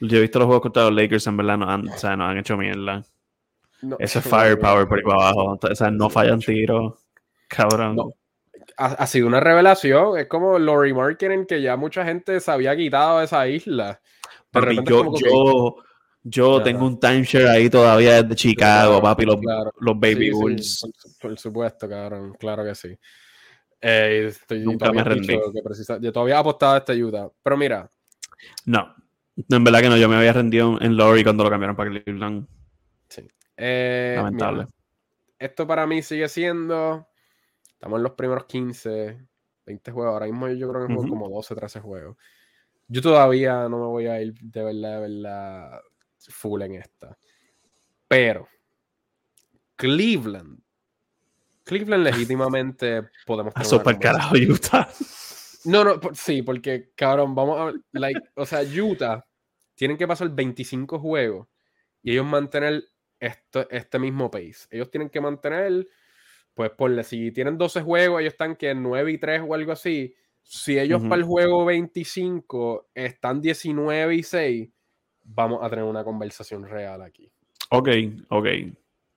yo 0.00 0.18
he 0.18 0.20
visto 0.20 0.38
los 0.38 0.46
juegos 0.46 0.62
contra 0.62 0.84
los 0.84 0.92
Lakers, 0.92 1.26
en 1.26 1.36
verdad, 1.36 1.56
no 1.56 1.70
han, 1.70 1.88
o 1.88 1.96
sea, 1.96 2.16
no 2.16 2.26
han 2.26 2.36
hecho 2.36 2.56
mierda. 2.56 3.02
No, 3.80 3.96
Eso 3.98 4.18
es 4.18 4.24
firepower 4.24 4.86
por 4.86 4.98
ahí 4.98 5.04
para 5.04 5.28
abajo. 5.28 5.58
O 5.60 5.74
sea, 5.74 5.90
no 5.90 6.10
fallan 6.10 6.40
tiros. 6.40 6.94
Cabrón. 7.48 7.96
No. 7.96 8.12
Ha, 8.76 8.86
ha, 8.86 9.06
sido 9.06 9.26
una 9.26 9.40
revelación. 9.40 10.18
Es 10.18 10.26
como 10.26 10.58
lo 10.58 10.80
remarketing 10.80 11.46
que 11.46 11.62
ya 11.62 11.76
mucha 11.76 12.04
gente 12.04 12.40
se 12.40 12.50
había 12.50 12.74
quitado 12.76 13.18
de 13.18 13.26
esa 13.26 13.46
isla. 13.46 14.00
Papi, 14.50 14.76
yo, 14.84 15.12
yo, 15.16 15.76
que... 15.76 15.82
yo 16.26 16.62
tengo 16.62 16.86
un 16.86 16.98
timeshare 16.98 17.50
ahí 17.50 17.68
todavía 17.68 18.22
desde 18.22 18.34
Chicago, 18.34 19.00
claro, 19.00 19.02
papi, 19.02 19.26
los, 19.26 19.36
claro. 19.36 19.72
los 19.78 20.00
Baby 20.00 20.26
sí, 20.26 20.30
Bulls. 20.30 20.80
Sí, 20.80 20.90
por, 21.20 21.30
por, 21.30 21.38
supuesto, 21.38 21.86
cabrón, 21.86 22.34
claro 22.40 22.64
que 22.64 22.74
sí. 22.74 22.98
Eh, 23.78 24.28
estoy, 24.28 24.60
Nunca 24.60 24.90
me 24.90 25.04
rendí. 25.04 25.38
Que 25.52 25.62
precisa, 25.62 25.98
yo 26.00 26.10
todavía 26.10 26.38
apostado 26.38 26.72
a 26.72 26.78
esta 26.78 26.92
ayuda. 26.92 27.30
Pero 27.42 27.58
mira. 27.58 27.90
No, 28.64 28.94
en 29.36 29.64
verdad 29.64 29.82
que 29.82 29.88
no, 29.90 29.98
yo 29.98 30.08
me 30.08 30.16
había 30.16 30.32
rendido 30.32 30.80
en 30.80 30.96
Lowry 30.96 31.22
cuando 31.22 31.44
lo 31.44 31.50
cambiaron 31.50 31.76
para 31.76 31.90
Cleveland. 31.90 32.46
Sí. 33.10 33.28
Eh, 33.58 34.14
Lamentable. 34.16 34.64
Mira, 34.64 34.70
esto 35.38 35.66
para 35.66 35.86
mí 35.86 36.00
sigue 36.00 36.26
siendo. 36.30 37.06
Estamos 37.74 37.98
en 37.98 38.02
los 38.04 38.12
primeros 38.12 38.46
15, 38.46 39.18
20 39.66 39.92
juegos. 39.92 40.14
Ahora 40.14 40.24
mismo 40.24 40.48
yo 40.48 40.70
creo 40.70 40.86
que 40.86 40.94
juego 40.94 41.02
uh 41.02 41.06
-huh. 41.06 41.10
como 41.10 41.28
12, 41.28 41.54
13 41.54 41.80
juegos. 41.80 42.16
Yo 42.88 43.02
todavía 43.02 43.68
no 43.68 43.78
me 43.78 43.86
voy 43.86 44.06
a 44.06 44.22
ir 44.22 44.32
de 44.40 44.62
verdad, 44.62 44.94
de 44.94 45.00
verdad 45.00 45.80
full 46.28 46.62
en 46.62 46.74
esta. 46.74 47.16
Pero 48.08 48.48
Cleveland. 49.76 50.60
Cleveland 51.64 52.04
legítimamente 52.04 53.02
podemos 53.26 53.54
tener 53.54 53.66
Super 53.66 53.98
carajo 53.98 54.36
Utah. 54.36 54.88
No, 55.64 55.82
no, 55.82 56.00
sí, 56.12 56.42
porque 56.42 56.90
cabrón, 56.94 57.34
vamos 57.34 57.58
a 57.58 57.98
like, 57.98 58.20
o 58.34 58.44
sea, 58.44 58.60
Utah 58.62 59.24
tienen 59.74 59.96
que 59.96 60.06
pasar 60.06 60.28
25 60.28 60.98
juegos 60.98 61.48
y 62.02 62.12
ellos 62.12 62.26
mantener 62.26 62.84
esto, 63.18 63.68
este 63.70 63.98
mismo 63.98 64.30
pace. 64.30 64.66
Ellos 64.70 64.90
tienen 64.90 65.08
que 65.08 65.20
mantener 65.20 65.86
pues 66.52 66.70
ponle 66.70 67.02
si 67.02 67.32
tienen 67.32 67.58
12 67.58 67.82
juegos, 67.82 68.20
ellos 68.20 68.34
están 68.34 68.54
que 68.54 68.74
9 68.74 69.12
y 69.12 69.18
3 69.18 69.42
o 69.46 69.54
algo 69.54 69.72
así 69.72 70.14
si 70.44 70.78
ellos 70.78 71.00
uh 71.00 71.06
-huh. 71.06 71.08
para 71.08 71.20
el 71.20 71.26
juego 71.26 71.64
25 71.64 72.90
están 72.94 73.40
19 73.40 74.14
y 74.14 74.22
6, 74.22 74.70
vamos 75.24 75.60
a 75.62 75.70
tener 75.70 75.84
una 75.84 76.04
conversación 76.04 76.64
real 76.64 77.02
aquí. 77.02 77.30
Ok, 77.70 77.88
ok. 78.28 78.46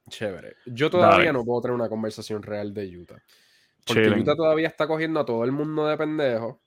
Chévere. 0.09 0.55
Yo 0.65 0.89
todavía 0.89 1.17
Dale. 1.17 1.33
no 1.33 1.43
puedo 1.43 1.61
tener 1.61 1.75
una 1.75 1.89
conversación 1.89 2.41
real 2.41 2.73
de 2.73 2.97
Utah. 2.97 3.21
Porque. 3.85 4.09
Utah 4.09 4.35
todavía 4.35 4.67
está 4.67 4.87
cogiendo 4.87 5.19
a 5.19 5.25
todo 5.25 5.43
el 5.43 5.51
mundo 5.51 5.85
de 5.85 5.97
pendejos. 5.97 6.57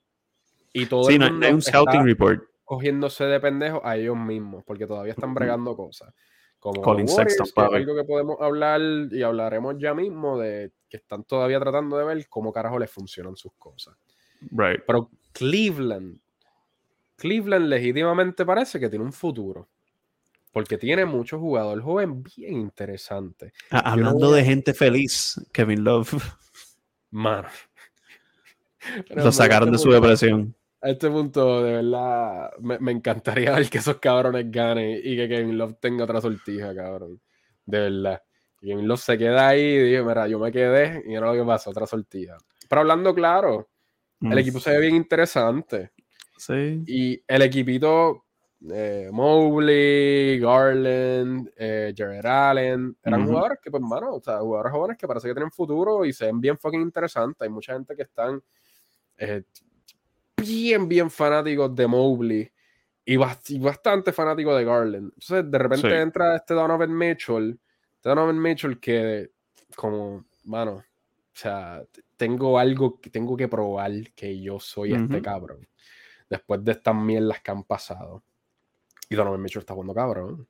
Y 0.73 0.85
todo 0.85 1.05
sí, 1.05 1.13
el 1.13 1.19
no, 1.19 1.31
mundo 1.31 1.47
hay 1.47 1.53
un 1.53 1.61
scouting 1.61 2.05
report. 2.05 2.43
cogiéndose 2.63 3.25
de 3.25 3.39
pendejos 3.39 3.81
a 3.83 3.97
ellos 3.97 4.15
mismos, 4.15 4.63
porque 4.63 4.87
todavía 4.87 5.13
están 5.13 5.33
bregando 5.33 5.75
cosas. 5.75 6.13
Como 6.59 6.81
Colin 6.81 7.07
Warriors, 7.09 7.35
Sexton, 7.37 7.69
que 7.69 7.75
algo 7.75 7.95
que 7.95 8.03
podemos 8.03 8.37
hablar 8.39 8.79
y 9.11 9.23
hablaremos 9.23 9.75
ya 9.79 9.95
mismo 9.95 10.37
de 10.37 10.71
que 10.87 10.97
están 10.97 11.23
todavía 11.23 11.59
tratando 11.59 11.97
de 11.97 12.05
ver 12.05 12.29
cómo 12.29 12.53
carajo 12.53 12.77
les 12.77 12.91
funcionan 12.91 13.35
sus 13.35 13.53
cosas. 13.57 13.97
Right. 14.51 14.81
Pero 14.85 15.09
Cleveland, 15.33 16.19
Cleveland 17.21 17.67
legítimamente 17.67 18.43
parece 18.43 18.79
que 18.79 18.89
tiene 18.89 19.05
un 19.05 19.13
futuro. 19.13 19.69
Porque 20.51 20.77
tiene 20.79 21.05
muchos 21.05 21.39
jugadores 21.39 21.83
joven 21.83 22.23
bien 22.23 22.53
interesantes. 22.53 23.53
Ah, 23.69 23.91
hablando 23.91 24.25
no 24.25 24.31
de 24.31 24.43
gente 24.43 24.73
feliz, 24.73 25.39
Kevin 25.53 25.83
Love. 25.83 26.13
Mano. 27.11 27.47
Lo 29.09 29.31
sacaron 29.31 29.69
este 29.69 29.77
de 29.77 29.83
su 29.83 29.91
depresión. 29.91 30.55
A 30.81 30.89
este 30.89 31.11
punto, 31.11 31.63
de 31.63 31.73
verdad, 31.73 32.49
me, 32.59 32.79
me, 32.79 32.91
encantaría 32.91 33.51
ver 33.51 33.69
que 33.69 33.77
esos 33.77 33.97
cabrones 33.97 34.49
ganen 34.49 34.99
y 35.03 35.15
que 35.15 35.29
Kevin 35.29 35.59
Love 35.59 35.75
tenga 35.79 36.05
otra 36.05 36.19
sortija, 36.19 36.73
cabrón. 36.73 37.21
De 37.63 37.79
verdad. 37.79 38.23
Y 38.61 38.69
Kevin 38.69 38.87
Love 38.87 38.99
se 38.99 39.17
queda 39.17 39.49
ahí 39.49 39.61
y 39.61 39.83
dice, 39.83 40.01
mira, 40.01 40.27
yo 40.27 40.39
me 40.39 40.51
quedé 40.51 41.03
y 41.05 41.09
mira 41.09 41.27
lo 41.27 41.33
que 41.33 41.45
pasa, 41.45 41.69
otra 41.69 41.85
sortija. 41.85 42.35
Pero 42.67 42.81
hablando 42.81 43.13
claro, 43.13 43.69
el 44.21 44.37
equipo 44.39 44.59
se 44.59 44.71
ve 44.71 44.79
bien 44.79 44.95
interesante. 44.95 45.91
Sí. 46.41 46.83
Y 46.87 47.23
el 47.27 47.43
equipito, 47.43 48.25
eh, 48.73 49.09
Mobley, 49.11 50.39
Garland, 50.39 51.51
eh, 51.55 51.93
Jared 51.95 52.25
Allen, 52.25 52.97
eran 53.03 53.21
uh 53.21 53.23
-huh. 53.23 53.27
jugadores 53.27 53.59
que, 53.61 53.69
pues, 53.69 53.83
mano, 53.83 54.15
o 54.15 54.21
sea, 54.21 54.39
jugadores 54.39 54.71
jóvenes 54.71 54.97
que 54.97 55.07
parece 55.07 55.27
que 55.27 55.35
tienen 55.35 55.51
futuro 55.51 56.03
y 56.03 56.11
se 56.13 56.25
ven 56.25 56.41
bien 56.41 56.57
fucking 56.57 56.81
interesantes. 56.81 57.39
Hay 57.43 57.49
mucha 57.49 57.73
gente 57.73 57.95
que 57.95 58.01
están 58.01 58.41
eh, 59.19 59.43
bien, 60.35 60.87
bien 60.87 61.11
fanáticos 61.11 61.75
de 61.75 61.85
Mobley 61.85 62.51
y, 63.05 63.17
bast 63.17 63.51
y, 63.51 63.59
bastante 63.59 64.11
fanáticos 64.11 64.57
de 64.57 64.65
Garland. 64.65 65.11
Entonces, 65.13 65.51
de 65.51 65.57
repente 65.59 65.89
sí. 65.89 65.95
entra 65.95 66.37
este 66.37 66.55
Donovan 66.55 66.97
Mitchell, 66.97 67.59
este 67.97 68.09
Donovan 68.09 68.41
Mitchell 68.41 68.79
que, 68.79 69.29
como, 69.75 70.25
mano, 70.45 70.71
o 70.71 70.83
sea, 71.33 71.83
tengo 72.17 72.57
algo 72.57 72.99
que 72.99 73.11
tengo 73.11 73.37
que 73.37 73.47
probar 73.47 73.91
que 74.15 74.41
yo 74.41 74.59
soy 74.59 74.93
uh 74.93 74.95
-huh. 74.95 75.03
este 75.03 75.21
cabrón. 75.21 75.67
Después 76.31 76.63
de 76.63 76.71
estas 76.71 76.95
mierdas 76.95 77.41
que 77.41 77.51
han 77.51 77.65
pasado. 77.65 78.23
Y 79.09 79.15
Donovan 79.15 79.41
Mitchell 79.41 79.59
está 79.59 79.73
jugando 79.73 79.93
cabrón. 79.93 80.47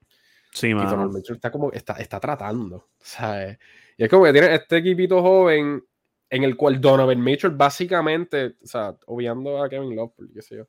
Sí, 0.53 0.75
man. 0.75 0.85
Y 0.85 0.89
Donovan 0.91 1.11
Mitchell 1.11 1.37
está 1.37 1.51
como, 1.51 1.71
está, 1.71 1.93
está 1.93 2.19
tratando, 2.19 2.89
¿sabes? 2.99 3.57
Y 3.97 4.03
es 4.03 4.09
como 4.09 4.25
que 4.25 4.31
tiene 4.31 4.53
este 4.53 4.77
equipito 4.77 5.23
joven 5.23 5.83
en 6.29 6.43
el 6.43 6.55
cual 6.55 6.79
Donovan 6.79 7.19
Mitchell 7.19 7.49
básicamente, 7.49 8.57
o 8.63 8.67
sea, 8.67 8.95
obviando 9.07 9.63
a 9.63 9.67
Kevin 9.67 9.95
Love, 9.95 10.13
qué 10.31 10.43
sé 10.43 10.57
yo. 10.57 10.67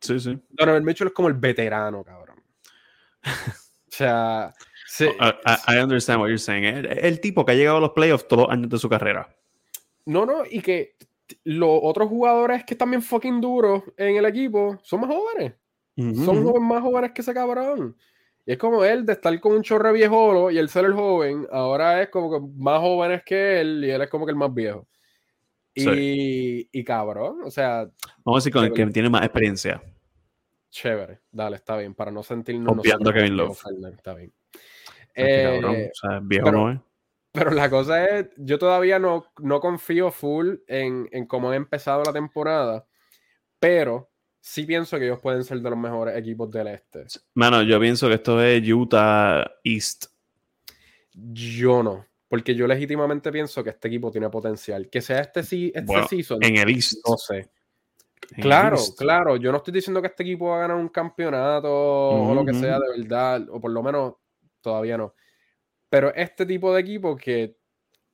Sí, 0.00 0.18
sí. 0.18 0.36
Donovan 0.48 0.84
Mitchell 0.84 1.06
es 1.06 1.12
como 1.12 1.28
el 1.28 1.34
veterano, 1.34 2.02
cabrón. 2.02 2.42
o 3.22 3.92
sea... 3.92 4.52
Sí. 4.88 5.04
I, 5.20 5.76
I, 5.76 5.78
understand 5.78 6.20
what 6.20 6.26
you're 6.26 6.38
saying. 6.38 6.64
El, 6.64 6.86
el 6.86 7.20
tipo 7.20 7.44
que 7.44 7.52
ha 7.52 7.54
llegado 7.54 7.76
a 7.76 7.80
los 7.80 7.90
playoffs 7.90 8.26
todos 8.26 8.48
los 8.48 8.52
años 8.52 8.68
de 8.68 8.78
su 8.78 8.88
carrera. 8.88 9.32
No, 10.06 10.26
no, 10.26 10.42
y 10.44 10.60
que 10.60 10.96
los 11.44 11.80
otros 11.82 12.08
jugadores 12.08 12.64
que 12.64 12.74
están 12.74 12.90
bien 12.90 13.02
fucking 13.02 13.40
duros 13.40 13.82
en 13.96 14.16
el 14.16 14.24
equipo 14.24 14.78
son 14.82 15.00
más 15.00 15.10
jóvenes. 15.10 15.54
Uh 15.96 16.02
-huh. 16.02 16.24
Son 16.24 16.44
jóvenes 16.44 16.68
más 16.68 16.82
jóvenes 16.82 17.12
que 17.12 17.22
ese 17.22 17.34
cabrón. 17.34 17.96
Y 18.46 18.52
es 18.52 18.58
como 18.58 18.84
él 18.84 19.04
de 19.04 19.12
estar 19.12 19.38
con 19.40 19.52
un 19.52 19.62
chorre 19.62 19.92
viejolo 19.92 20.50
y 20.50 20.58
él 20.58 20.68
ser 20.68 20.86
el 20.86 20.94
joven, 20.94 21.46
ahora 21.52 22.02
es 22.02 22.08
como 22.08 22.30
que 22.30 22.46
más 22.56 22.80
jóvenes 22.80 23.22
que 23.24 23.60
él 23.60 23.84
y 23.84 23.90
él 23.90 24.02
es 24.02 24.08
como 24.08 24.24
que 24.24 24.30
el 24.30 24.36
más 24.36 24.52
viejo. 24.52 24.88
Y, 25.74 25.80
sí. 25.82 26.68
y 26.72 26.84
cabrón, 26.84 27.42
o 27.44 27.50
sea. 27.50 27.88
Vamos 28.24 28.36
a 28.36 28.38
decir 28.38 28.52
con 28.52 28.64
el 28.64 28.72
que 28.72 28.86
tiene 28.86 29.08
más 29.08 29.22
experiencia. 29.22 29.82
Chévere, 30.70 31.20
dale, 31.30 31.56
está 31.56 31.76
bien, 31.76 31.94
para 31.94 32.10
no 32.10 32.22
sentirnos. 32.22 32.74
Confiando 32.74 33.10
a 33.10 33.12
Kevin 33.12 33.36
Love. 33.36 33.62
Está 33.92 34.14
bien. 34.14 34.32
Eh, 35.14 35.60
cabrón, 35.60 35.76
o 35.76 35.94
sea, 35.94 36.20
viejo 36.22 36.44
pero, 36.46 36.58
no 36.58 36.72
es. 36.72 36.80
Pero 37.32 37.52
la 37.52 37.70
cosa 37.70 38.04
es, 38.06 38.28
yo 38.36 38.58
todavía 38.58 38.98
no, 38.98 39.26
no 39.38 39.60
confío 39.60 40.10
full 40.10 40.56
en, 40.66 41.08
en 41.12 41.26
cómo 41.26 41.50
ha 41.50 41.56
empezado 41.56 42.02
la 42.02 42.12
temporada, 42.12 42.86
pero 43.60 44.10
sí 44.40 44.64
pienso 44.64 44.98
que 44.98 45.04
ellos 45.04 45.20
pueden 45.20 45.44
ser 45.44 45.60
de 45.60 45.70
los 45.70 45.78
mejores 45.78 46.16
equipos 46.16 46.50
del 46.50 46.68
este. 46.68 47.06
Mano, 47.34 47.62
yo 47.62 47.78
pienso 47.78 48.08
que 48.08 48.14
esto 48.14 48.42
es 48.42 48.68
Utah 48.68 49.48
East. 49.62 50.06
Yo 51.12 51.82
no, 51.82 52.06
porque 52.28 52.54
yo 52.54 52.66
legítimamente 52.66 53.30
pienso 53.30 53.62
que 53.62 53.70
este 53.70 53.88
equipo 53.88 54.10
tiene 54.10 54.28
potencial. 54.30 54.88
Que 54.88 55.00
sea 55.00 55.20
este, 55.20 55.40
este 55.40 55.82
bueno, 55.82 56.08
season. 56.08 56.42
En 56.42 56.56
el 56.56 56.70
East. 56.70 56.94
No 57.06 57.16
sé. 57.16 57.50
En 58.36 58.42
claro, 58.42 58.76
claro. 58.96 59.36
Yo 59.36 59.50
no 59.50 59.58
estoy 59.58 59.74
diciendo 59.74 60.00
que 60.00 60.08
este 60.08 60.22
equipo 60.22 60.48
va 60.48 60.58
a 60.58 60.60
ganar 60.60 60.76
un 60.76 60.88
campeonato 60.88 61.68
uh 61.68 62.26
-huh. 62.26 62.30
o 62.30 62.34
lo 62.34 62.44
que 62.44 62.54
sea 62.54 62.78
de 62.78 62.98
verdad, 62.98 63.46
o 63.50 63.60
por 63.60 63.70
lo 63.70 63.82
menos 63.82 64.14
todavía 64.60 64.96
no. 64.96 65.14
Pero 65.90 66.14
este 66.14 66.46
tipo 66.46 66.72
de 66.72 66.80
equipo 66.80 67.16
que 67.16 67.56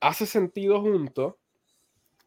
hace 0.01 0.25
sentido 0.25 0.81
juntos 0.81 1.35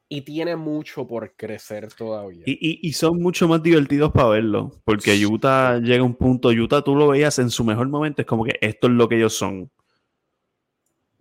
y 0.08 0.22
tiene 0.22 0.56
mucho 0.56 1.06
por 1.06 1.36
crecer 1.36 1.92
todavía. 1.92 2.42
Y, 2.46 2.52
y, 2.52 2.88
y, 2.88 2.92
son 2.94 3.22
mucho 3.22 3.46
más 3.46 3.62
divertidos 3.62 4.10
para 4.10 4.28
verlo, 4.28 4.72
porque 4.84 5.24
Utah 5.24 5.78
llega 5.78 6.00
a 6.00 6.04
un 6.04 6.16
punto, 6.16 6.48
Utah 6.48 6.82
tú 6.82 6.96
lo 6.96 7.08
veías 7.08 7.38
en 7.38 7.48
su 7.48 7.64
mejor 7.64 7.88
momento, 7.88 8.22
es 8.22 8.26
como 8.26 8.44
que 8.44 8.58
esto 8.60 8.88
es 8.88 8.92
lo 8.94 9.08
que 9.08 9.16
ellos 9.16 9.34
son. 9.34 9.70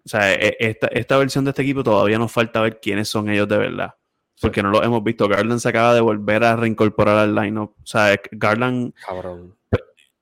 O 0.03 0.09
sea, 0.09 0.33
e, 0.33 0.57
esta, 0.59 0.87
esta 0.87 1.17
versión 1.17 1.45
de 1.45 1.51
este 1.51 1.61
equipo 1.61 1.83
todavía 1.83 2.17
nos 2.17 2.31
falta 2.31 2.61
ver 2.61 2.79
quiénes 2.79 3.07
son 3.07 3.29
ellos 3.29 3.47
de 3.47 3.57
verdad. 3.57 3.93
Porque 4.41 4.61
sí. 4.61 4.63
no 4.63 4.71
lo 4.71 4.83
hemos 4.83 5.03
visto. 5.03 5.27
Garland 5.27 5.59
se 5.59 5.69
acaba 5.69 5.93
de 5.93 6.01
volver 6.01 6.43
a 6.43 6.55
reincorporar 6.55 7.17
al 7.17 7.35
lineup. 7.35 7.75
O 7.83 7.85
sea, 7.85 8.19
Garland. 8.31 8.93
Cabrón. 9.05 9.58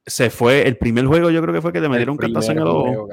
Se 0.08 0.30
fue 0.30 0.66
el 0.66 0.78
primer 0.78 1.06
juego, 1.06 1.30
yo 1.30 1.42
creo 1.42 1.54
que 1.54 1.62
fue 1.62 1.74
que 1.74 1.82
le 1.82 1.90
metieron 1.90 2.14
un 2.14 2.18
cartazo 2.18 2.54
en 2.54 2.60
el 2.60 2.68
ojo. 2.68 3.10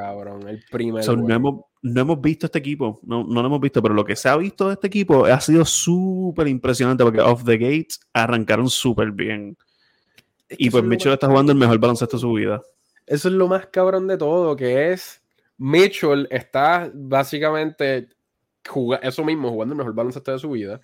el 0.49 0.65
primer 0.71 1.05
no, 1.05 1.35
hemos, 1.35 1.61
no 1.83 2.01
hemos 2.01 2.21
visto 2.21 2.47
este 2.47 2.61
equipo, 2.61 3.01
no, 3.03 3.25
no 3.25 3.43
lo 3.43 3.49
hemos 3.49 3.61
visto, 3.61 3.83
pero 3.83 3.95
lo 3.95 4.05
que 4.05 4.15
se 4.15 4.29
ha 4.29 4.37
visto 4.37 4.69
de 4.69 4.75
este 4.75 4.87
equipo 4.87 5.27
ha 5.27 5.41
sido 5.41 5.65
súper 5.65 6.47
impresionante 6.47 7.03
porque 7.03 7.21
off 7.21 7.45
the 7.45 7.59
gates 7.59 7.99
arrancaron 8.13 8.71
súper 8.71 9.11
bien. 9.11 9.57
y 10.51 10.71
pues 10.71 10.85
Mitchell 10.85 11.13
está 11.13 11.27
jugando 11.27 11.51
el 11.51 11.59
mejor 11.59 11.79
baloncesto 11.81 12.17
de 12.17 12.21
su 12.21 12.33
vida. 12.33 12.63
Eso 13.07 13.29
es 13.29 13.35
lo 13.35 13.49
más 13.49 13.67
cabrón 13.67 14.07
de 14.07 14.17
todo, 14.17 14.55
que 14.55 14.93
es 14.93 15.21
Mitchell 15.59 16.29
está 16.31 16.93
básicamente 16.95 18.09
eso 19.03 19.25
mismo, 19.25 19.51
jugando 19.51 19.73
el 19.73 19.79
mejor 19.79 19.95
baloncesto 19.95 20.31
de 20.31 20.39
su 20.39 20.51
vida. 20.51 20.81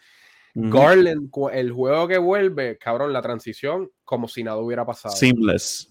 Garland, 0.55 1.31
el 1.53 1.71
juego 1.71 2.09
que 2.09 2.19
vuelve, 2.19 2.77
cabrón, 2.79 3.13
la 3.13 3.23
transición, 3.23 3.89
como 4.05 4.27
si 4.27 4.43
nada 4.43 4.57
hubiera 4.57 4.85
pasado. 4.85 5.15
Seamless 5.15 5.90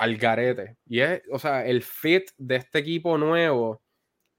al 0.00 0.16
garete. 0.16 0.78
Y 0.86 1.00
es, 1.00 1.22
o 1.30 1.38
sea, 1.38 1.66
el 1.66 1.82
fit 1.82 2.30
de 2.38 2.56
este 2.56 2.78
equipo 2.78 3.18
nuevo, 3.18 3.82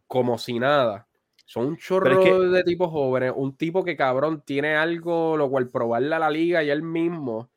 como 0.07 0.39
si 0.39 0.57
nada. 0.57 1.07
Son 1.45 1.67
un 1.67 1.77
chorro 1.77 2.49
de 2.49 2.63
tipos 2.63 2.89
jóvenes, 2.89 3.31
un 3.35 3.55
tipo 3.55 3.83
que 3.83 3.95
cabrón 3.95 4.41
tiene 4.43 4.75
algo 4.75 5.37
lo 5.37 5.51
cual 5.51 5.69
probarle 5.69 6.15
a 6.15 6.19
la 6.19 6.31
liga 6.31 6.63
y 6.63 6.71
él 6.71 6.81
mismo. 6.81 7.51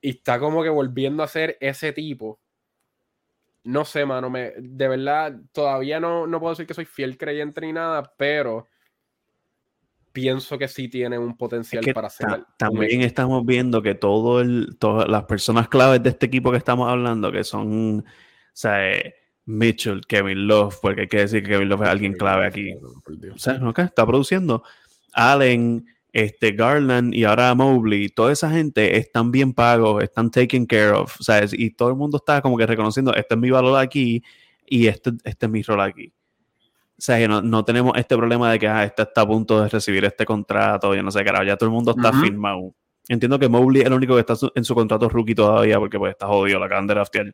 Y 0.00 0.10
está 0.10 0.40
como 0.40 0.64
que 0.64 0.70
volviendo 0.70 1.22
a 1.22 1.28
ser 1.28 1.56
ese 1.60 1.92
tipo. 1.92 2.40
No 3.62 3.84
sé, 3.84 4.04
mano, 4.04 4.28
me, 4.28 4.54
de 4.58 4.88
verdad, 4.88 5.36
todavía 5.52 6.00
no, 6.00 6.26
no 6.26 6.40
puedo 6.40 6.54
decir 6.54 6.66
que 6.66 6.74
soy 6.74 6.84
fiel 6.86 7.16
creyente 7.16 7.60
ni 7.60 7.72
nada, 7.72 8.12
pero 8.16 8.66
pienso 10.18 10.58
que 10.58 10.66
sí 10.66 10.88
tiene 10.88 11.16
un 11.16 11.36
potencial 11.36 11.84
para 11.94 12.10
ser. 12.10 12.44
también 12.56 13.02
estamos 13.02 13.46
viendo 13.46 13.80
que 13.80 13.94
todo 13.94 14.40
el, 14.40 14.76
todas 14.78 15.08
las 15.08 15.24
personas 15.24 15.68
claves 15.68 16.02
de 16.02 16.10
este 16.10 16.26
equipo 16.26 16.50
que 16.50 16.56
estamos 16.56 16.90
hablando, 16.90 17.30
que 17.30 17.44
son, 17.44 18.00
o 18.00 18.04
sea, 18.52 18.90
eh, 18.90 19.14
Mitchell, 19.44 20.00
Kevin 20.06 20.48
Love, 20.48 20.76
porque 20.82 21.02
hay 21.02 21.08
que 21.08 21.18
decir 21.18 21.44
que 21.44 21.50
Kevin 21.50 21.68
Love 21.68 21.82
es 21.82 21.88
alguien 21.88 22.14
clave 22.14 22.46
aquí. 22.46 22.74
O 23.32 23.38
sea, 23.38 23.58
¿no? 23.58 23.70
está 23.70 24.04
produciendo. 24.04 24.64
Allen, 25.12 25.86
este, 26.12 26.52
Garland 26.52 27.14
y 27.14 27.22
ahora 27.22 27.54
Mobley, 27.54 28.08
toda 28.08 28.32
esa 28.32 28.50
gente 28.50 28.98
están 28.98 29.30
bien 29.30 29.52
pagos, 29.52 30.02
están 30.02 30.32
taken 30.32 30.66
care 30.66 30.90
of, 30.90 31.16
¿sabes? 31.20 31.52
Y 31.52 31.70
todo 31.70 31.90
el 31.90 31.94
mundo 31.94 32.16
está 32.16 32.42
como 32.42 32.58
que 32.58 32.66
reconociendo, 32.66 33.14
este 33.14 33.34
es 33.34 33.40
mi 33.40 33.50
valor 33.50 33.78
aquí 33.78 34.22
y 34.66 34.88
este, 34.88 35.12
este 35.22 35.46
es 35.46 35.52
mi 35.52 35.62
rol 35.62 35.80
aquí. 35.80 36.12
O 36.98 37.00
sea, 37.00 37.16
que 37.16 37.28
no, 37.28 37.64
tenemos 37.64 37.92
este 37.96 38.16
problema 38.16 38.50
de 38.50 38.58
que 38.58 38.66
ah, 38.66 38.82
este 38.82 39.02
está 39.02 39.20
a 39.20 39.26
punto 39.26 39.62
de 39.62 39.68
recibir 39.68 40.04
este 40.04 40.26
contrato, 40.26 40.92
ya 40.96 41.02
no 41.02 41.12
sé, 41.12 41.24
carajo, 41.24 41.44
ya 41.44 41.56
todo 41.56 41.68
el 41.68 41.74
mundo 41.74 41.94
está 41.96 42.12
firmado. 42.12 42.74
Entiendo 43.08 43.38
que 43.38 43.48
Mobley 43.48 43.82
es 43.82 43.86
el 43.86 43.92
único 43.92 44.14
que 44.14 44.20
está 44.20 44.34
en 44.52 44.64
su 44.64 44.74
contrato 44.74 45.08
rookie 45.08 45.34
todavía 45.34 45.78
porque 45.78 45.96
pues 45.96 46.10
está 46.10 46.26
jodido, 46.26 46.58
la 46.58 46.66
acaban 46.66 46.88
de. 46.88 47.32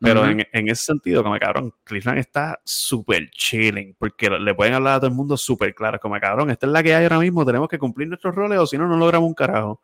Pero 0.00 0.26
en, 0.26 0.68
ese 0.68 0.84
sentido, 0.84 1.22
como 1.22 1.38
cabrón, 1.38 1.72
Cleveland 1.84 2.18
está 2.18 2.58
súper 2.64 3.30
chilling 3.30 3.94
porque 3.98 4.30
le 4.30 4.54
pueden 4.54 4.74
hablar 4.74 4.94
a 4.94 5.00
todo 5.00 5.10
el 5.10 5.14
mundo 5.14 5.36
súper 5.36 5.74
claro. 5.74 6.00
Como 6.00 6.18
cabrón, 6.18 6.50
esta 6.50 6.66
es 6.66 6.72
la 6.72 6.82
que 6.82 6.94
hay 6.94 7.04
ahora 7.04 7.20
mismo, 7.20 7.44
tenemos 7.44 7.68
que 7.68 7.78
cumplir 7.78 8.08
nuestros 8.08 8.34
roles 8.34 8.58
o 8.58 8.66
si 8.66 8.78
no, 8.78 8.88
no 8.88 8.96
logramos 8.96 9.28
un 9.28 9.34
carajo. 9.34 9.80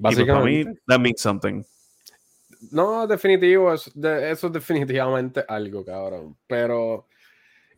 Pues, 0.00 0.16
Básicamente. 0.16 0.64
para 0.64 0.72
mí, 0.72 0.80
that 0.86 0.98
means 1.00 1.20
something. 1.20 1.62
No, 2.70 3.06
definitivo, 3.06 3.72
eso, 3.72 3.90
eso 4.02 4.46
es 4.46 4.52
definitivamente 4.52 5.44
algo, 5.46 5.84
cabrón. 5.84 6.36
Pero, 6.46 7.06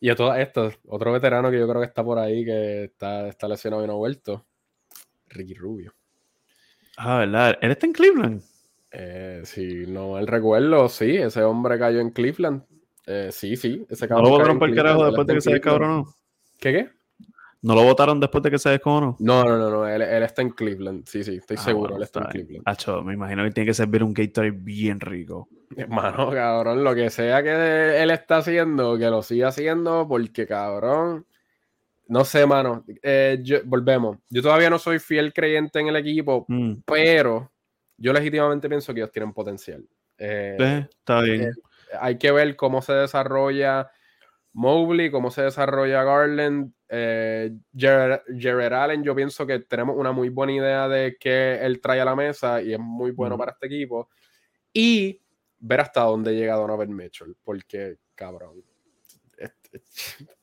y 0.01 0.11
a 0.11 0.17
todas 0.17 0.39
estas, 0.41 0.79
otro 0.87 1.13
veterano 1.13 1.51
que 1.51 1.59
yo 1.59 1.69
creo 1.69 1.81
que 1.81 1.87
está 1.87 2.03
por 2.03 2.19
ahí, 2.19 2.45
que 2.45 2.85
está, 2.85 3.29
está 3.29 3.49
lesionado 3.49 3.85
y 3.85 3.87
no 3.87 3.95
ha 3.95 3.97
vuelto, 3.97 4.45
Ricky 5.29 5.55
Rubio. 5.55 5.95
Ah, 6.97 7.19
¿verdad? 7.19 7.59
¿Él 7.61 7.71
está 7.71 7.87
en 7.87 7.93
Cleveland? 7.93 8.43
Eh, 8.91 9.43
si 9.45 9.87
no 9.87 10.19
el 10.19 10.27
recuerdo, 10.27 10.89
sí, 10.89 11.17
ese 11.17 11.43
hombre 11.43 11.79
cayó 11.79 12.01
en 12.01 12.11
Cleveland. 12.11 12.65
Eh, 13.07 13.31
sí, 13.33 13.57
sí, 13.57 13.87
ese 13.89 14.07
cabrón. 14.07 14.25
¿No 14.25 14.31
lo 14.31 14.37
votaron 14.37 14.63
el 14.71 14.77
carajo 14.77 15.07
después 15.07 15.27
de 15.27 15.35
que 15.35 15.41
se 15.41 15.53
descabronó? 15.53 16.15
¿Qué 16.61 16.73
qué? 16.73 17.02
¿No 17.63 17.77
lo 17.77 17.85
votaron 17.85 18.19
después 18.19 18.43
de 18.43 18.51
que 18.51 18.59
se 18.59 18.71
descojonó? 18.71 19.17
No, 19.21 19.45
no, 19.45 19.57
no, 19.57 19.71
no. 19.71 19.87
Él, 19.87 20.03
está 20.03 20.43
en 20.43 20.51
Cleveland. 20.51 21.07
Sí, 21.07 21.23
sí, 21.23 21.37
estoy 21.37 21.57
ah, 21.61 21.63
seguro. 21.63 21.97
él 21.97 22.03
está, 22.03 22.21
en 22.21 22.27
Cleveland. 22.27 22.63
Acho, 22.67 23.03
me 23.03 23.15
imagino 23.15 23.45
que 23.45 23.53
tiene 23.53 23.69
que 23.69 23.75
servir 23.75 24.03
un 24.03 24.13
Gatorade 24.13 24.51
bien 24.51 24.99
rico. 24.99 25.49
Hermano, 25.77 26.31
cabrón, 26.31 26.83
lo 26.83 26.95
que 26.95 27.09
sea 27.09 27.43
que 27.43 28.03
él 28.03 28.11
está 28.11 28.39
haciendo, 28.39 28.99
que 28.99 29.09
lo 29.09 29.23
siga 29.23 29.49
haciendo, 29.49 30.07
porque 30.09 30.47
cabrón. 30.47 31.25
No 32.09 32.25
sé, 32.25 32.47
mano. 32.47 32.85
Eh, 33.01 33.43
volvemos. 33.65 34.19
Yo 34.29 34.43
todavía 34.43 34.69
no 34.69 34.81
soy 34.81 34.99
fiel 34.99 35.33
creyente 35.33 35.79
en 35.79 35.87
el 35.87 35.97
equipo, 35.97 36.45
mm. 36.49 36.83
pero 36.85 37.53
yo 37.97 38.13
legítimamente 38.13 38.69
pienso 38.69 38.93
que 38.93 39.01
ellos 39.01 39.13
tienen 39.13 39.33
potencial. 39.33 39.87
Eh, 40.19 40.57
eh, 40.59 40.87
está 40.91 41.21
bien. 41.23 41.53
hay 42.01 42.19
que 42.19 42.33
ver 42.33 42.57
cómo 42.57 42.83
se 42.83 42.93
desarrolla 42.93 43.91
Mobley, 44.53 45.11
cómo 45.11 45.31
se 45.31 45.43
desarrolla 45.43 46.05
Garland, 46.05 46.73
eh, 46.95 47.51
Jared, 47.75 48.73
Allen, 48.75 49.03
yo 49.03 49.15
pienso 49.15 49.47
que 49.47 49.61
tenemos 49.61 49.97
una 49.97 50.13
muy 50.13 50.29
buena 50.29 50.53
idea 50.53 50.89
de 50.89 51.17
que 51.19 51.55
él 51.55 51.81
trae 51.81 52.03
a 52.03 52.05
la 52.05 52.15
mesa 52.15 52.61
y 52.61 52.75
es 52.75 52.79
muy 52.79 53.13
bueno 53.13 53.39
para 53.39 53.53
este 53.53 53.67
equipo. 53.67 54.11
Y 54.75 55.19
ver 55.59 55.81
hasta 55.81 56.03
dónde 56.03 56.35
llega 56.35 56.55
Donovan 56.55 56.95
Mitchell, 56.95 57.35
porque, 57.43 57.97
cabrón. 58.15 58.63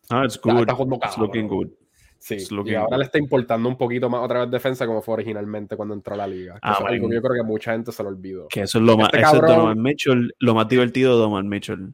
Ah, 0.10 0.24
it's 0.26 0.42
good. 0.42 0.68
It's 0.68 1.18
looking 1.20 1.48
good. 1.48 1.70
Sí, 2.18 2.38
y 2.66 2.74
ahora 2.74 2.98
le 2.98 3.06
está 3.06 3.20
importando 3.20 3.70
un 3.70 3.78
poquito 3.78 4.10
más 4.10 4.22
otra 4.22 4.42
vez 4.42 4.52
defensa 4.52 4.86
como 4.86 5.02
fue 5.02 5.14
originalmente 5.14 5.78
cuando 5.78 5.94
entró 5.94 6.16
a 6.16 6.18
la 6.18 6.28
liga. 6.28 6.60
Ah, 6.64 6.80
algo 6.86 7.08
que 7.08 7.16
yo 7.16 7.22
creo 7.22 7.44
que 7.44 7.48
mucha 7.48 7.74
gente 7.74 7.92
se 7.92 8.04
lo 8.04 8.10
olvidó. 8.10 8.48
Que 8.50 8.62
eso 8.62 8.80
es 8.80 8.84
lo 8.84 8.98
más, 8.98 9.10
este 9.14 9.38
Donovan 9.38 9.82
Mitchell, 9.82 10.34
lo 10.40 10.56
más 10.56 10.68
divertido 10.68 11.14
de 11.14 11.22
Donovan 11.22 11.48
Mitchell. 11.48 11.94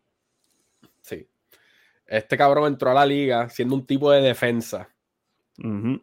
Este 2.08 2.38
cabrón 2.38 2.68
entró 2.68 2.91
a 2.91 2.93
la 2.93 3.06
liga 3.06 3.49
siendo 3.49 3.76
un 3.76 3.86
tipo 3.86 4.12
de 4.12 4.22
defensa. 4.22 4.89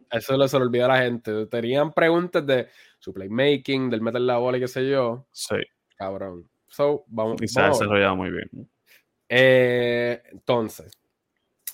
Eso 0.09 0.37
le 0.37 0.47
se 0.47 0.57
lo 0.57 0.65
olvida 0.65 0.85
a 0.85 0.89
la 0.89 1.01
gente. 1.01 1.45
Tenían 1.45 1.93
preguntas 1.93 2.45
de 2.45 2.69
su 2.99 3.13
playmaking, 3.13 3.89
del 3.89 4.01
meter 4.01 4.21
la 4.21 4.37
bola 4.37 4.57
y 4.57 4.61
qué 4.61 4.67
sé 4.67 4.89
yo. 4.89 5.27
Sí. 5.31 5.57
Cabrón. 5.95 6.49
So, 6.67 7.05
vamos. 7.07 7.41
Y 7.41 7.47
se 7.47 7.61
ha 7.61 7.67
desarrollado 7.67 8.15
muy 8.15 8.31
bien. 8.31 8.69
Eh, 9.29 10.21
entonces, 10.31 10.91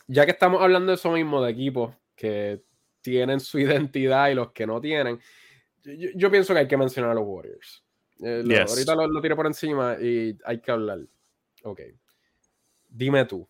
ya 0.07 0.25
que 0.25 0.31
estamos 0.31 0.61
hablando 0.61 0.91
de 0.91 0.95
eso 0.95 1.11
mismo, 1.11 1.41
de 1.41 1.51
equipos 1.51 1.95
que 2.15 2.63
tienen 3.01 3.39
su 3.39 3.59
identidad 3.59 4.29
y 4.29 4.35
los 4.35 4.51
que 4.51 4.67
no 4.67 4.81
tienen, 4.81 5.19
yo, 6.15 6.29
pienso 6.29 6.53
que 6.53 6.59
hay 6.59 6.67
que 6.67 6.77
mencionar 6.77 7.11
a 7.11 7.15
los 7.15 7.23
Warriors. 7.25 7.83
Eh, 8.21 8.43
ahorita 8.67 8.95
lo, 8.95 9.07
lo 9.07 9.21
tiro 9.21 9.37
por 9.37 9.47
encima 9.47 9.95
y 9.99 10.37
hay 10.43 10.59
que 10.59 10.71
hablar. 10.71 10.99
Ok. 11.63 11.81
Dime 12.89 13.23
tú, 13.25 13.47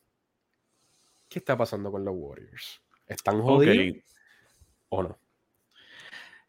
¿qué 1.30 1.40
está 1.40 1.56
pasando 1.56 1.92
con 1.92 2.04
los 2.04 2.14
Warriors? 2.18 2.82
¿Están 3.08 3.42
jodidos 3.42 4.04
o 4.90 5.04
no? 5.04 5.20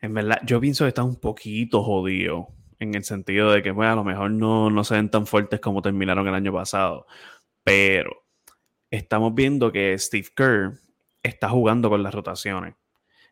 En 0.01 0.14
verdad, 0.14 0.41
yo 0.45 0.61
pienso 0.61 0.85
que 0.85 0.89
están 0.89 1.05
un 1.05 1.20
poquito 1.20 1.83
jodidos 1.83 2.47
en 2.78 2.95
el 2.95 3.05
sentido 3.05 3.53
de 3.53 3.62
que, 3.62 3.70
bueno, 3.70 3.93
a 3.93 3.97
lo 3.97 4.05
mejor 4.05 4.31
no, 4.31 4.70
no 4.70 4.83
se 4.83 4.95
ven 4.95 5.11
tan 5.11 5.26
fuertes 5.26 5.61
como 5.61 5.83
terminaron 5.83 6.26
el 6.26 6.35
año 6.35 6.53
pasado, 6.53 7.07
pero 7.62 8.24
estamos 8.91 9.35
viendo 9.35 9.70
que 9.70 9.97
Steve 9.99 10.28
Kerr 10.35 10.81
está 11.22 11.51
jugando 11.51 11.91
con 11.91 12.03
las 12.03 12.14
rotaciones, 12.14 12.74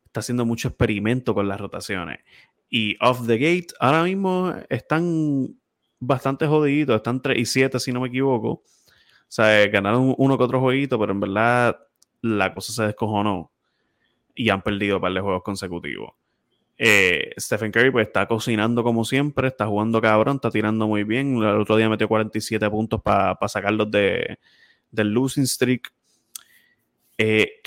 está 0.05 0.21
haciendo 0.21 0.45
mucho 0.45 0.69
experimento 0.69 1.35
con 1.35 1.49
las 1.49 1.59
rotaciones. 1.59 2.21
Y 2.69 2.97
off 3.01 3.27
the 3.27 3.39
gate 3.39 3.69
ahora 3.81 4.05
mismo 4.05 4.55
están 4.69 5.59
bastante 5.99 6.47
jodidos, 6.47 6.97
están 6.97 7.23
3 7.23 7.39
y 7.39 7.47
7 7.47 7.81
si 7.81 7.93
no 7.93 8.01
me 8.01 8.09
equivoco 8.09 8.63
sea, 9.29 9.67
ganaron 9.69 10.15
uno 10.19 10.39
que 10.39 10.45
otro 10.45 10.61
jueguito, 10.61 10.99
pero 10.99 11.13
en 11.13 11.21
verdad 11.21 11.79
la 12.23 12.55
cosa 12.55 12.73
se 12.73 12.83
descojonó 12.85 13.53
y 14.35 14.51
han 14.51 14.63
perdido 14.63 14.97
un 14.97 15.03
par 15.03 15.13
de 15.13 15.21
juegos 15.21 15.43
consecutivos. 15.43 16.13
Eh, 16.81 17.33
Stephen 17.37 17.73
Curry 17.73 17.91
pues 17.91 18.07
está 18.07 18.27
cocinando 18.27 18.85
como 18.85 19.05
siempre, 19.05 19.49
está 19.49 19.67
jugando 19.67 20.01
cabrón, 20.01 20.37
está 20.37 20.51
tirando 20.51 20.87
muy 20.87 21.03
bien. 21.05 21.37
El 21.37 21.61
otro 21.61 21.77
día 21.77 21.89
metió 21.89 22.07
47 22.07 22.71
puntos 22.71 23.03
para 23.03 23.37
sacarlos 23.49 23.91
de, 23.91 24.39
del 24.91 25.13
losing 25.13 25.47
streak. 25.47 25.93
Eh, 27.19 27.61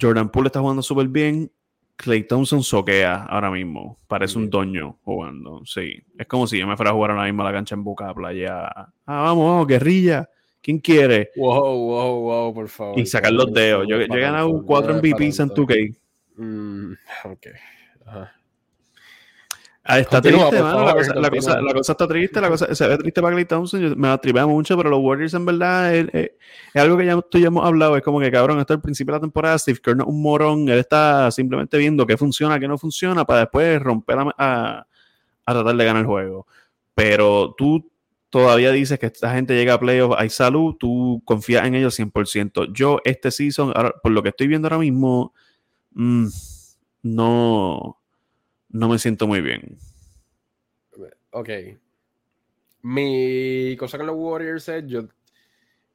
Jordan 0.00 0.30
Poole 0.30 0.46
está 0.46 0.60
jugando 0.60 0.82
súper 0.82 1.08
bien. 1.08 1.50
Clay 1.96 2.24
Thompson 2.26 2.62
soquea 2.62 3.24
ahora 3.24 3.50
mismo. 3.50 3.98
Parece 4.06 4.38
un 4.38 4.48
doño 4.48 4.98
jugando. 5.02 5.62
Sí. 5.64 6.02
Es 6.16 6.26
como 6.26 6.46
si 6.46 6.58
yo 6.58 6.66
me 6.66 6.76
fuera 6.76 6.90
a 6.90 6.94
jugar 6.94 7.10
ahora 7.10 7.24
mismo 7.24 7.42
a 7.42 7.46
la 7.46 7.52
cancha 7.52 7.74
en 7.74 7.84
Boca 7.84 8.14
Playa. 8.14 8.66
Ah, 8.66 8.92
vamos, 9.06 9.46
vamos, 9.50 9.66
guerrilla. 9.66 10.28
¿Quién 10.62 10.78
quiere? 10.78 11.30
Wow, 11.36 11.76
wow, 11.76 12.20
wow, 12.20 12.54
por 12.54 12.68
favor. 12.68 12.98
Y 12.98 13.04
sacar 13.04 13.32
los 13.32 13.52
dedos. 13.52 13.84
Yo, 13.88 13.96
he 13.96 14.06
ganado 14.06 14.62
cuatro 14.64 14.94
MVPs 14.94 15.40
en 15.40 15.48
2K. 15.50 15.96
Mm, 16.36 16.92
ok. 17.24 17.46
Ah, 19.84 19.98
está 19.98 20.22
triste, 20.22 20.62
mano. 20.62 20.84
la, 20.84 20.94
cosa, 20.94 21.14
la, 21.14 21.30
cosa, 21.30 21.60
la, 21.60 21.74
cosa, 21.74 21.92
está 21.92 22.06
triste, 22.06 22.40
la 22.40 22.48
cosa 22.48 22.72
se 22.72 22.86
ve 22.86 22.98
triste 22.98 23.20
para 23.20 23.34
Clay 23.34 23.44
Thompson. 23.44 23.98
me 23.98 24.06
atribea 24.06 24.46
mucho, 24.46 24.76
pero 24.76 24.88
los 24.90 25.00
Warriors 25.00 25.34
en 25.34 25.44
verdad 25.44 25.92
es, 25.92 26.30
algo 26.74 26.96
que 26.96 27.06
ya 27.06 27.20
tú 27.20 27.38
ya 27.38 27.48
hemos 27.48 27.66
hablado. 27.66 27.96
Es 27.96 28.02
como 28.04 28.20
que 28.20 28.30
cabrón, 28.30 28.60
es 28.60 28.66
el 28.70 28.80
principio 28.80 29.12
de 29.12 29.18
la 29.18 29.22
temporada. 29.22 29.58
Steve 29.58 29.80
Kerr 29.82 29.96
no 29.96 30.04
es 30.04 30.08
un 30.08 30.22
morón. 30.22 30.68
Él 30.68 30.78
está 30.78 31.28
simplemente 31.32 31.76
viendo 31.78 32.06
qué 32.06 32.16
funciona, 32.16 32.60
qué 32.60 32.68
no 32.68 32.78
funciona, 32.78 33.24
para 33.24 33.40
después 33.40 33.82
romper 33.82 34.18
a, 34.18 34.34
a, 34.38 34.86
a 35.44 35.52
tratar 35.52 35.74
de 35.74 35.84
ganar 35.84 36.02
el 36.02 36.06
juego. 36.06 36.46
pero 36.94 37.52
tú 37.58 37.91
todavía 38.32 38.72
dices 38.72 38.98
que 38.98 39.04
esta 39.04 39.34
gente 39.34 39.54
llega 39.54 39.74
a 39.74 39.78
playoffs, 39.78 40.16
hay 40.18 40.30
salud, 40.30 40.74
tú 40.76 41.20
confías 41.26 41.66
en 41.66 41.74
ellos 41.74 41.98
100%. 42.00 42.72
Yo 42.72 42.98
este 43.04 43.30
season, 43.30 43.74
por 44.02 44.10
lo 44.10 44.22
que 44.22 44.30
estoy 44.30 44.46
viendo 44.46 44.68
ahora 44.68 44.78
mismo, 44.78 45.34
mm, 45.90 46.28
no, 47.02 48.00
no 48.70 48.88
me 48.88 48.98
siento 48.98 49.26
muy 49.26 49.42
bien. 49.42 49.76
Ok. 51.32 51.50
Mi 52.80 53.76
cosa 53.76 53.98
con 53.98 54.06
los 54.06 54.16
Warriors 54.16 54.66
es, 54.66 54.86
yo, 54.86 55.02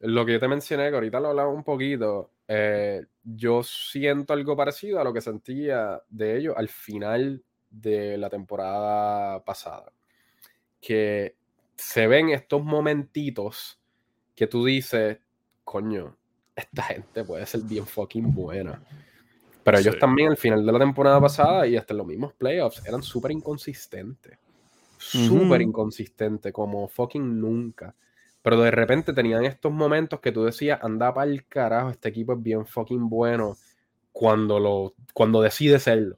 lo 0.02 0.24
que 0.24 0.34
yo 0.34 0.40
te 0.40 0.48
mencioné, 0.48 0.90
que 0.90 0.96
ahorita 0.96 1.20
lo 1.20 1.30
hablaba 1.30 1.50
un 1.50 1.64
poquito, 1.64 2.30
eh, 2.48 3.04
yo 3.24 3.64
siento 3.64 4.34
algo 4.34 4.56
parecido 4.56 5.02
a 5.02 5.04
lo 5.04 5.12
que 5.12 5.22
sentía 5.22 6.04
de 6.08 6.38
ellos 6.38 6.54
al 6.56 6.70
final 6.70 7.44
de 7.72 8.16
la 8.16 8.30
temporada 8.30 9.44
pasada. 9.44 9.92
Que 10.80 11.37
se 11.78 12.08
ven 12.08 12.30
estos 12.30 12.64
momentitos 12.64 13.80
que 14.36 14.48
tú 14.48 14.66
dices, 14.66 15.20
coño, 15.64 16.18
esta 16.56 16.84
gente 16.84 17.24
puede 17.24 17.46
ser 17.46 17.62
bien 17.62 17.86
fucking 17.86 18.34
buena. 18.34 18.82
Pero 19.64 19.80
ellos 19.80 20.00
también 20.00 20.30
al 20.30 20.38
final 20.38 20.66
de 20.66 20.72
la 20.72 20.80
temporada 20.80 21.20
pasada 21.22 21.68
y 21.68 21.76
hasta 21.76 21.94
en 21.94 21.98
los 21.98 22.08
mismos 22.08 22.34
playoffs 22.34 22.86
eran 22.86 23.04
súper 23.04 23.32
inconsistentes. 23.32 24.38
Súper 24.98 25.62
inconsistentes, 25.62 26.52
como 26.52 26.88
fucking 26.88 27.40
nunca. 27.40 27.94
Pero 28.42 28.62
de 28.62 28.72
repente 28.72 29.14
tenían 29.14 29.46
estos 29.46 29.72
momentos 29.72 30.20
que 30.20 30.32
tú 30.32 30.46
decías, 30.46 30.80
anda 30.82 31.14
para 31.14 31.30
el 31.30 31.46
carajo, 31.46 31.90
este 31.90 32.10
equipo 32.10 32.34
es 32.34 32.42
bien 32.42 32.66
fucking 32.66 33.10
bueno 33.10 33.58
cuando, 34.12 34.60
lo, 34.60 34.96
cuando 35.14 35.42
decide 35.42 35.80
serlo. 35.80 36.18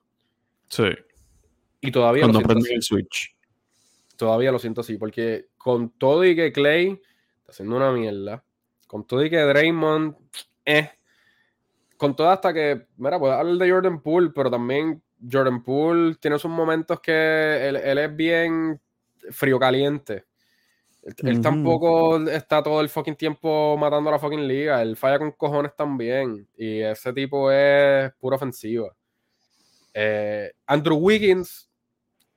Sí. 0.68 0.90
Y 1.82 1.92
todavía 1.92 2.24
cuando 2.24 2.42
prende 2.42 2.74
el 2.74 2.84
switch. 2.84 3.36
Todavía 4.16 4.52
lo 4.52 4.60
siento 4.60 4.82
así, 4.82 4.98
porque 4.98 5.49
con 5.60 5.92
todo 5.92 6.26
y 6.26 6.36
que 6.36 6.52
Clay 6.52 7.00
está 7.42 7.52
haciendo 7.52 7.76
una 7.76 7.92
mierda, 7.92 8.44
con 8.88 9.06
todo 9.06 9.24
y 9.24 9.30
que 9.30 9.38
Draymond, 9.38 10.16
eh, 10.66 10.90
con 11.98 12.16
todo 12.16 12.32
hasta 12.32 12.52
que, 12.52 12.88
mira, 12.98 13.20
puedo 13.20 13.34
hablar 13.34 13.58
de 13.58 13.70
Jordan 13.70 14.02
Poole, 14.02 14.32
pero 14.34 14.50
también 14.50 15.04
Jordan 15.32 15.62
Poole 15.64 16.16
tiene 16.16 16.40
sus 16.40 16.50
momentos 16.50 17.00
que 17.02 17.68
él, 17.68 17.76
es 17.76 18.16
bien 18.16 18.82
frío 19.32 19.60
caliente. 19.60 20.26
Él, 21.24 21.42
tampoco 21.42 22.18
está 22.30 22.62
todo 22.62 22.82
el 22.82 22.90
fucking 22.90 23.16
tiempo 23.16 23.78
matando 23.78 24.10
a 24.10 24.14
la 24.14 24.20
fucking 24.20 24.48
liga. 24.48 24.82
Él 24.82 24.96
falla 24.96 25.20
con 25.20 25.32
cojones 25.32 25.76
también. 25.76 26.48
Y 26.58 26.82
ese 26.82 27.14
tipo 27.14 27.52
es 27.52 28.12
pura 28.20 28.36
ofensiva. 28.36 28.94
Eh, 29.94 30.52
Andrew 30.68 30.98
Wiggins 30.98 31.70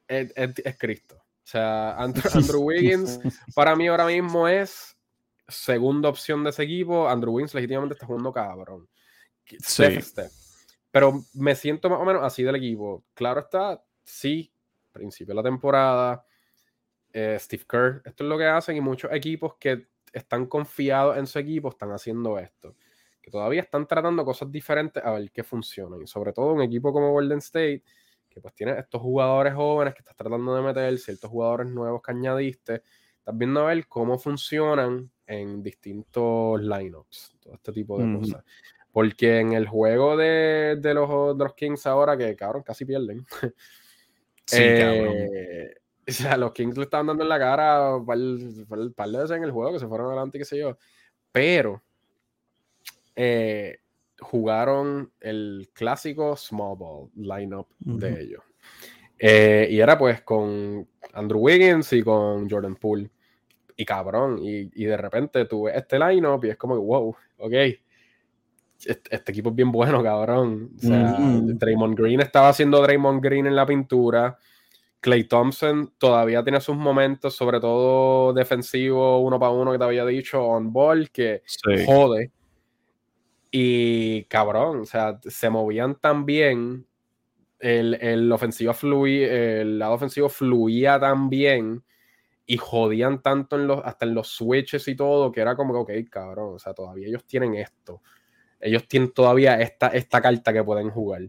es, 0.09 0.77
Cristo. 0.79 1.22
O 1.45 1.49
sea, 1.53 1.97
Andrew, 1.99 2.63
Wiggins 2.63 3.19
para 3.55 3.75
mí 3.75 3.89
ahora 3.89 4.07
mismo 4.07 4.47
es 4.47 4.97
segunda 5.49 6.09
opción 6.09 6.45
de 6.45 6.51
ese 6.51 6.63
equipo. 6.63 7.09
Andrew 7.09 7.35
Wiggins 7.35 7.55
legítimamente 7.55 7.95
está 7.95 8.07
jugando 8.07 8.33
cabrón. 8.33 8.89
Sí. 9.59 9.85
Pero 10.91 11.25
me 11.35 11.55
siento 11.55 11.91
más 11.91 12.01
o 12.01 12.05
menos 12.05 12.23
así 12.23 12.43
del 12.43 12.57
equipo. 12.57 13.05
Claro 13.15 13.41
está, 13.41 13.83
sí, 14.05 14.53
principio 14.93 15.33
de 15.33 15.37
la 15.37 15.43
temporada 15.43 16.25
eh, 17.13 17.37
Steve 17.39 17.65
Kerr. 17.69 18.03
Esto 18.05 18.25
es 18.25 18.31
lo 18.31 18.39
que 18.39 18.47
hacen 18.47 18.77
y 18.77 18.81
muchos 18.81 19.11
equipos 19.13 19.57
que 19.59 19.89
están 20.13 20.47
confiados 20.47 21.17
en 21.17 21.27
su 21.27 21.39
equipo 21.39 21.71
están 21.71 21.91
haciendo 21.93 22.39
esto. 22.39 22.77
Que 23.21 23.31
todavía 23.31 23.63
están 23.63 23.87
tratando 23.87 24.25
cosas 24.25 24.51
diferentes 24.51 25.03
a 25.03 25.13
ver 25.13 25.31
qué 25.31 25.43
funcionan. 25.43 26.03
Y 26.03 26.07
sobre 26.07 26.33
todo 26.33 26.53
un 26.53 26.63
equipo 26.63 26.93
como 26.93 27.13
Golden 27.13 27.39
State, 27.39 27.83
que 28.33 28.41
pues 28.41 28.55
tiene 28.55 28.79
estos 28.79 29.01
jugadores 29.01 29.55
jóvenes 29.55 29.95
que 29.95 30.01
estás 30.01 30.17
tratando 30.17 30.55
de 30.55 30.63
meter, 30.63 30.99
ciertos 30.99 31.31
jugadores 31.31 31.69
nuevos 31.69 32.03
que 32.03 32.13
añadiste. 32.13 32.83
Estás 33.19 33.37
viendo 33.37 33.61
a 33.61 33.67
ver 33.67 33.87
cómo 33.87 34.19
funcionan 34.19 35.11
en 35.27 35.63
distintos 35.63 36.61
lineups, 36.61 37.37
todo 37.41 37.55
este 37.55 37.73
tipo 37.73 37.99
de 37.99 38.19
cosas. 38.19 38.45
Porque 38.91 39.39
en 39.39 39.53
el 39.53 39.67
juego 39.67 40.17
de, 40.17 40.79
los, 40.83 41.39
de, 41.39 41.45
los, 41.45 41.55
Kings 41.55 41.87
ahora, 41.87 42.17
que 42.17 42.35
cabrón, 42.37 42.63
casi 42.63 42.85
pierden. 42.85 43.27
Sí, 44.45 44.59
eh, 44.61 45.77
O 46.09 46.11
sea, 46.11 46.37
los 46.37 46.53
Kings 46.53 46.77
le 46.77 46.85
estaban 46.85 47.07
dando 47.07 47.23
en 47.23 47.29
la 47.29 47.39
cara 47.39 47.97
el 47.97 48.93
par 48.95 49.09
de 49.09 49.19
veces 49.19 49.37
en 49.37 49.45
el 49.45 49.53
juego, 49.53 49.73
que 49.73 49.79
se 49.79 49.87
fueron 49.87 50.09
adelante, 50.09 50.37
qué 50.37 50.45
sé 50.45 50.59
yo. 50.59 50.77
Pero 51.31 51.81
eh, 53.15 53.79
jugaron 54.23 55.13
el 55.21 55.69
clásico 55.73 56.37
small 56.37 56.77
ball 56.77 57.11
lineup 57.15 57.69
de 57.79 58.23
ellos. 58.23 58.43
Eh, 59.19 59.69
y 59.71 59.81
era 59.81 59.97
pues 59.97 60.23
con 60.23 60.89
Andrew 61.13 61.41
Wiggins 61.41 61.93
y 61.93 62.03
con 62.03 62.49
Jordan 62.49 62.77
Poole. 62.77 63.11
Y 63.77 63.85
cabrón, 63.85 64.39
y, 64.43 64.85
de 64.85 64.97
repente 64.97 65.45
tuve 65.47 65.77
este 65.77 65.99
lineup 65.99 66.45
y 66.45 66.51
es 66.51 66.57
como, 66.57 66.77
wow, 66.79 67.17
ok. 67.39 67.53
Este, 68.85 69.15
este, 69.15 69.33
equipo 69.33 69.51
es 69.51 69.57
bien 69.57 69.71
bueno, 69.71 70.03
cabrón. 70.03 70.73
O 70.77 70.81
sea, 70.81 71.17
Draymond 71.19 71.97
Green 71.97 72.21
estaba 72.21 72.49
haciendo 72.49 72.83
Draymond 72.83 73.23
Green 73.23 73.47
en 73.47 73.57
la 73.57 73.65
pintura. 73.65 74.39
Clay 75.01 75.25
Thompson 75.25 75.93
todavía 75.99 76.45
tiene 76.45 76.61
sus 76.61 76.77
momentos, 76.77 77.35
sobre 77.35 77.59
todo 77.59 78.33
defensivo, 78.33 79.21
uno 79.21 79.39
para 79.39 79.51
uno 79.51 79.73
que 79.73 79.79
te 79.79 79.85
había 79.85 80.05
dicho, 80.07 80.45
on 80.45 80.73
ball, 80.73 81.11
que 81.11 81.43
jode. 81.87 82.31
Y 83.53 84.25
cabrón, 84.25 84.81
o 84.81 84.85
sea, 84.87 85.21
se 85.23 85.51
movían 85.51 85.95
tan 86.01 86.27
bien. 86.27 86.87
El, 87.61 87.95
el, 87.95 88.33
ofensivo 88.33 88.75
el 89.07 89.79
lado 89.79 89.95
ofensivo 89.95 90.29
fluía 90.29 90.99
tan 90.99 91.31
bien 91.31 91.85
y 92.45 92.57
jodían 92.57 93.23
tanto 93.23 93.55
en 93.55 93.69
los, 93.69 93.81
hasta 93.85 94.05
en 94.05 94.15
los 94.15 94.29
switches 94.29 94.89
y 94.89 94.97
todo, 94.97 95.31
que 95.31 95.41
era 95.43 95.55
como 95.55 95.87
que, 95.87 96.01
ok, 96.01 96.09
cabrón, 96.11 96.55
o 96.57 96.59
sea, 96.59 96.75
todavía 96.75 97.07
ellos 97.07 97.25
tienen 97.25 97.55
esto. 97.55 98.03
Ellos 98.59 98.89
tienen 98.89 99.13
todavía 99.13 99.61
esta, 99.61 99.89
esta 99.89 100.21
carta 100.21 100.53
que 100.53 100.65
pueden 100.65 100.91
jugar. 100.91 101.23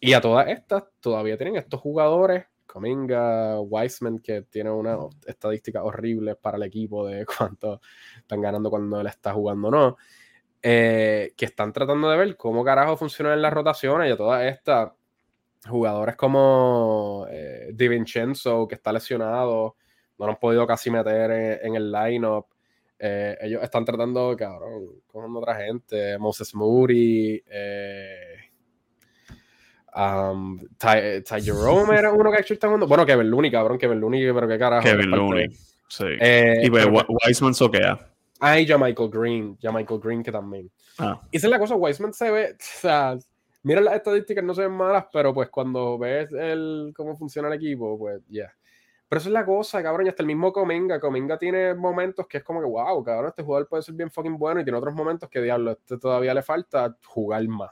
Y 0.00 0.12
a 0.12 0.20
todas 0.20 0.48
estas, 0.48 0.84
todavía 1.00 1.38
tienen 1.38 1.56
estos 1.56 1.80
jugadores 1.80 2.46
Cominga, 2.68 3.58
Wiseman, 3.60 4.20
que 4.20 4.42
tiene 4.42 4.70
una 4.70 4.96
estadística 5.26 5.82
horrible 5.82 6.36
para 6.36 6.58
el 6.58 6.62
equipo 6.62 7.06
de 7.06 7.26
cuánto 7.38 7.80
están 8.18 8.40
ganando 8.40 8.70
cuando 8.70 9.00
él 9.00 9.06
está 9.08 9.32
jugando 9.32 9.68
o 9.68 9.70
no. 9.70 9.96
Eh, 10.60 11.34
que 11.36 11.44
están 11.44 11.72
tratando 11.72 12.10
de 12.10 12.16
ver 12.16 12.36
cómo 12.36 12.64
carajo 12.64 12.96
funcionan 12.96 13.40
las 13.40 13.52
rotaciones 13.52 14.08
y 14.08 14.12
a 14.12 14.16
todas 14.16 14.44
estas 14.44 14.90
jugadores 15.68 16.16
como 16.16 17.26
eh, 17.30 17.70
DiVincenzo, 17.72 18.66
que 18.66 18.74
está 18.74 18.92
lesionado, 18.92 19.76
no 20.18 20.26
lo 20.26 20.32
han 20.32 20.38
podido 20.38 20.66
casi 20.66 20.90
meter 20.90 21.60
en, 21.62 21.76
el 21.76 21.92
lineup. 21.92 22.46
Eh, 22.98 23.36
ellos 23.40 23.62
están 23.62 23.84
tratando, 23.84 24.36
cabrón, 24.36 25.02
con 25.06 25.36
otra 25.36 25.54
gente, 25.54 26.18
Moses 26.18 26.52
Moody, 26.54 27.40
eh, 27.46 28.48
Um, 29.98 30.58
Ty, 30.78 31.22
Ty, 31.24 31.42
Jerome 31.42 31.96
era 31.96 32.12
uno 32.12 32.30
que 32.30 32.40
está 32.40 32.68
jugando. 32.68 32.86
Bueno, 32.86 33.04
Kevin 33.04 33.30
Looney, 33.30 33.50
cabrón, 33.50 33.78
Kevin 33.78 33.98
Looney, 34.00 34.32
pero 34.32 34.46
qué 34.46 34.58
carajo. 34.58 34.84
Kevin 34.84 35.10
Looney, 35.10 35.48
sí. 35.88 36.04
Eh, 36.20 36.60
y 36.62 36.70
pues, 36.70 36.86
Wiseman 37.26 37.54
soquea. 37.54 37.98
Ah, 38.40 38.58
y 38.58 38.66
ya 38.66 38.78
Michael 38.78 39.10
Green, 39.10 39.58
ya 39.58 39.72
Michael 39.72 40.00
Green 40.00 40.22
que 40.22 40.32
también. 40.32 40.70
Ah. 40.98 41.20
Esa 41.32 41.46
es 41.46 41.50
la 41.50 41.58
cosa, 41.58 41.74
Wiseman 41.74 42.12
se 42.12 42.30
ve, 42.30 42.52
o 42.52 42.56
sea, 42.58 43.18
mira 43.62 43.80
las 43.80 43.94
estadísticas, 43.94 44.44
no 44.44 44.54
se 44.54 44.62
ven 44.62 44.72
malas, 44.72 45.06
pero 45.12 45.34
pues 45.34 45.48
cuando 45.48 45.98
ves 45.98 46.30
el, 46.32 46.92
cómo 46.96 47.16
funciona 47.16 47.48
el 47.48 47.54
equipo, 47.54 47.98
pues 47.98 48.22
ya. 48.28 48.32
Yeah. 48.32 48.54
Pero 49.08 49.20
eso 49.20 49.28
es 49.30 49.32
la 49.32 49.46
cosa, 49.46 49.82
cabrón, 49.82 50.04
y 50.04 50.10
hasta 50.10 50.22
el 50.22 50.26
mismo 50.26 50.52
Cominga, 50.52 51.00
Cominga 51.00 51.38
tiene 51.38 51.74
momentos 51.74 52.26
que 52.26 52.38
es 52.38 52.44
como 52.44 52.60
que, 52.60 52.66
wow, 52.66 53.02
cabrón, 53.02 53.28
este 53.28 53.42
jugador 53.42 53.66
puede 53.66 53.82
ser 53.82 53.94
bien 53.94 54.10
fucking 54.10 54.36
bueno, 54.36 54.60
y 54.60 54.64
tiene 54.64 54.78
otros 54.78 54.94
momentos 54.94 55.30
que, 55.30 55.40
diablo, 55.40 55.72
este 55.72 55.96
todavía 55.96 56.34
le 56.34 56.42
falta 56.42 56.94
jugar 57.06 57.46
más. 57.48 57.70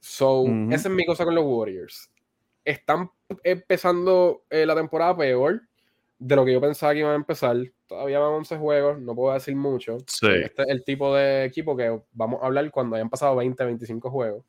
So, 0.00 0.46
esa 0.70 0.88
es 0.88 0.94
mi 0.94 1.04
cosa 1.04 1.24
con 1.24 1.34
los 1.34 1.44
Warriors. 1.44 2.10
Están 2.64 3.10
empezando 3.44 4.42
eh, 4.48 4.64
la 4.64 4.74
temporada 4.74 5.16
peor 5.16 5.62
de 6.18 6.36
lo 6.36 6.44
que 6.44 6.52
yo 6.54 6.60
pensaba 6.60 6.92
que 6.92 7.00
iban 7.00 7.12
a 7.12 7.16
empezar. 7.16 7.56
Todavía 7.92 8.20
van 8.20 8.32
11 8.32 8.56
juegos, 8.56 9.00
no 9.00 9.14
puedo 9.14 9.34
decir 9.34 9.54
mucho. 9.54 9.98
Este 9.98 10.62
es 10.62 10.68
el 10.68 10.82
tipo 10.82 11.14
de 11.14 11.44
equipo 11.44 11.76
que 11.76 12.00
vamos 12.12 12.42
a 12.42 12.46
hablar 12.46 12.70
cuando 12.70 12.96
hayan 12.96 13.10
pasado 13.10 13.36
20, 13.36 13.62
25 13.66 14.10
juegos. 14.10 14.46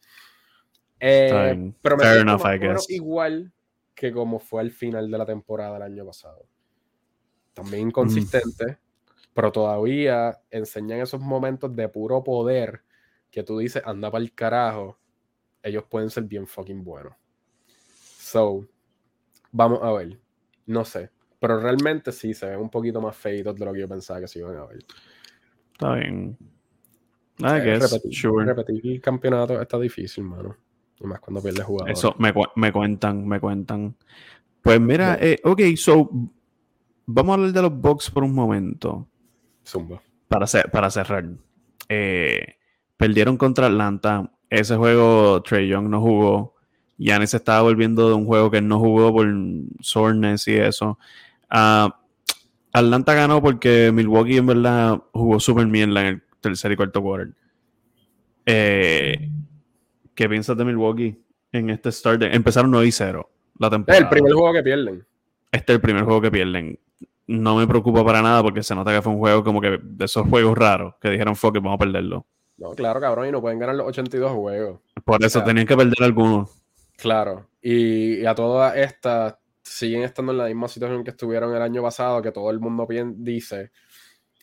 Eh, 0.98 1.74
pero 1.82 1.98
me 1.98 2.04
Fair 2.40 2.78
igual 2.88 3.52
que 3.94 4.14
como 4.14 4.40
fue 4.40 4.62
al 4.62 4.72
final 4.72 5.12
de 5.12 5.18
la 5.18 5.26
temporada 5.26 5.74
del 5.74 5.82
año 5.82 6.06
pasado. 6.06 6.46
También 7.54 7.90
inconsistente, 7.90 8.78
pero 9.34 9.52
todavía 9.52 10.40
enseñan 10.50 11.02
esos 11.02 11.20
momentos 11.20 11.76
de 11.76 11.90
puro 11.90 12.24
poder 12.24 12.82
que 13.30 13.44
tú 13.44 13.58
dices, 13.58 13.84
anda 13.86 14.10
para 14.10 14.24
el 14.24 14.34
carajo 14.34 14.98
ellos 15.62 15.84
pueden 15.90 16.10
ser 16.10 16.24
bien 16.24 16.48
fucking 16.48 16.82
buenos. 16.82 17.14
So, 18.18 18.66
vamos 19.52 19.80
a 19.82 19.92
ver. 19.92 20.18
No 20.66 20.86
sé. 20.86 21.10
Pero 21.44 21.60
realmente 21.60 22.14
sí, 22.14 22.34
se 22.34 22.46
ven 22.46 22.58
un 22.58 22.70
poquito 22.70 23.02
más 23.02 23.18
feitos 23.18 23.54
de 23.54 23.66
lo 23.66 23.74
que 23.74 23.82
yo 23.82 23.90
pensaba 23.90 24.22
que 24.22 24.30
se 24.30 24.40
iban 24.40 24.56
a 24.56 24.64
ver. 24.64 24.80
Está 25.74 25.96
bien. 25.96 26.38
I 27.38 27.60
repetir, 28.46 28.80
el 28.86 29.02
campeonato 29.02 29.62
está 29.62 29.78
difícil, 29.78 30.24
mano. 30.24 30.56
Y 31.02 31.06
más 31.06 31.20
cuando 31.20 31.42
pierdes 31.42 31.66
jugadores. 31.66 32.00
Eso 32.00 32.16
me, 32.18 32.34
me, 32.56 32.72
cuentan, 32.72 33.28
me 33.28 33.42
cuentan. 33.42 33.94
Pues 34.62 34.80
mira, 34.80 35.18
eh, 35.20 35.42
ok, 35.44 35.60
so 35.76 36.10
vamos 37.08 37.32
a 37.32 37.34
hablar 37.34 37.52
de 37.52 37.62
los 37.62 37.78
Bucks 37.78 38.10
por 38.10 38.24
un 38.24 38.34
momento. 38.34 39.06
Zumba. 39.68 40.02
Para, 40.30 40.46
para 40.72 40.90
cerrar. 40.90 41.26
Eh, 41.90 42.56
perdieron 42.96 43.36
contra 43.36 43.68
Atlanta. 43.68 44.32
Ese 44.50 44.78
juego 44.78 45.44
Trey 45.44 45.68
Young 45.68 45.90
no 45.90 46.00
jugó. 46.00 46.56
Giannis 46.98 47.34
estaba 47.34 47.64
volviendo 47.64 48.08
de 48.08 48.16
un 48.16 48.26
juego 48.26 48.50
que 48.50 48.62
no 48.62 48.80
jugó 48.80 49.12
por 49.12 49.28
soreness 49.82 50.48
y 50.48 50.56
eso. 50.56 50.98
Ah, 51.54 52.00
Atlanta 52.74 53.14
ganó 53.14 53.42
porque 53.42 53.92
Milwaukee 53.94 54.38
en 54.38 54.48
verdad 54.48 55.02
jugó 55.14 55.40
súper 55.40 55.68
bien 55.68 55.96
en 55.96 56.06
el 56.06 56.24
tercer 56.42 56.72
y 56.72 56.76
cuarto 56.76 57.02
quarter. 57.02 57.34
Eh, 58.46 59.30
¿Qué 60.16 60.28
piensas 60.28 60.58
de 60.58 60.66
Milwaukee 60.66 61.24
en 61.52 61.70
este 61.70 61.92
start? 61.92 62.24
Empezaron 62.24 62.72
9 62.72 62.88
y 62.88 62.92
0 62.92 63.30
la 63.60 63.70
temporada. 63.70 64.00
Es 64.00 64.04
el 64.04 64.10
primer 64.10 64.34
juego 64.34 64.52
que 64.52 64.64
pierden. 64.64 65.06
Este 65.52 65.74
es 65.74 65.76
el 65.76 65.82
primer 65.82 66.04
juego 66.04 66.22
que 66.22 66.32
pierden. 66.32 66.80
No 67.28 67.56
me 67.56 67.68
preocupa 67.68 68.04
para 68.04 68.24
nada 68.24 68.42
porque 68.42 68.64
se 68.64 68.74
nota 68.74 68.92
que 68.92 69.02
fue 69.04 69.14
un 69.14 69.20
juego 69.20 69.44
como 69.44 69.62
que 69.62 69.80
de 69.82 70.06
esos 70.06 70.28
juegos 70.28 70.58
raros 70.58 70.96
que 71.00 71.12
dijeron 71.12 71.36
que 71.36 71.60
vamos 71.60 71.76
a 71.76 71.78
perderlo. 71.78 72.26
No, 72.58 72.72
claro, 72.72 73.00
cabrón, 73.00 73.28
y 73.28 73.32
no 73.32 73.42
pueden 73.42 73.60
ganar 73.60 73.76
los 73.76 73.88
82 73.88 74.32
juegos. 74.32 74.80
Por 75.06 75.24
eso 75.24 75.44
tenían 75.44 75.68
que 75.68 75.78
perder 75.78 76.02
algunos. 76.02 76.52
Claro, 76.98 77.48
y, 77.62 78.26
a 78.26 78.36
todas 78.36 78.76
estas 78.78 79.36
siguen 79.64 80.04
estando 80.04 80.32
en 80.32 80.38
la 80.38 80.46
misma 80.46 80.68
situación 80.68 81.04
que 81.04 81.12
estuvieron 81.12 81.56
el 81.56 81.62
año 81.62 81.82
pasado, 81.82 82.22
que 82.22 82.32
todo 82.32 82.50
el 82.52 82.60
mundo 82.60 82.88
dice. 83.16 83.72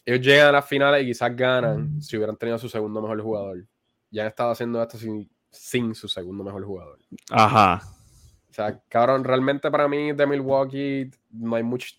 Ellos 0.05 0.27
llegan 0.27 0.49
a 0.49 0.53
las 0.53 0.67
finales 0.67 1.03
y 1.03 1.07
quizás 1.07 1.37
ganan 1.37 2.01
si 2.01 2.17
hubieran 2.17 2.37
tenido 2.37 2.59
su 2.59 2.69
segundo 2.69 3.03
mejor 3.03 3.21
jugador. 3.21 3.65
Ya 4.11 4.23
han 4.23 4.29
estado 4.29 4.51
haciendo 4.51 4.83
esto 4.83 4.99
sin, 4.99 5.31
sin 5.51 5.95
su 5.95 6.09
segundo 6.09 6.43
mejor 6.43 6.65
jugador. 6.65 6.99
Ajá. 7.31 7.83
O 8.49 8.53
sea, 8.53 8.81
cabrón, 8.89 9.23
realmente 9.23 9.71
para 9.71 9.87
mí 9.87 10.13
de 10.13 10.27
Milwaukee 10.27 11.11
no 11.31 11.57
hay 11.57 11.63
mucho. 11.63 11.95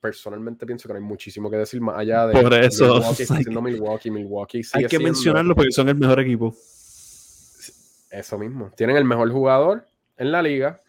Personalmente 0.00 0.66
pienso 0.66 0.86
que 0.86 0.92
no 0.92 0.98
hay 0.98 1.04
muchísimo 1.04 1.50
que 1.50 1.56
decir 1.56 1.80
más 1.80 1.96
allá 1.96 2.26
de 2.26 2.34
Por 2.34 2.52
eso, 2.52 3.00
Milwaukee, 3.62 4.10
Milwaukee, 4.10 4.60
Hay 4.74 4.84
que 4.84 4.98
mencionarlo 4.98 5.54
porque 5.54 5.72
son 5.72 5.88
el 5.88 5.94
mejor 5.94 6.20
equipo. 6.20 6.54
Eso 8.10 8.38
mismo. 8.38 8.70
Tienen 8.76 8.96
el 8.96 9.04
mejor 9.06 9.32
jugador 9.32 9.88
en 10.18 10.30
la 10.30 10.42
liga 10.42 10.83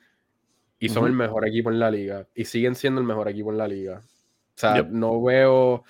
y 0.80 0.90
son 0.90 1.06
el 1.06 1.14
mejor 1.14 1.48
equipo 1.48 1.72
en 1.72 1.80
la 1.80 1.90
liga 1.90 2.28
y 2.36 2.46
siguen 2.46 2.76
siendo 2.76 3.02
el 3.02 3.08
mejor 3.08 3.30
equipo 3.30 3.52
en 3.52 3.58
la 3.58 3.68
liga. 3.68 4.02
O 4.04 4.58
sea, 4.58 4.84
no 4.90 5.22
veo 5.22 5.84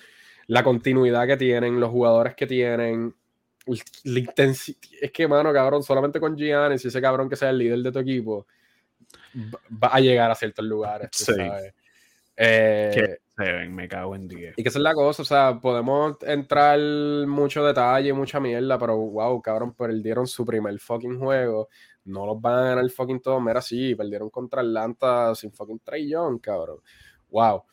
la 0.46 0.62
continuidad 0.62 1.26
que 1.26 1.36
tienen, 1.36 1.80
los 1.80 1.90
jugadores 1.90 2.34
que 2.34 2.46
tienen, 2.46 3.14
la 4.04 4.18
intensidad. 4.18 4.78
Es 5.00 5.10
que, 5.12 5.28
mano, 5.28 5.52
cabrón, 5.52 5.82
solamente 5.82 6.20
con 6.20 6.36
Giannis 6.36 6.84
y 6.84 6.88
ese 6.88 7.00
cabrón 7.00 7.28
que 7.28 7.36
sea 7.36 7.50
el 7.50 7.58
líder 7.58 7.78
de 7.80 7.92
tu 7.92 7.98
equipo, 7.98 8.46
va 9.82 9.88
a 9.88 10.00
llegar 10.00 10.30
a 10.30 10.34
ciertos 10.34 10.64
lugares. 10.64 11.10
Sí. 11.12 11.32
Eh, 12.36 13.18
me 13.36 13.88
cago 13.88 14.14
en 14.14 14.28
10. 14.28 14.54
Y 14.56 14.62
que 14.62 14.68
esa 14.68 14.78
es 14.78 14.82
la 14.82 14.94
cosa, 14.94 15.22
o 15.22 15.24
sea, 15.24 15.58
podemos 15.60 16.16
entrar 16.22 16.78
mucho 17.26 17.64
detalle, 17.64 18.12
mucha 18.12 18.40
mierda, 18.40 18.78
pero 18.78 18.96
wow, 18.96 19.40
cabrón, 19.42 19.74
perdieron 19.74 20.26
su 20.26 20.44
primer 20.44 20.78
fucking 20.78 21.18
juego. 21.18 21.68
No 22.04 22.24
los 22.24 22.40
van 22.40 22.54
a 22.54 22.68
ganar 22.68 22.84
el 22.84 22.90
fucking 22.90 23.20
todo. 23.20 23.40
Mira, 23.40 23.60
sí, 23.60 23.94
perdieron 23.94 24.30
contra 24.30 24.62
Atlanta 24.62 25.34
sin 25.34 25.52
fucking 25.52 25.80
Trey 25.80 26.10
cabrón. 26.40 26.78
Wow. 27.30 27.64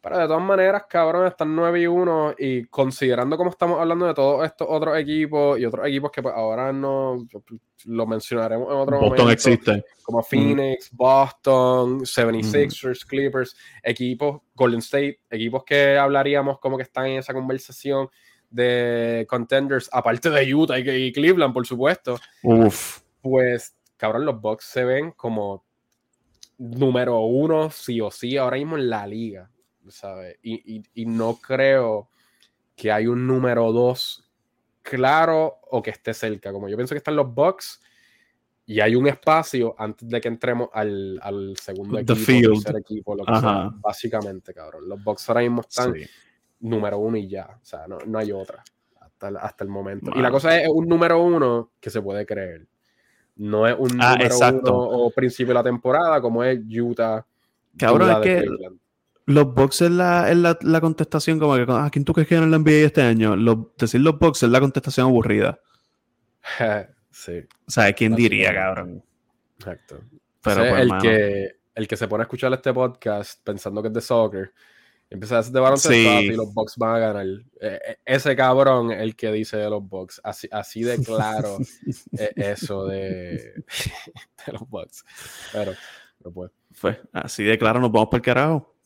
Pero 0.00 0.18
de 0.18 0.26
todas 0.26 0.42
maneras, 0.42 0.84
cabrón, 0.88 1.26
están 1.26 1.56
9 1.56 1.80
y 1.80 1.86
1 1.88 2.34
y 2.38 2.64
considerando 2.66 3.36
como 3.36 3.50
estamos 3.50 3.80
hablando 3.80 4.06
de 4.06 4.14
todos 4.14 4.44
estos 4.44 4.68
otros 4.70 4.96
equipos 4.96 5.58
y 5.58 5.64
otros 5.64 5.86
equipos 5.88 6.12
que 6.12 6.22
pues, 6.22 6.34
ahora 6.34 6.72
no 6.72 7.26
lo 7.84 8.06
mencionaremos 8.06 8.68
en 8.68 8.76
otro 8.76 9.00
Boston 9.00 9.08
momento. 9.10 9.30
existe. 9.30 9.84
Como 10.04 10.22
Phoenix, 10.22 10.90
Boston, 10.92 12.00
76ers, 12.00 13.04
Clippers, 13.04 13.56
equipos, 13.82 14.40
Golden 14.54 14.78
State, 14.78 15.20
equipos 15.30 15.64
que 15.64 15.98
hablaríamos 15.98 16.60
como 16.60 16.76
que 16.76 16.84
están 16.84 17.06
en 17.06 17.18
esa 17.18 17.34
conversación 17.34 18.08
de 18.50 19.26
contenders, 19.28 19.90
aparte 19.92 20.30
de 20.30 20.54
Utah 20.54 20.78
y, 20.78 21.12
Cleveland, 21.12 21.52
por 21.52 21.66
supuesto. 21.66 22.18
Uf. 22.44 23.00
Pues, 23.20 23.76
cabrón, 23.96 24.24
los 24.24 24.40
Bucks 24.40 24.64
se 24.64 24.84
ven 24.84 25.10
como 25.10 25.64
número 26.56 27.20
uno, 27.20 27.70
sí 27.70 28.00
o 28.00 28.10
sí, 28.10 28.36
ahora 28.36 28.56
mismo 28.56 28.76
en 28.76 28.88
la 28.88 29.06
liga. 29.06 29.50
Y, 30.42 31.06
no 31.06 31.36
creo 31.36 32.08
que 32.76 32.92
hay 32.92 33.06
un 33.06 33.26
número 33.26 33.72
dos 33.72 34.28
claro 34.82 35.56
o 35.70 35.82
que 35.82 35.90
esté 35.90 36.14
cerca. 36.14 36.52
Como 36.52 36.68
yo 36.68 36.76
pienso 36.76 36.94
que 36.94 36.98
están 36.98 37.16
los 37.16 37.32
Bucks 37.34 37.80
y 38.66 38.80
hay 38.80 38.94
un 38.94 39.06
espacio 39.06 39.74
antes 39.78 40.08
de 40.08 40.20
que 40.20 40.28
entremos 40.28 40.68
al, 40.72 41.54
segundo 41.60 41.98
equipo, 41.98 42.52
tercer 42.52 42.76
equipo, 42.76 43.16
lo 43.16 43.24
que 43.24 43.40
sea, 43.40 43.70
básicamente, 43.80 44.52
cabrón. 44.52 44.88
Los 44.88 45.02
Bucks 45.02 45.28
ahora 45.28 45.40
mismo 45.40 45.62
están 45.62 45.94
número 46.60 46.98
uno 46.98 47.16
y 47.16 47.28
ya. 47.28 47.46
O 47.46 47.64
sea, 47.64 47.86
no, 47.86 48.18
hay 48.18 48.32
otra 48.32 48.62
hasta, 49.20 49.64
el 49.64 49.70
momento. 49.70 50.12
Y 50.14 50.20
la 50.20 50.30
cosa 50.30 50.60
es 50.60 50.68
un 50.68 50.86
número 50.86 51.22
uno 51.22 51.72
que 51.80 51.90
se 51.90 52.00
puede 52.00 52.24
creer. 52.24 52.66
No 53.36 53.66
es 53.66 53.74
un 53.78 53.98
ah, 54.00 54.16
número 54.16 54.58
uno 54.60 54.74
o 54.74 55.10
principio 55.10 55.48
de 55.48 55.54
la 55.54 55.62
temporada 55.62 56.20
como 56.20 56.44
es 56.44 56.60
Utah. 56.68 57.24
Cabrón, 57.76 58.10
es 58.10 58.18
que 58.18 58.48
los 59.28 59.52
Bucks 59.52 59.82
es 59.82 59.90
la, 59.90 60.34
la, 60.34 60.80
contestación 60.80 61.38
como 61.38 61.54
que, 61.54 61.70
¿a 61.70 61.84
ah, 61.84 61.90
quién 61.90 62.02
tú 62.02 62.14
crees 62.14 62.26
que 62.26 62.34
gana 62.34 62.46
la 62.46 62.58
NBA 62.58 62.86
este 62.86 63.02
año? 63.02 63.36
decir 63.76 64.00
los 64.00 64.18
Bucks 64.18 64.42
es 64.42 64.48
la 64.48 64.58
contestación 64.58 65.06
aburrida. 65.06 65.60
sí. 67.10 67.40
O 67.66 67.70
sea, 67.70 67.92
¿quién 67.92 68.14
diría, 68.14 68.54
cabrón? 68.54 69.04
Exacto. 69.58 70.00
Pero 70.42 70.66
pues, 70.70 70.80
el, 70.80 70.92
que, 71.02 71.56
el 71.74 71.86
que 71.86 71.96
se 71.98 72.08
pone 72.08 72.22
a 72.22 72.24
escuchar 72.24 72.50
este 72.54 72.72
podcast 72.72 73.44
pensando 73.44 73.82
que 73.82 73.88
es 73.88 73.94
de 73.94 74.00
soccer, 74.00 74.54
empieza 75.10 75.36
a 75.36 75.38
hacer 75.40 75.52
de 75.52 75.60
baloncesto 75.60 76.20
y 76.22 76.30
los 76.30 76.54
Bucks 76.54 76.76
van 76.78 76.94
a 76.94 76.98
ganar. 76.98 77.26
E, 77.26 77.40
e, 77.60 77.98
ese 78.06 78.34
cabrón 78.34 78.92
el 78.92 79.14
que 79.14 79.30
dice 79.30 79.58
de 79.58 79.68
los 79.68 79.86
Bucks. 79.86 80.22
Así, 80.24 80.48
así 80.50 80.82
de 80.84 81.04
claro 81.04 81.58
eso 82.34 82.86
de, 82.86 83.52
de, 84.46 84.52
los 84.52 84.66
Bucks. 84.70 85.04
Pero, 85.52 85.74
no 86.24 86.30
puede. 86.30 86.50
Pues 86.80 86.96
así 87.12 87.44
de 87.44 87.58
claro 87.58 87.78
nos 87.78 87.92
vamos 87.92 88.08
para 88.08 88.18
el 88.18 88.24
carajo. 88.24 88.77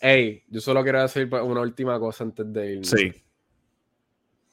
Hey, 0.00 0.44
yo 0.48 0.60
solo 0.60 0.82
quiero 0.82 1.02
decir 1.02 1.28
una 1.34 1.60
última 1.60 1.98
cosa 1.98 2.24
antes 2.24 2.52
de 2.52 2.72
irme. 2.72 2.84
Sí. 2.84 3.12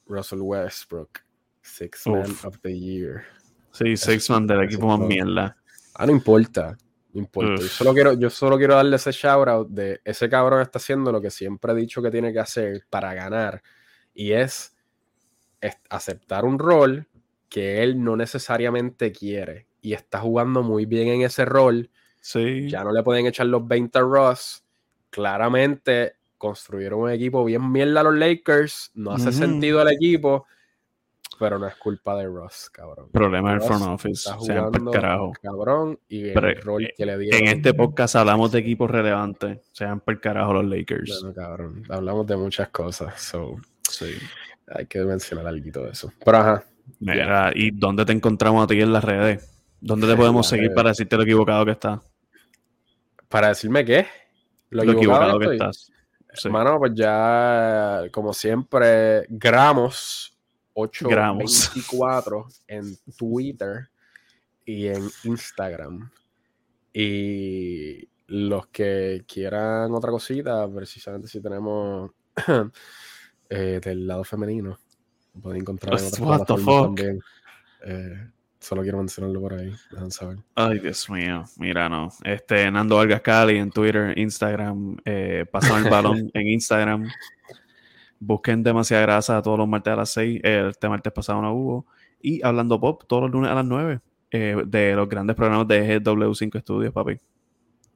Russell 0.07 0.41
Westbrook, 0.41 1.19
Six 1.61 2.07
Man 2.07 2.35
of 2.43 2.59
the 2.61 2.77
Year. 2.77 3.23
Sí, 3.71 3.95
Six 3.95 4.29
Man 4.29 4.47
del 4.47 4.63
equipo 4.63 4.87
más 4.87 5.07
mierda. 5.07 5.57
Ah, 5.93 6.05
no 6.05 6.11
importa. 6.11 6.77
No 7.13 7.21
importa. 7.21 7.61
Yo 7.61 7.67
solo, 7.67 7.93
quiero, 7.93 8.13
yo 8.13 8.29
solo 8.29 8.57
quiero 8.57 8.75
darle 8.75 8.95
ese 8.95 9.11
shout 9.11 9.47
out 9.47 9.69
de 9.69 10.01
ese 10.03 10.29
cabrón 10.29 10.61
está 10.61 10.79
haciendo 10.79 11.11
lo 11.11 11.21
que 11.21 11.29
siempre 11.29 11.71
he 11.71 11.75
dicho 11.75 12.01
que 12.01 12.11
tiene 12.11 12.33
que 12.33 12.39
hacer 12.39 12.85
para 12.89 13.13
ganar. 13.13 13.61
Y 14.13 14.31
es, 14.31 14.75
es 15.61 15.75
aceptar 15.89 16.45
un 16.45 16.59
rol 16.59 17.07
que 17.49 17.83
él 17.83 18.03
no 18.03 18.15
necesariamente 18.17 19.11
quiere. 19.11 19.67
Y 19.81 19.93
está 19.93 20.19
jugando 20.19 20.63
muy 20.63 20.85
bien 20.85 21.07
en 21.09 21.21
ese 21.21 21.45
rol. 21.45 21.89
Sí. 22.19 22.69
Ya 22.69 22.83
no 22.83 22.91
le 22.91 23.03
pueden 23.03 23.27
echar 23.27 23.45
los 23.45 23.65
20 23.67 23.99
a 23.99 24.01
Ross 24.01 24.64
claramente 25.15 26.15
construyeron 26.37 26.99
un 26.99 27.09
equipo 27.09 27.45
bien 27.45 27.71
mierda 27.71 28.01
a 28.01 28.03
los 28.03 28.15
Lakers. 28.15 28.91
No 28.95 29.11
hace 29.11 29.31
sentido 29.31 29.81
el 29.81 29.87
equipo, 29.87 30.45
pero 31.39 31.57
no 31.57 31.67
es 31.67 31.75
culpa 31.75 32.17
de 32.17 32.25
Ross, 32.25 32.69
cabrón. 32.69 33.09
Problema 33.13 33.51
del 33.51 33.61
front 33.61 33.85
office. 33.85 34.29
Sean 34.41 34.71
carajo. 34.91 35.31
Cabrón, 35.41 35.97
y 36.09 36.29
el 36.29 36.61
rol 36.61 36.83
eh, 36.83 36.93
que 36.97 37.05
le 37.05 37.17
dieron. 37.17 37.41
En 37.41 37.47
este 37.47 37.73
podcast 37.73 38.17
hablamos 38.17 38.51
de 38.51 38.59
equipos 38.59 38.91
relevantes. 38.91 39.59
Sean 39.71 40.01
per 40.01 40.19
carajo 40.19 40.53
los 40.53 40.65
Lakers. 40.65 41.21
Bueno, 41.21 41.33
cabrón. 41.33 41.83
Hablamos 41.87 42.27
de 42.27 42.35
muchas 42.35 42.67
cosas. 42.69 43.21
So, 43.21 43.55
sí. 43.89 44.11
Hay 44.67 44.85
que 44.87 44.99
mencionar 44.99 45.47
algo 45.47 45.83
de 45.83 45.91
eso. 45.91 46.11
Pero 46.25 46.37
ajá. 46.37 46.63
Mira, 46.99 47.53
¿y 47.55 47.71
dónde 47.71 48.03
te 48.03 48.11
encontramos 48.11 48.65
a 48.65 48.67
ti 48.67 48.81
en 48.81 48.91
las 48.91 49.03
redes? 49.03 49.49
¿Dónde 49.79 50.07
te 50.07 50.15
podemos 50.15 50.45
seguir 50.45 50.73
para 50.73 50.89
decirte 50.89 51.15
lo 51.15 51.23
equivocado 51.23 51.63
que 51.63 51.71
está? 51.71 52.01
¿Para 53.29 53.47
decirme 53.49 53.85
qué? 53.85 54.05
Lo, 54.83 54.91
equivocado, 54.91 55.39
que 55.39 55.53
estás. 55.53 55.91
Hermano, 56.43 56.79
pues 56.79 56.91
ya, 56.95 58.03
como 58.11 58.33
siempre, 58.33 59.25
gramos 59.29 60.37
824 60.73 62.47
en 62.67 62.97
Twitter 63.17 63.89
y 64.65 64.87
en 64.87 65.09
Instagram. 65.23 66.11
Y 66.93 68.09
los 68.27 68.67
que 68.67 69.23
quieran 69.27 69.93
otra 69.93 70.11
cosita, 70.11 70.67
precisamente 70.67 71.27
si 71.27 71.41
tenemos 71.41 72.11
eh, 73.49 73.79
del 73.81 74.07
lado 74.07 74.23
femenino, 74.23 74.77
pueden 75.41 75.61
encontrar 75.61 75.99
en 75.99 76.05
otras 76.07 76.19
plataformas 76.19 76.95
también. 76.95 77.19
Eh, 77.85 78.31
Solo 78.65 78.81
quiero 78.81 78.97
mencionarlo 78.97 79.39
por 79.39 79.53
ahí. 79.53 79.71
saber. 80.09 80.39
Ay, 80.55 80.79
Dios 80.79 81.07
mío. 81.07 81.43
Mira, 81.57 81.87
no. 81.87 82.09
Este, 82.23 82.71
Nando 82.71 82.95
Vargas 82.95 83.21
Cali 83.21 83.57
en 83.57 83.69
Twitter, 83.69 84.17
Instagram. 84.17 84.97
Eh, 85.05 85.45
el 85.47 85.83
balón 85.83 86.31
en 86.33 86.47
Instagram. 86.47 87.07
Busquen 88.19 88.63
demasiada 88.63 89.03
grasa 89.03 89.39
todos 89.43 89.59
los 89.59 89.67
martes 89.67 89.93
a 89.93 89.97
las 89.97 90.09
6. 90.09 90.41
Este 90.43 90.89
martes 90.89 91.13
pasado 91.13 91.43
no 91.43 91.53
hubo. 91.53 91.85
Y 92.19 92.43
hablando 92.43 92.79
pop 92.79 93.03
todos 93.07 93.21
los 93.21 93.31
lunes 93.33 93.51
a 93.51 93.53
las 93.53 93.65
9. 93.65 93.99
Eh, 94.31 94.55
de 94.65 94.95
los 94.95 95.07
grandes 95.07 95.35
programas 95.35 95.67
de 95.67 96.01
GW5 96.01 96.61
Studios, 96.61 96.91
papi. 96.91 97.19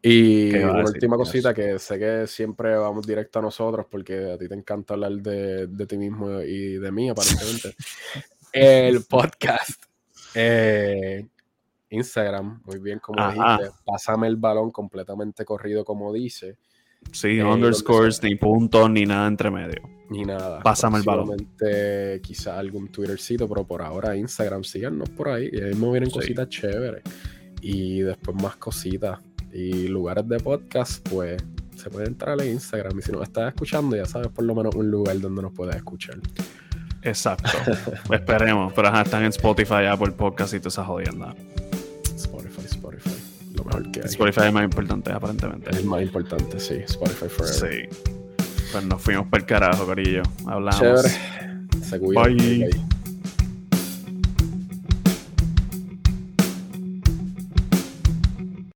Y 0.04 0.54
una 0.54 0.84
última 0.84 1.18
cosita 1.18 1.52
que 1.52 1.80
sé 1.80 1.98
que 1.98 2.28
siempre 2.28 2.76
vamos 2.78 3.08
directo 3.08 3.40
a 3.40 3.42
nosotros 3.42 3.88
porque 3.90 4.34
a 4.34 4.38
ti 4.38 4.48
te 4.48 4.54
encanta 4.54 4.94
hablar 4.94 5.14
de, 5.14 5.86
ti 5.88 5.98
mismo 5.98 6.42
y 6.42 6.78
de 6.78 6.92
mí, 6.92 7.10
aparentemente. 7.10 7.74
el 8.54 9.04
podcast. 9.06 9.89
Eh, 10.36 11.28
Instagram, 11.90 12.62
muy 12.66 12.80
bien 12.80 13.00
como 13.00 13.26
dijiste. 13.26 13.76
Pásame 13.86 14.28
el 14.28 14.36
balón 14.38 14.72
completamente 14.72 15.46
corrido 15.46 15.84
como 15.84 16.14
dice. 16.14 16.58
Sí, 17.12 17.40
underscores, 17.40 18.22
ni 18.22 18.36
puntos, 18.36 18.90
ni 18.90 19.06
nada 19.06 19.28
entre 19.28 19.50
medio. 19.50 19.82
Ni 20.10 20.24
nada. 20.24 20.62
Pásame 20.62 20.98
el 20.98 21.04
balón. 21.04 21.38
Quizá 22.22 22.60
algún 22.60 22.90
Twittercito, 22.90 23.48
pero 23.48 23.66
por 23.66 23.82
ahora 23.82 24.16
Instagram, 24.16 24.64
síganos 24.64 25.10
por 25.10 25.30
ahí. 25.30 25.50
Y 25.52 25.62
ahí 25.62 25.76
me 25.76 25.92
vienen 25.92 26.10
cositas 26.10 26.50
chéveres. 26.50 27.04
Y 27.62 28.02
después 28.02 28.42
más 28.42 28.56
cositas 28.58 29.20
y 29.54 29.88
lugares 29.88 30.28
de 30.28 30.40
podcast, 30.40 31.08
pues 31.10 31.42
se 31.76 31.90
puede 31.90 32.08
entrar 32.08 32.40
a 32.40 32.46
Instagram. 32.46 33.00
Y 33.00 33.02
si 33.02 33.12
nos 33.12 33.24
estás 33.24 33.54
escuchando, 33.54 33.96
ya 33.96 34.06
sabes 34.06 34.28
por 34.28 34.44
lo 34.44 34.54
menos 34.54 34.76
un 34.76 34.92
lugar 34.92 35.20
donde 35.20 35.42
nos 35.42 35.54
puedes 35.54 35.76
escuchar. 35.76 36.20
Exacto. 37.02 37.50
Esperemos. 38.12 38.74
Pero 38.74 38.88
ajá, 38.88 39.02
están 39.02 39.24
en 39.24 39.30
Spotify, 39.30 39.86
Apple 39.90 40.12
Podcast 40.12 40.54
y 40.54 40.60
todas 40.60 40.74
esas 40.74 40.88
jodiendas. 40.88 41.36
Spotify, 42.16 42.66
Spotify. 42.66 43.16
Lo 43.54 43.64
mejor 43.64 43.92
que 43.92 44.00
hay. 44.02 44.06
Spotify 44.06 44.48
es 44.48 44.54
más 44.54 44.64
importante, 44.64 45.12
aparentemente. 45.12 45.72
Es 45.72 45.86
más 45.86 46.02
importante, 46.02 46.60
sí. 46.60 46.76
Spotify 46.86 47.28
Forever. 47.30 47.90
Sí. 47.90 48.16
Pues 48.72 48.84
nos 48.86 49.02
fuimos 49.02 49.28
por 49.28 49.40
el 49.40 49.46
carajo, 49.46 49.86
Corillo. 49.86 50.24
Hablamos. 50.46 50.80
Chévere. 50.80 51.10
Se 51.84 52.00
cuidan. 52.00 52.38
Bye. 52.38 52.90